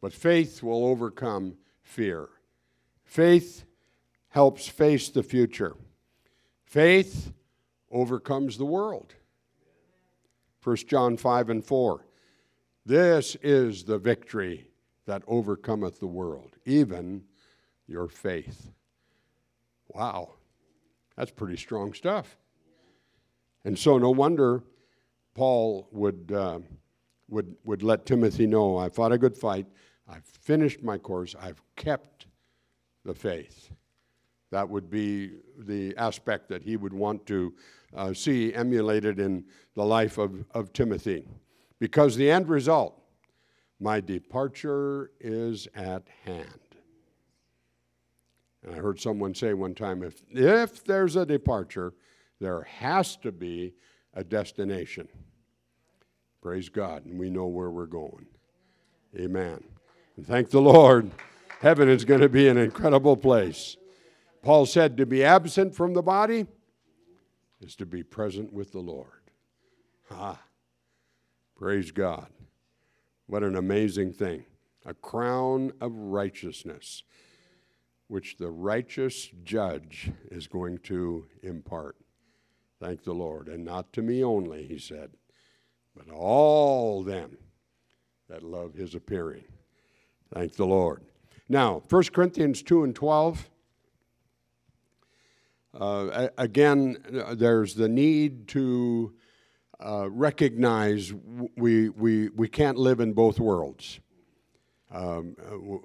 But 0.00 0.12
faith 0.12 0.62
will 0.62 0.84
overcome 0.86 1.56
fear. 1.82 2.28
Faith 3.04 3.64
helps 4.28 4.66
face 4.66 5.08
the 5.08 5.22
future. 5.22 5.76
Faith 6.64 7.32
overcomes 7.90 8.56
the 8.56 8.64
world. 8.64 9.14
1 10.62 10.76
John 10.88 11.16
5 11.16 11.50
and 11.50 11.64
4. 11.64 12.06
This 12.86 13.36
is 13.42 13.84
the 13.84 13.98
victory 13.98 14.70
that 15.06 15.22
overcometh 15.26 16.00
the 16.00 16.06
world, 16.06 16.56
even 16.64 17.24
your 17.86 18.08
faith. 18.08 18.70
Wow, 19.88 20.34
that's 21.16 21.30
pretty 21.30 21.56
strong 21.56 21.92
stuff. 21.92 22.36
And 23.64 23.78
so, 23.78 23.98
no 23.98 24.10
wonder 24.10 24.62
Paul 25.34 25.88
would, 25.90 26.32
uh, 26.34 26.60
would, 27.30 27.54
would 27.64 27.82
let 27.82 28.06
Timothy 28.06 28.46
know 28.46 28.76
I 28.76 28.88
fought 28.88 29.12
a 29.12 29.18
good 29.18 29.36
fight, 29.36 29.66
I've 30.08 30.24
finished 30.24 30.82
my 30.82 30.98
course, 30.98 31.34
I've 31.40 31.62
kept 31.76 32.26
the 33.04 33.14
faith. 33.14 33.70
That 34.50 34.68
would 34.68 34.90
be 34.90 35.38
the 35.58 35.96
aspect 35.96 36.48
that 36.48 36.62
he 36.62 36.76
would 36.76 36.92
want 36.92 37.24
to 37.26 37.54
uh, 37.94 38.12
see 38.12 38.52
emulated 38.52 39.20
in 39.20 39.44
the 39.74 39.84
life 39.84 40.18
of, 40.18 40.44
of 40.52 40.72
Timothy. 40.72 41.24
Because 41.78 42.16
the 42.16 42.30
end 42.30 42.48
result, 42.48 43.00
my 43.78 44.00
departure 44.00 45.12
is 45.20 45.68
at 45.74 46.02
hand. 46.24 46.46
And 48.62 48.74
I 48.74 48.78
heard 48.78 49.00
someone 49.00 49.34
say 49.34 49.54
one 49.54 49.74
time 49.74 50.02
if, 50.02 50.20
if 50.30 50.84
there's 50.84 51.16
a 51.16 51.24
departure, 51.24 51.94
there 52.40 52.62
has 52.62 53.16
to 53.18 53.32
be 53.32 53.74
a 54.14 54.24
destination. 54.24 55.08
Praise 56.40 56.68
God. 56.68 57.04
And 57.04 57.18
we 57.18 57.30
know 57.30 57.46
where 57.46 57.70
we're 57.70 57.86
going. 57.86 58.26
Amen. 59.18 59.62
And 60.16 60.26
thank 60.26 60.50
the 60.50 60.60
Lord. 60.60 61.10
Heaven 61.60 61.88
is 61.88 62.04
going 62.04 62.20
to 62.20 62.28
be 62.28 62.48
an 62.48 62.56
incredible 62.56 63.16
place. 63.16 63.76
Paul 64.42 64.64
said 64.64 64.96
to 64.96 65.06
be 65.06 65.22
absent 65.22 65.74
from 65.74 65.92
the 65.92 66.02
body 66.02 66.46
is 67.60 67.76
to 67.76 67.86
be 67.86 68.02
present 68.02 68.52
with 68.52 68.72
the 68.72 68.80
Lord. 68.80 69.30
Ah, 70.10 70.40
praise 71.56 71.90
God. 71.90 72.28
What 73.26 73.42
an 73.42 73.56
amazing 73.56 74.12
thing. 74.12 74.44
A 74.86 74.94
crown 74.94 75.72
of 75.80 75.92
righteousness, 75.94 77.02
which 78.08 78.38
the 78.38 78.50
righteous 78.50 79.28
judge 79.44 80.10
is 80.30 80.46
going 80.46 80.78
to 80.78 81.26
impart. 81.42 81.96
Thank 82.80 83.04
the 83.04 83.12
Lord. 83.12 83.48
And 83.48 83.64
not 83.64 83.92
to 83.92 84.02
me 84.02 84.24
only, 84.24 84.66
he 84.66 84.78
said, 84.78 85.10
but 85.96 86.12
all 86.14 87.02
them 87.02 87.36
that 88.28 88.42
love 88.42 88.74
his 88.74 88.94
appearing. 88.94 89.44
Thank 90.32 90.54
the 90.54 90.66
Lord. 90.66 91.02
Now, 91.48 91.82
1 91.88 92.04
Corinthians 92.12 92.62
2 92.62 92.84
and 92.84 92.94
12. 92.94 93.50
Uh, 95.72 96.28
again, 96.38 96.96
there's 97.32 97.74
the 97.74 97.88
need 97.88 98.48
to 98.48 99.14
uh, 99.84 100.08
recognize 100.10 101.12
we, 101.56 101.88
we, 101.88 102.28
we 102.30 102.48
can't 102.48 102.76
live 102.76 103.00
in 103.00 103.12
both 103.12 103.40
worlds. 103.40 104.00
Um, 104.92 105.36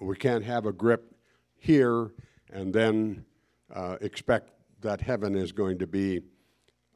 we 0.01 0.16
can't 0.16 0.43
have 0.43 0.66
a 0.66 0.72
grip 0.72 1.16
here 1.58 2.12
and 2.51 2.74
then 2.74 3.26
uh, 3.74 3.97
expect 4.01 4.51
that 4.82 5.01
heaven 5.01 5.36
is 5.36 5.51
going 5.51 5.80
to 5.80 5.88
be 5.88 6.22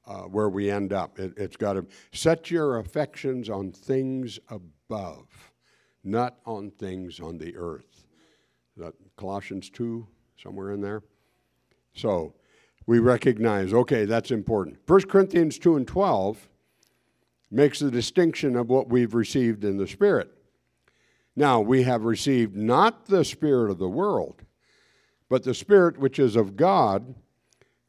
uh, 0.09 0.23
where 0.23 0.49
we 0.49 0.71
end 0.71 0.91
up. 0.91 1.19
It, 1.19 1.33
it's 1.37 1.55
got 1.55 1.73
to 1.73 1.85
set 2.11 2.49
your 2.49 2.79
affections 2.79 3.49
on 3.49 3.71
things 3.71 4.39
above, 4.49 5.27
not 6.03 6.37
on 6.45 6.71
things 6.71 7.19
on 7.19 7.37
the 7.37 7.55
earth. 7.55 8.05
That 8.75 8.93
Colossians 9.17 9.69
2, 9.69 10.05
somewhere 10.41 10.71
in 10.71 10.81
there. 10.81 11.03
So, 11.93 12.33
we 12.87 12.97
recognize, 12.97 13.71
okay, 13.71 14.05
that's 14.05 14.31
important. 14.31 14.77
1 14.87 15.01
Corinthians 15.01 15.59
2 15.59 15.75
and 15.75 15.87
12 15.87 16.49
makes 17.51 17.77
the 17.77 17.91
distinction 17.91 18.55
of 18.55 18.67
what 18.69 18.89
we've 18.89 19.13
received 19.13 19.63
in 19.63 19.77
the 19.77 19.85
Spirit. 19.85 20.31
Now, 21.35 21.61
we 21.61 21.83
have 21.83 22.03
received 22.03 22.55
not 22.55 23.05
the 23.05 23.23
Spirit 23.23 23.69
of 23.69 23.77
the 23.77 23.89
world, 23.89 24.41
but 25.29 25.43
the 25.43 25.53
Spirit 25.53 25.99
which 25.99 26.17
is 26.17 26.35
of 26.35 26.55
God, 26.55 27.13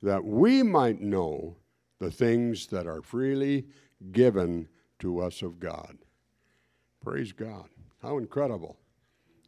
that 0.02 0.24
we 0.24 0.62
might 0.62 1.00
know 1.00 1.56
the 2.00 2.10
things 2.10 2.66
that 2.68 2.86
are 2.86 3.02
freely 3.02 3.66
given 4.10 4.66
to 4.98 5.20
us 5.20 5.42
of 5.42 5.60
God. 5.60 5.98
Praise 7.02 7.32
God. 7.32 7.68
How 8.02 8.18
incredible 8.18 8.78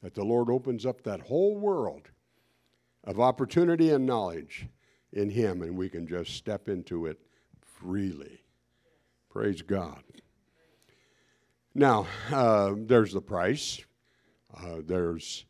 that 0.02 0.14
the 0.14 0.24
Lord 0.24 0.50
opens 0.50 0.86
up 0.86 1.02
that 1.02 1.20
whole 1.20 1.56
world 1.56 2.10
of 3.04 3.18
opportunity 3.18 3.90
and 3.90 4.06
knowledge 4.06 4.68
in 5.12 5.30
Him, 5.30 5.62
and 5.62 5.76
we 5.76 5.88
can 5.88 6.06
just 6.06 6.34
step 6.36 6.68
into 6.68 7.06
it 7.06 7.18
freely. 7.60 8.42
Praise 9.30 9.62
God. 9.62 10.02
Now, 11.74 12.06
uh, 12.30 12.74
there's 12.76 13.14
the 13.14 13.22
price. 13.22 13.80
Uh, 14.54 14.82
there's 14.84 15.46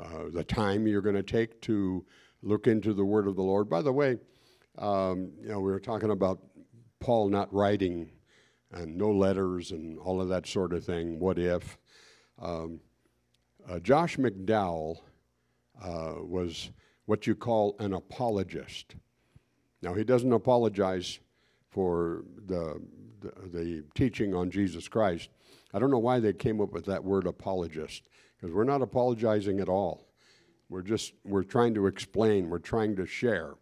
uh, 0.00 0.24
the 0.32 0.44
time 0.44 0.86
you're 0.86 1.02
going 1.02 1.16
to 1.16 1.22
take 1.22 1.60
to 1.62 2.04
look 2.42 2.68
into 2.68 2.94
the 2.94 3.04
Word 3.04 3.26
of 3.26 3.34
the 3.34 3.42
Lord. 3.42 3.68
By 3.68 3.82
the 3.82 3.92
way, 3.92 4.18
um, 4.78 5.32
you 5.40 5.48
know, 5.48 5.60
we 5.60 5.70
were 5.70 5.80
talking 5.80 6.10
about 6.10 6.40
Paul 7.00 7.28
not 7.28 7.52
writing 7.52 8.10
and 8.72 8.96
no 8.96 9.10
letters 9.10 9.70
and 9.70 9.98
all 9.98 10.20
of 10.20 10.28
that 10.28 10.46
sort 10.46 10.72
of 10.72 10.84
thing. 10.84 11.18
What 11.20 11.38
if? 11.38 11.78
Um, 12.40 12.80
uh, 13.68 13.78
Josh 13.78 14.16
McDowell 14.16 14.98
uh, 15.82 16.14
was 16.18 16.70
what 17.06 17.26
you 17.26 17.34
call 17.34 17.76
an 17.78 17.92
apologist. 17.92 18.96
Now, 19.82 19.94
he 19.94 20.04
doesn't 20.04 20.32
apologize 20.32 21.20
for 21.68 22.24
the, 22.46 22.80
the, 23.20 23.32
the, 23.52 23.84
teaching 23.94 24.34
on 24.34 24.50
Jesus 24.50 24.88
Christ. 24.88 25.28
I 25.72 25.78
don't 25.78 25.90
know 25.90 25.98
why 25.98 26.20
they 26.20 26.32
came 26.32 26.60
up 26.60 26.72
with 26.72 26.86
that 26.86 27.02
word 27.02 27.26
apologist, 27.26 28.08
because 28.36 28.54
we're 28.54 28.64
not 28.64 28.80
apologizing 28.80 29.60
at 29.60 29.68
all. 29.68 30.08
We're 30.68 30.82
just, 30.82 31.12
we're 31.24 31.42
trying 31.42 31.74
to 31.74 31.86
explain, 31.86 32.48
we're 32.48 32.58
trying 32.58 32.96
to 32.96 33.06
share. 33.06 33.54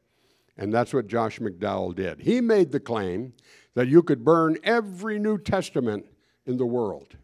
And 0.56 0.72
that's 0.72 0.92
what 0.92 1.06
Josh 1.06 1.38
McDowell 1.38 1.94
did. 1.94 2.20
He 2.20 2.40
made 2.40 2.72
the 2.72 2.80
claim 2.80 3.32
that 3.74 3.88
you 3.88 4.02
could 4.02 4.24
burn 4.24 4.58
every 4.62 5.18
New 5.18 5.38
Testament 5.38 6.04
in 6.46 6.56
the 6.56 6.66
world. 6.66 7.16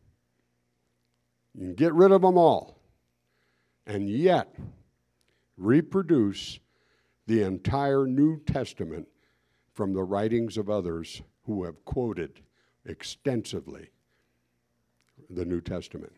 You 1.54 1.66
can 1.66 1.74
get 1.74 1.92
rid 1.92 2.12
of 2.12 2.22
them 2.22 2.38
all, 2.38 2.80
and 3.86 4.08
yet 4.08 4.54
reproduce 5.56 6.58
the 7.26 7.42
entire 7.42 8.06
New 8.06 8.40
Testament 8.44 9.06
from 9.74 9.92
the 9.92 10.02
writings 10.02 10.56
of 10.56 10.70
others 10.70 11.20
who 11.44 11.64
have 11.64 11.84
quoted 11.84 12.40
extensively 12.86 13.90
the 15.28 15.44
New 15.44 15.60
Testament. 15.60 16.12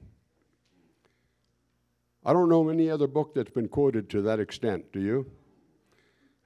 I 2.25 2.33
don't 2.33 2.49
know 2.49 2.69
any 2.69 2.91
other 2.91 3.07
book 3.07 3.35
that's 3.35 3.51
been 3.51 3.69
quoted 3.69 4.11
to 4.11 4.23
that 4.23 4.41
extent. 4.41 4.93
Do 4.93 5.01
you? 5.01 5.27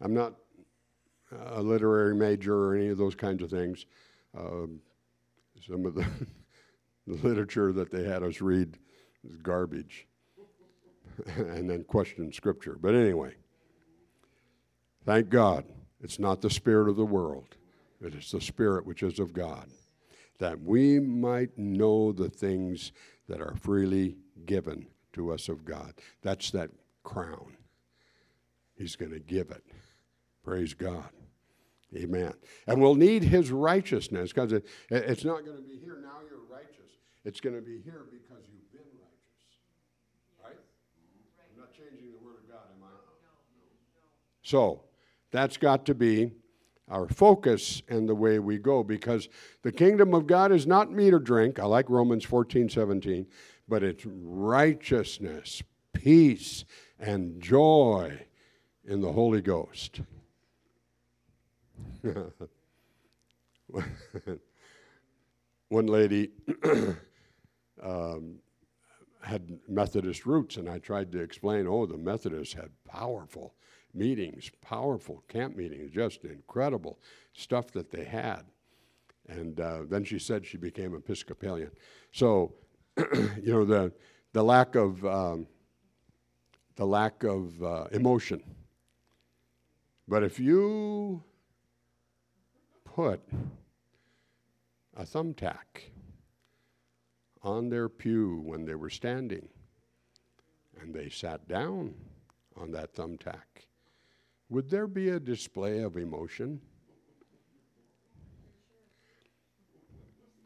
I'm 0.00 0.14
not 0.14 0.34
a 1.47 1.62
literary 1.62 2.14
major 2.14 2.55
or 2.55 2.76
any 2.76 2.89
of 2.89 2.99
those 2.99 3.14
kinds 3.14 3.43
of 3.43 3.51
things. 3.51 3.87
Uh, 4.37 4.66
some 5.66 5.87
of 5.87 5.95
the, 5.95 6.07
the 7.07 7.26
literature 7.26 7.72
that 7.72 7.91
they 7.91 8.05
had 8.05 8.22
us 8.22 8.41
read 8.41 8.78
is 9.28 9.37
garbage 9.37 10.07
and 11.37 11.68
then 11.68 11.85
question 11.85 12.32
scripture. 12.32 12.76
But 12.80 12.95
anyway, 12.95 13.35
Thank 15.05 15.28
God 15.28 15.64
it's 16.03 16.18
not 16.18 16.41
the 16.41 16.51
spirit 16.51 16.89
of 16.89 16.97
the 16.97 17.05
world, 17.05 17.57
but 18.01 18.14
it 18.14 18.18
is 18.18 18.30
the 18.30 18.41
spirit 18.41 18.87
which 18.87 19.03
is 19.03 19.18
of 19.18 19.35
God, 19.35 19.68
that 20.39 20.62
we 20.62 20.99
might 20.99 21.59
know 21.59 22.12
the 22.12 22.30
things 22.30 22.93
that 23.28 23.41
are 23.41 23.55
freely 23.61 24.16
given 24.47 24.87
to 25.12 25.30
us 25.30 25.49
of 25.49 25.64
God. 25.64 25.95
That's 26.22 26.51
that 26.53 26.70
crown. 27.03 27.57
He's 28.76 28.97
going 28.97 29.12
to 29.12 29.20
give 29.20 29.51
it. 29.51 29.62
Praise 30.43 30.74
God. 30.74 31.11
Amen. 31.97 32.34
And 32.66 32.80
we'll 32.80 32.95
need 32.95 33.22
his 33.22 33.51
righteousness 33.51 34.32
because 34.32 34.53
it, 34.53 34.66
it's 34.90 35.24
not 35.24 35.45
going 35.45 35.57
to 35.57 35.62
be 35.62 35.78
here 35.78 35.99
now 36.03 36.18
you're 36.28 36.45
righteous. 36.51 36.90
It's 37.24 37.40
going 37.40 37.57
to 37.57 37.62
be 37.62 37.80
here 37.84 38.07
because 38.11 38.45
you've 38.53 38.72
been 38.72 38.90
righteous. 38.99 39.55
Right? 40.42 40.59
I'm 41.38 41.61
not 41.61 41.72
changing 41.72 42.12
the 42.12 42.24
word 42.24 42.36
of 42.42 42.49
God, 42.49 42.66
am 42.76 42.84
I? 42.84 42.88
So, 44.42 44.82
that's 45.30 45.57
got 45.57 45.86
to 45.86 45.95
be 45.95 46.30
our 46.88 47.09
focus 47.09 47.82
and 47.88 48.09
the 48.09 48.14
way 48.14 48.38
we 48.38 48.59
go 48.59 48.82
because 48.82 49.28
the 49.62 49.72
kingdom 49.72 50.14
of 50.14 50.26
God 50.26 50.53
is 50.53 50.66
not 50.66 50.92
meat 50.92 51.14
or 51.14 51.18
drink. 51.18 51.59
I 51.59 51.64
like 51.64 51.88
Romans 51.88 52.24
14, 52.24 52.68
17, 52.68 53.26
but 53.66 53.82
it's 53.82 54.05
righteousness, 54.07 55.62
peace, 55.92 56.64
and 56.99 57.40
joy 57.40 58.26
in 58.84 59.01
the 59.01 59.12
Holy 59.12 59.40
Ghost. 59.40 60.03
One 65.68 65.87
lady 65.87 66.30
um, 67.82 68.37
had 69.22 69.59
Methodist 69.68 70.26
roots, 70.26 70.57
and 70.57 70.68
I 70.68 70.78
tried 70.78 71.11
to 71.12 71.20
explain 71.20 71.66
oh, 71.66 71.87
the 71.87 71.97
Methodists 71.97 72.55
had 72.55 72.70
powerful 72.87 73.55
meetings, 73.95 74.51
powerful 74.61 75.22
camp 75.28 75.57
meetings, 75.57 75.91
just 75.91 76.24
incredible 76.24 76.99
stuff 77.32 77.70
that 77.72 77.91
they 77.91 78.05
had. 78.05 78.43
And 79.28 79.59
uh, 79.61 79.80
then 79.89 80.05
she 80.05 80.18
said 80.18 80.45
she 80.45 80.59
became 80.59 80.95
Episcopalian. 80.95 81.70
So, 82.12 82.55
you 82.97 83.53
know, 83.53 83.64
the, 83.64 83.93
the 84.32 84.43
lack 84.43 84.74
of, 84.74 85.05
um, 85.07 85.47
the 86.76 86.85
lack 86.85 87.22
of 87.22 87.62
uh, 87.62 87.85
emotion. 87.93 88.43
But 90.07 90.22
if 90.22 90.39
you 90.39 91.22
put 92.95 93.20
a 94.97 95.03
thumbtack 95.03 95.90
on 97.42 97.68
their 97.68 97.88
pew 97.88 98.40
when 98.45 98.64
they 98.64 98.76
were 98.76 98.88
standing, 98.88 99.49
and 100.80 100.95
they 100.95 101.09
sat 101.09 101.49
down 101.49 101.92
on 102.57 102.70
that 102.70 102.95
thumbtack, 102.95 103.66
would 104.49 104.70
there 104.70 104.86
be 104.86 105.09
a 105.09 105.18
display 105.18 105.80
of 105.80 105.97
emotion? 105.97 106.61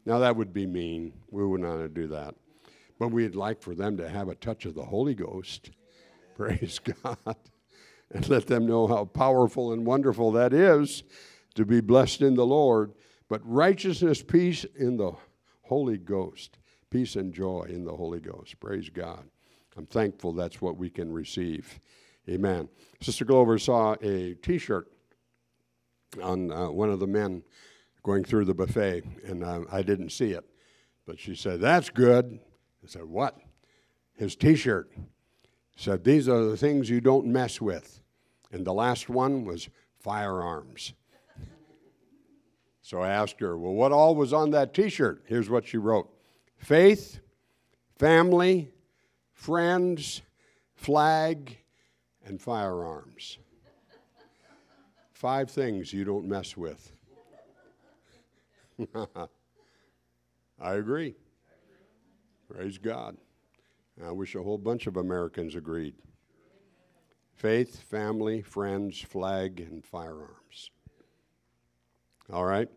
Now, 0.05 0.17
that 0.17 0.35
would 0.35 0.51
be 0.51 0.65
mean. 0.65 1.13
We 1.29 1.45
wouldn't 1.45 1.93
do 1.93 2.07
that. 2.07 2.33
But 2.97 3.09
we'd 3.09 3.35
like 3.35 3.61
for 3.61 3.75
them 3.75 3.95
to 3.97 4.09
have 4.09 4.27
a 4.27 4.35
touch 4.35 4.65
of 4.65 4.73
the 4.73 4.85
Holy 4.85 5.13
Ghost. 5.13 5.69
Praise 6.35 6.79
God. 6.79 7.35
And 8.11 8.27
let 8.27 8.47
them 8.47 8.65
know 8.65 8.87
how 8.87 9.05
powerful 9.05 9.71
and 9.71 9.85
wonderful 9.85 10.31
that 10.31 10.51
is 10.51 11.03
to 11.55 11.65
be 11.65 11.81
blessed 11.81 12.21
in 12.21 12.35
the 12.35 12.45
Lord. 12.45 12.93
But 13.27 13.41
righteousness, 13.43 14.23
peace 14.23 14.65
in 14.75 14.97
the 14.97 15.13
Holy 15.63 15.97
Ghost, 15.97 16.57
peace 16.89 17.15
and 17.15 17.33
joy 17.33 17.67
in 17.69 17.85
the 17.85 17.95
Holy 17.95 18.19
Ghost. 18.19 18.59
Praise 18.59 18.89
God. 18.89 19.23
I'm 19.77 19.85
thankful 19.85 20.33
that's 20.33 20.61
what 20.61 20.77
we 20.77 20.89
can 20.89 21.11
receive. 21.11 21.79
Amen. 22.27 22.69
Sister 23.01 23.23
Glover 23.23 23.57
saw 23.57 23.95
a 24.01 24.33
t 24.35 24.57
shirt 24.57 24.91
on 26.21 26.51
uh, 26.51 26.69
one 26.69 26.89
of 26.89 26.99
the 26.99 27.07
men 27.07 27.43
going 28.03 28.23
through 28.23 28.45
the 28.45 28.53
buffet, 28.53 29.03
and 29.25 29.43
uh, 29.43 29.61
I 29.71 29.83
didn't 29.83 30.09
see 30.09 30.31
it. 30.31 30.43
But 31.05 31.19
she 31.19 31.35
said, 31.35 31.61
That's 31.61 31.89
good. 31.89 32.39
I 32.83 32.87
said, 32.87 33.05
What? 33.05 33.37
His 34.13 34.35
t 34.35 34.55
shirt 34.55 34.91
said, 35.75 36.03
These 36.03 36.27
are 36.27 36.43
the 36.43 36.57
things 36.57 36.89
you 36.89 37.01
don't 37.01 37.27
mess 37.27 37.61
with. 37.61 38.01
And 38.51 38.65
the 38.65 38.73
last 38.73 39.09
one 39.09 39.45
was 39.45 39.69
firearms. 39.99 40.93
So 42.89 43.01
I 43.03 43.09
asked 43.09 43.39
her, 43.41 43.55
Well, 43.55 43.73
what 43.73 43.91
all 43.91 44.15
was 44.15 44.33
on 44.33 44.49
that 44.49 44.73
t 44.73 44.89
shirt? 44.89 45.21
Here's 45.27 45.47
what 45.47 45.67
she 45.67 45.77
wrote 45.77 46.09
faith, 46.57 47.19
family, 47.99 48.71
friends, 49.31 50.23
flag, 50.73 51.55
and 52.25 52.41
firearms. 52.41 53.37
Five 55.11 55.51
things 55.51 55.93
you 55.93 56.03
don't 56.03 56.27
mess 56.27 56.57
with. 56.57 56.91
I 60.59 60.73
agree. 60.73 61.13
Praise 62.51 62.79
God. 62.79 63.17
I 64.03 64.09
wish 64.09 64.33
a 64.33 64.41
whole 64.41 64.57
bunch 64.57 64.87
of 64.87 64.97
Americans 64.97 65.53
agreed. 65.53 65.93
Faith, 67.35 67.83
family, 67.83 68.41
friends, 68.41 68.99
flag, 68.99 69.59
and 69.59 69.85
firearms. 69.85 70.71
All 72.31 72.45
right? 72.45 72.69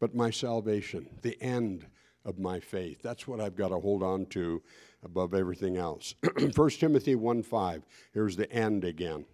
But 0.00 0.14
my 0.14 0.30
salvation, 0.30 1.08
the 1.22 1.40
end 1.42 1.86
of 2.24 2.38
my 2.38 2.60
faith, 2.60 3.00
that's 3.02 3.28
what 3.28 3.40
I've 3.40 3.56
got 3.56 3.68
to 3.68 3.78
hold 3.78 4.02
on 4.02 4.26
to 4.26 4.62
above 5.02 5.34
everything 5.34 5.76
else. 5.76 6.14
1 6.54 6.70
Timothy 6.70 7.14
1 7.14 7.42
5. 7.42 7.82
Here's 8.12 8.36
the 8.36 8.50
end 8.50 8.84
again. 8.84 9.24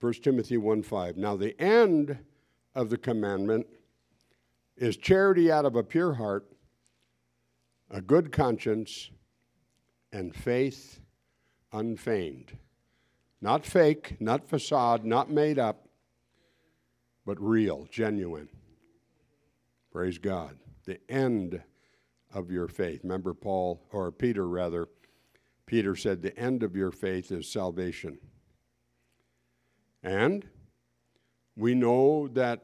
1 0.00 0.12
Timothy 0.14 0.56
1 0.56 0.82
5. 0.82 1.16
Now, 1.16 1.36
the 1.36 1.58
end 1.60 2.18
of 2.74 2.90
the 2.90 2.98
commandment 2.98 3.66
is 4.76 4.96
charity 4.96 5.50
out 5.50 5.64
of 5.64 5.74
a 5.74 5.82
pure 5.82 6.14
heart, 6.14 6.46
a 7.90 8.00
good 8.00 8.30
conscience, 8.30 9.10
and 10.12 10.34
faith 10.34 11.00
unfeigned. 11.72 12.56
Not 13.40 13.66
fake, 13.66 14.16
not 14.20 14.48
facade, 14.48 15.04
not 15.04 15.30
made 15.30 15.58
up, 15.58 15.88
but 17.24 17.40
real, 17.40 17.86
genuine. 17.90 18.48
Praise 19.92 20.18
God. 20.18 20.56
The 20.84 20.98
end 21.10 21.62
of 22.32 22.50
your 22.50 22.68
faith. 22.68 23.00
Remember, 23.02 23.34
Paul, 23.34 23.82
or 23.92 24.12
Peter 24.12 24.46
rather, 24.48 24.88
Peter 25.66 25.96
said, 25.96 26.22
The 26.22 26.38
end 26.38 26.62
of 26.62 26.76
your 26.76 26.90
faith 26.90 27.32
is 27.32 27.50
salvation. 27.50 28.18
And 30.02 30.46
we 31.56 31.74
know 31.74 32.28
that 32.28 32.62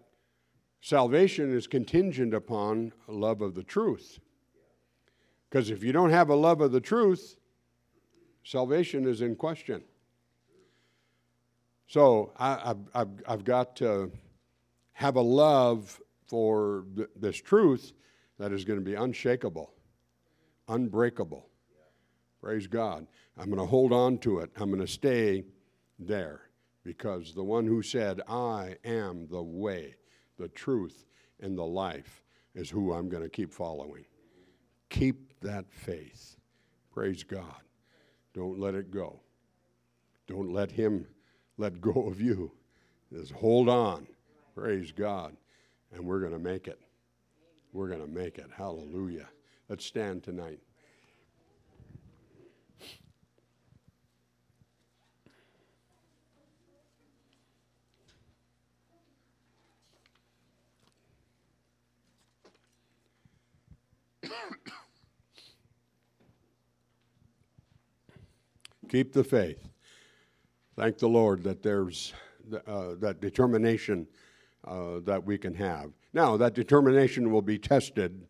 salvation 0.81 1.55
is 1.57 1.67
contingent 1.67 2.35
upon 2.35 2.93
love 3.09 3.41
of 3.41 3.55
the 3.55 3.65
truth. 3.65 4.21
Because 5.49 5.71
if 5.71 5.83
you 5.83 5.93
don't 5.93 6.11
have 6.11 6.31
a 6.31 6.35
love 6.35 6.61
of 6.61 6.73
the 6.73 6.81
truth, 6.81 7.37
salvation 8.45 9.07
is 9.07 9.21
in 9.21 9.37
question. 9.37 9.83
So 11.93 12.33
I, 12.39 12.75
have 12.95 13.11
I've 13.29 13.45
got 13.45 13.77
to 13.77 14.11
have 14.95 15.17
a 15.17 15.21
love 15.21 16.01
for 16.27 16.87
th- 16.97 17.11
this 17.15 17.37
truth 17.37 17.93
that 18.39 18.51
is 18.51 18.65
going 18.65 18.79
to 18.79 18.85
be 18.85 18.95
unshakable, 18.95 19.75
unbreakable. 20.69 21.51
Praise 22.41 22.67
God. 22.67 23.07
I'm 23.37 23.51
going 23.51 23.59
to 23.59 23.67
hold 23.67 23.93
on 23.93 24.17
to 24.21 24.39
it. 24.39 24.51
I'm 24.57 24.71
going 24.71 24.81
to 24.81 24.91
stay 24.91 25.45
there 25.99 26.49
because 26.83 27.35
the 27.35 27.45
one 27.45 27.67
who 27.67 27.83
said, 27.83 28.23
I 28.27 28.77
am 28.87 29.29
the 29.31 29.43
way, 29.43 29.97
the 30.39 30.49
truth, 30.49 31.05
and 31.41 31.59
the 31.59 31.63
life 31.63 32.25
is 32.55 32.71
who 32.71 32.95
I'm 32.95 33.11
going 33.11 33.23
to 33.23 33.29
keep 33.29 33.53
following. 33.53 34.07
Keep 34.89 35.43
that 35.43 35.71
faith. 35.71 36.37
Praise 36.91 37.23
God. 37.23 37.61
Don't 38.33 38.59
let 38.59 38.75
it 38.75 38.91
go. 38.91 39.21
Don't 40.27 40.55
let 40.55 40.71
Him 40.71 41.07
let 41.59 41.81
go 41.81 42.07
of 42.09 42.21
you. 42.21 42.53
Just 43.13 43.33
hold 43.33 43.69
on. 43.69 44.07
Praise 44.55 44.93
God. 44.93 45.37
And 45.93 46.05
we're 46.05 46.21
going 46.21 46.33
to 46.33 46.39
make 46.39 46.69
it. 46.69 46.81
We're 47.73 47.89
going 47.89 48.01
to 48.01 48.07
make 48.07 48.39
it. 48.39 48.51
Hallelujah. 48.57 49.29
Let's 49.69 49.85
stand 49.87 50.23
tonight. 50.23 50.61
Keep 68.89 69.13
the 69.13 69.25
faith. 69.25 69.72
Thank 70.75 70.97
the 70.97 71.09
Lord 71.09 71.43
that 71.45 71.63
there's 71.63 72.15
uh, 72.67 72.95
that 72.99 73.21
determination 73.21 74.07
uh, 74.67 75.01
that 75.05 75.23
we 75.23 75.37
can 75.37 75.55
have. 75.55 75.91
Now, 76.15 76.39
that 76.39 76.55
determination 76.55 77.31
will 77.31 77.43
be 77.43 77.59
tested 77.59 78.27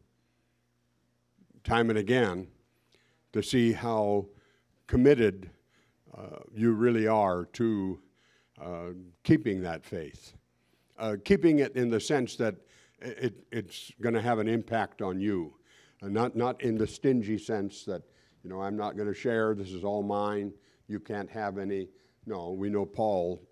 time 1.63 1.89
and 1.89 1.99
again 2.01 2.49
to 3.33 3.43
see 3.45 3.73
how 3.73 4.27
committed 4.89 5.51
uh, 6.17 6.41
you 6.53 6.73
really 6.73 7.07
are 7.07 7.45
to 7.53 8.01
uh, 8.61 8.89
keeping 9.23 9.63
that 9.63 9.85
faith. 9.85 10.35
Uh, 10.99 11.17
keeping 11.25 11.61
it 11.61 11.77
in 11.77 11.91
the 11.91 12.01
sense 12.01 12.35
that 12.37 12.57
it, 13.01 13.35
it's 13.53 13.93
going 14.01 14.15
to 14.15 14.21
have 14.21 14.41
an 14.41 14.49
impact 14.49 15.01
on 15.01 15.21
you, 15.21 15.55
uh, 16.03 16.09
not, 16.09 16.35
not 16.35 16.61
in 16.61 16.77
the 16.77 16.87
stingy 16.87 17.39
sense 17.39 17.85
that, 17.85 18.03
you 18.43 18.51
know, 18.51 18.61
I'm 18.61 18.77
not 18.77 18.97
going 18.97 19.09
to 19.09 19.15
share, 19.15 19.55
this 19.55 19.71
is 19.71 19.85
all 19.85 20.03
mine, 20.03 20.53
you 20.89 20.99
can't 20.99 21.31
have 21.31 21.57
any. 21.57 21.89
No, 22.27 22.53
we 22.53 22.71
know 22.71 22.87
Paul 22.87 23.43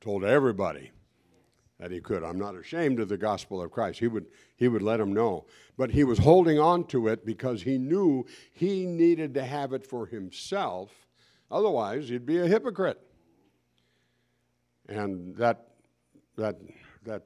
told 0.00 0.24
everybody 0.24 0.90
that 1.78 1.90
he 1.90 2.00
could. 2.00 2.24
I'm 2.24 2.38
not 2.38 2.56
ashamed 2.56 3.00
of 3.00 3.08
the 3.08 3.18
gospel 3.18 3.62
of 3.62 3.70
Christ. 3.70 4.00
He 4.00 4.08
would, 4.08 4.26
he 4.56 4.66
would 4.66 4.82
let 4.82 4.96
them 4.96 5.12
know. 5.12 5.46
But 5.76 5.90
he 5.90 6.04
was 6.04 6.18
holding 6.18 6.58
on 6.58 6.84
to 6.88 7.08
it 7.08 7.24
because 7.24 7.62
he 7.62 7.78
knew 7.78 8.24
he 8.52 8.86
needed 8.86 9.34
to 9.34 9.44
have 9.44 9.72
it 9.72 9.86
for 9.86 10.06
himself. 10.06 10.90
Otherwise, 11.50 12.08
he'd 12.08 12.26
be 12.26 12.38
a 12.38 12.46
hypocrite. 12.46 13.00
and 14.88 15.36
that, 15.36 15.68
that, 16.36 16.56
that 17.04 17.22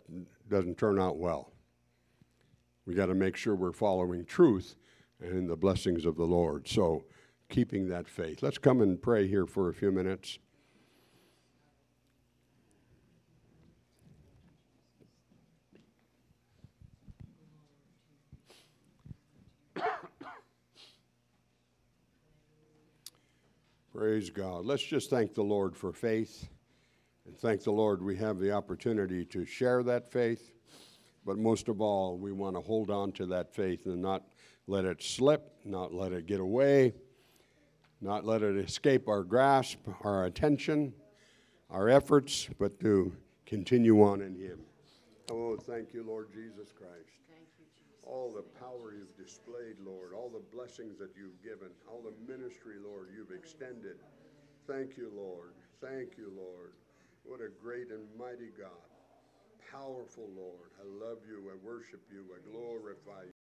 doesn't 0.49 0.77
turn 0.79 1.01
out 1.01 1.17
well. 1.17 1.53
We 2.87 2.95
got 2.95 3.07
to 3.07 3.15
make 3.15 3.37
sure 3.37 3.55
we're 3.55 3.73
following 3.73 4.25
truth 4.25 4.75
and 5.21 5.49
the 5.49 5.57
blessings 5.57 6.05
of 6.05 6.17
the 6.17 6.25
Lord. 6.25 6.67
So, 6.69 7.05
keeping 7.49 7.89
that 7.89 8.09
faith. 8.09 8.43
Let's 8.43 8.59
come 8.59 8.81
and 8.81 9.01
pray 9.01 9.27
here 9.27 9.45
for 9.45 9.69
a 9.69 9.75
few 9.75 9.91
minutes. 9.91 10.39
Praise 23.93 24.31
God. 24.31 24.65
Let's 24.67 24.85
just 24.85 25.11
thank 25.11 25.35
the 25.35 25.43
Lord 25.43 25.77
for 25.77 25.93
faith 25.93 26.49
and 27.27 27.37
thank 27.37 27.65
the 27.65 27.73
Lord 27.73 28.01
we 28.01 28.17
have 28.19 28.39
the 28.39 28.53
opportunity 28.53 29.25
to 29.25 29.45
share 29.45 29.83
that 29.83 30.13
faith. 30.13 30.53
But 31.27 31.39
most 31.39 31.69
of 31.69 31.81
all, 31.81 32.17
we 32.17 32.31
want 32.31 32.55
to 32.55 32.63
hold 32.63 32.89
on 32.89 33.11
to 33.13 33.27
that 33.27 33.53
faith 33.53 33.87
and 33.87 34.01
not 34.01 34.23
let 34.69 34.85
it 34.85 35.03
slip, 35.03 35.57
not 35.65 35.93
let 35.93 36.13
it 36.13 36.27
get 36.27 36.39
away, 36.39 36.95
not 38.01 38.25
let 38.25 38.43
it 38.43 38.57
escape 38.57 39.09
our 39.09 39.25
grasp, 39.25 39.79
our 40.03 40.27
attention, 40.27 40.95
our 41.69 41.89
efforts, 41.89 42.49
but 42.61 42.79
to 42.81 43.13
continue 43.45 44.03
on 44.03 44.23
in 44.23 44.37
Him. 44.37 44.61
Oh, 45.33 45.57
thank 45.57 45.93
you, 45.93 46.05
Lord 46.05 46.29
Jesus 46.33 46.73
Christ. 46.73 47.11
All 48.11 48.33
the 48.35 48.43
power 48.59 48.93
you've 48.93 49.17
displayed, 49.17 49.79
Lord, 49.87 50.13
all 50.13 50.29
the 50.29 50.43
blessings 50.53 50.99
that 50.99 51.15
you've 51.17 51.41
given, 51.45 51.71
all 51.87 52.03
the 52.03 52.11
ministry, 52.27 52.75
Lord, 52.83 53.07
you've 53.15 53.31
extended. 53.31 54.03
Thank 54.67 54.97
you, 54.97 55.13
Lord. 55.15 55.55
Thank 55.81 56.19
you, 56.19 56.33
Lord. 56.37 56.73
What 57.23 57.39
a 57.39 57.49
great 57.63 57.91
and 57.93 58.03
mighty 58.19 58.51
God. 58.59 58.83
Powerful, 59.71 60.29
Lord. 60.35 60.75
I 60.83 61.07
love 61.07 61.19
you. 61.29 61.53
I 61.53 61.57
worship 61.65 62.03
you. 62.11 62.27
I 62.35 62.43
glorify 62.51 63.31
you. 63.31 63.40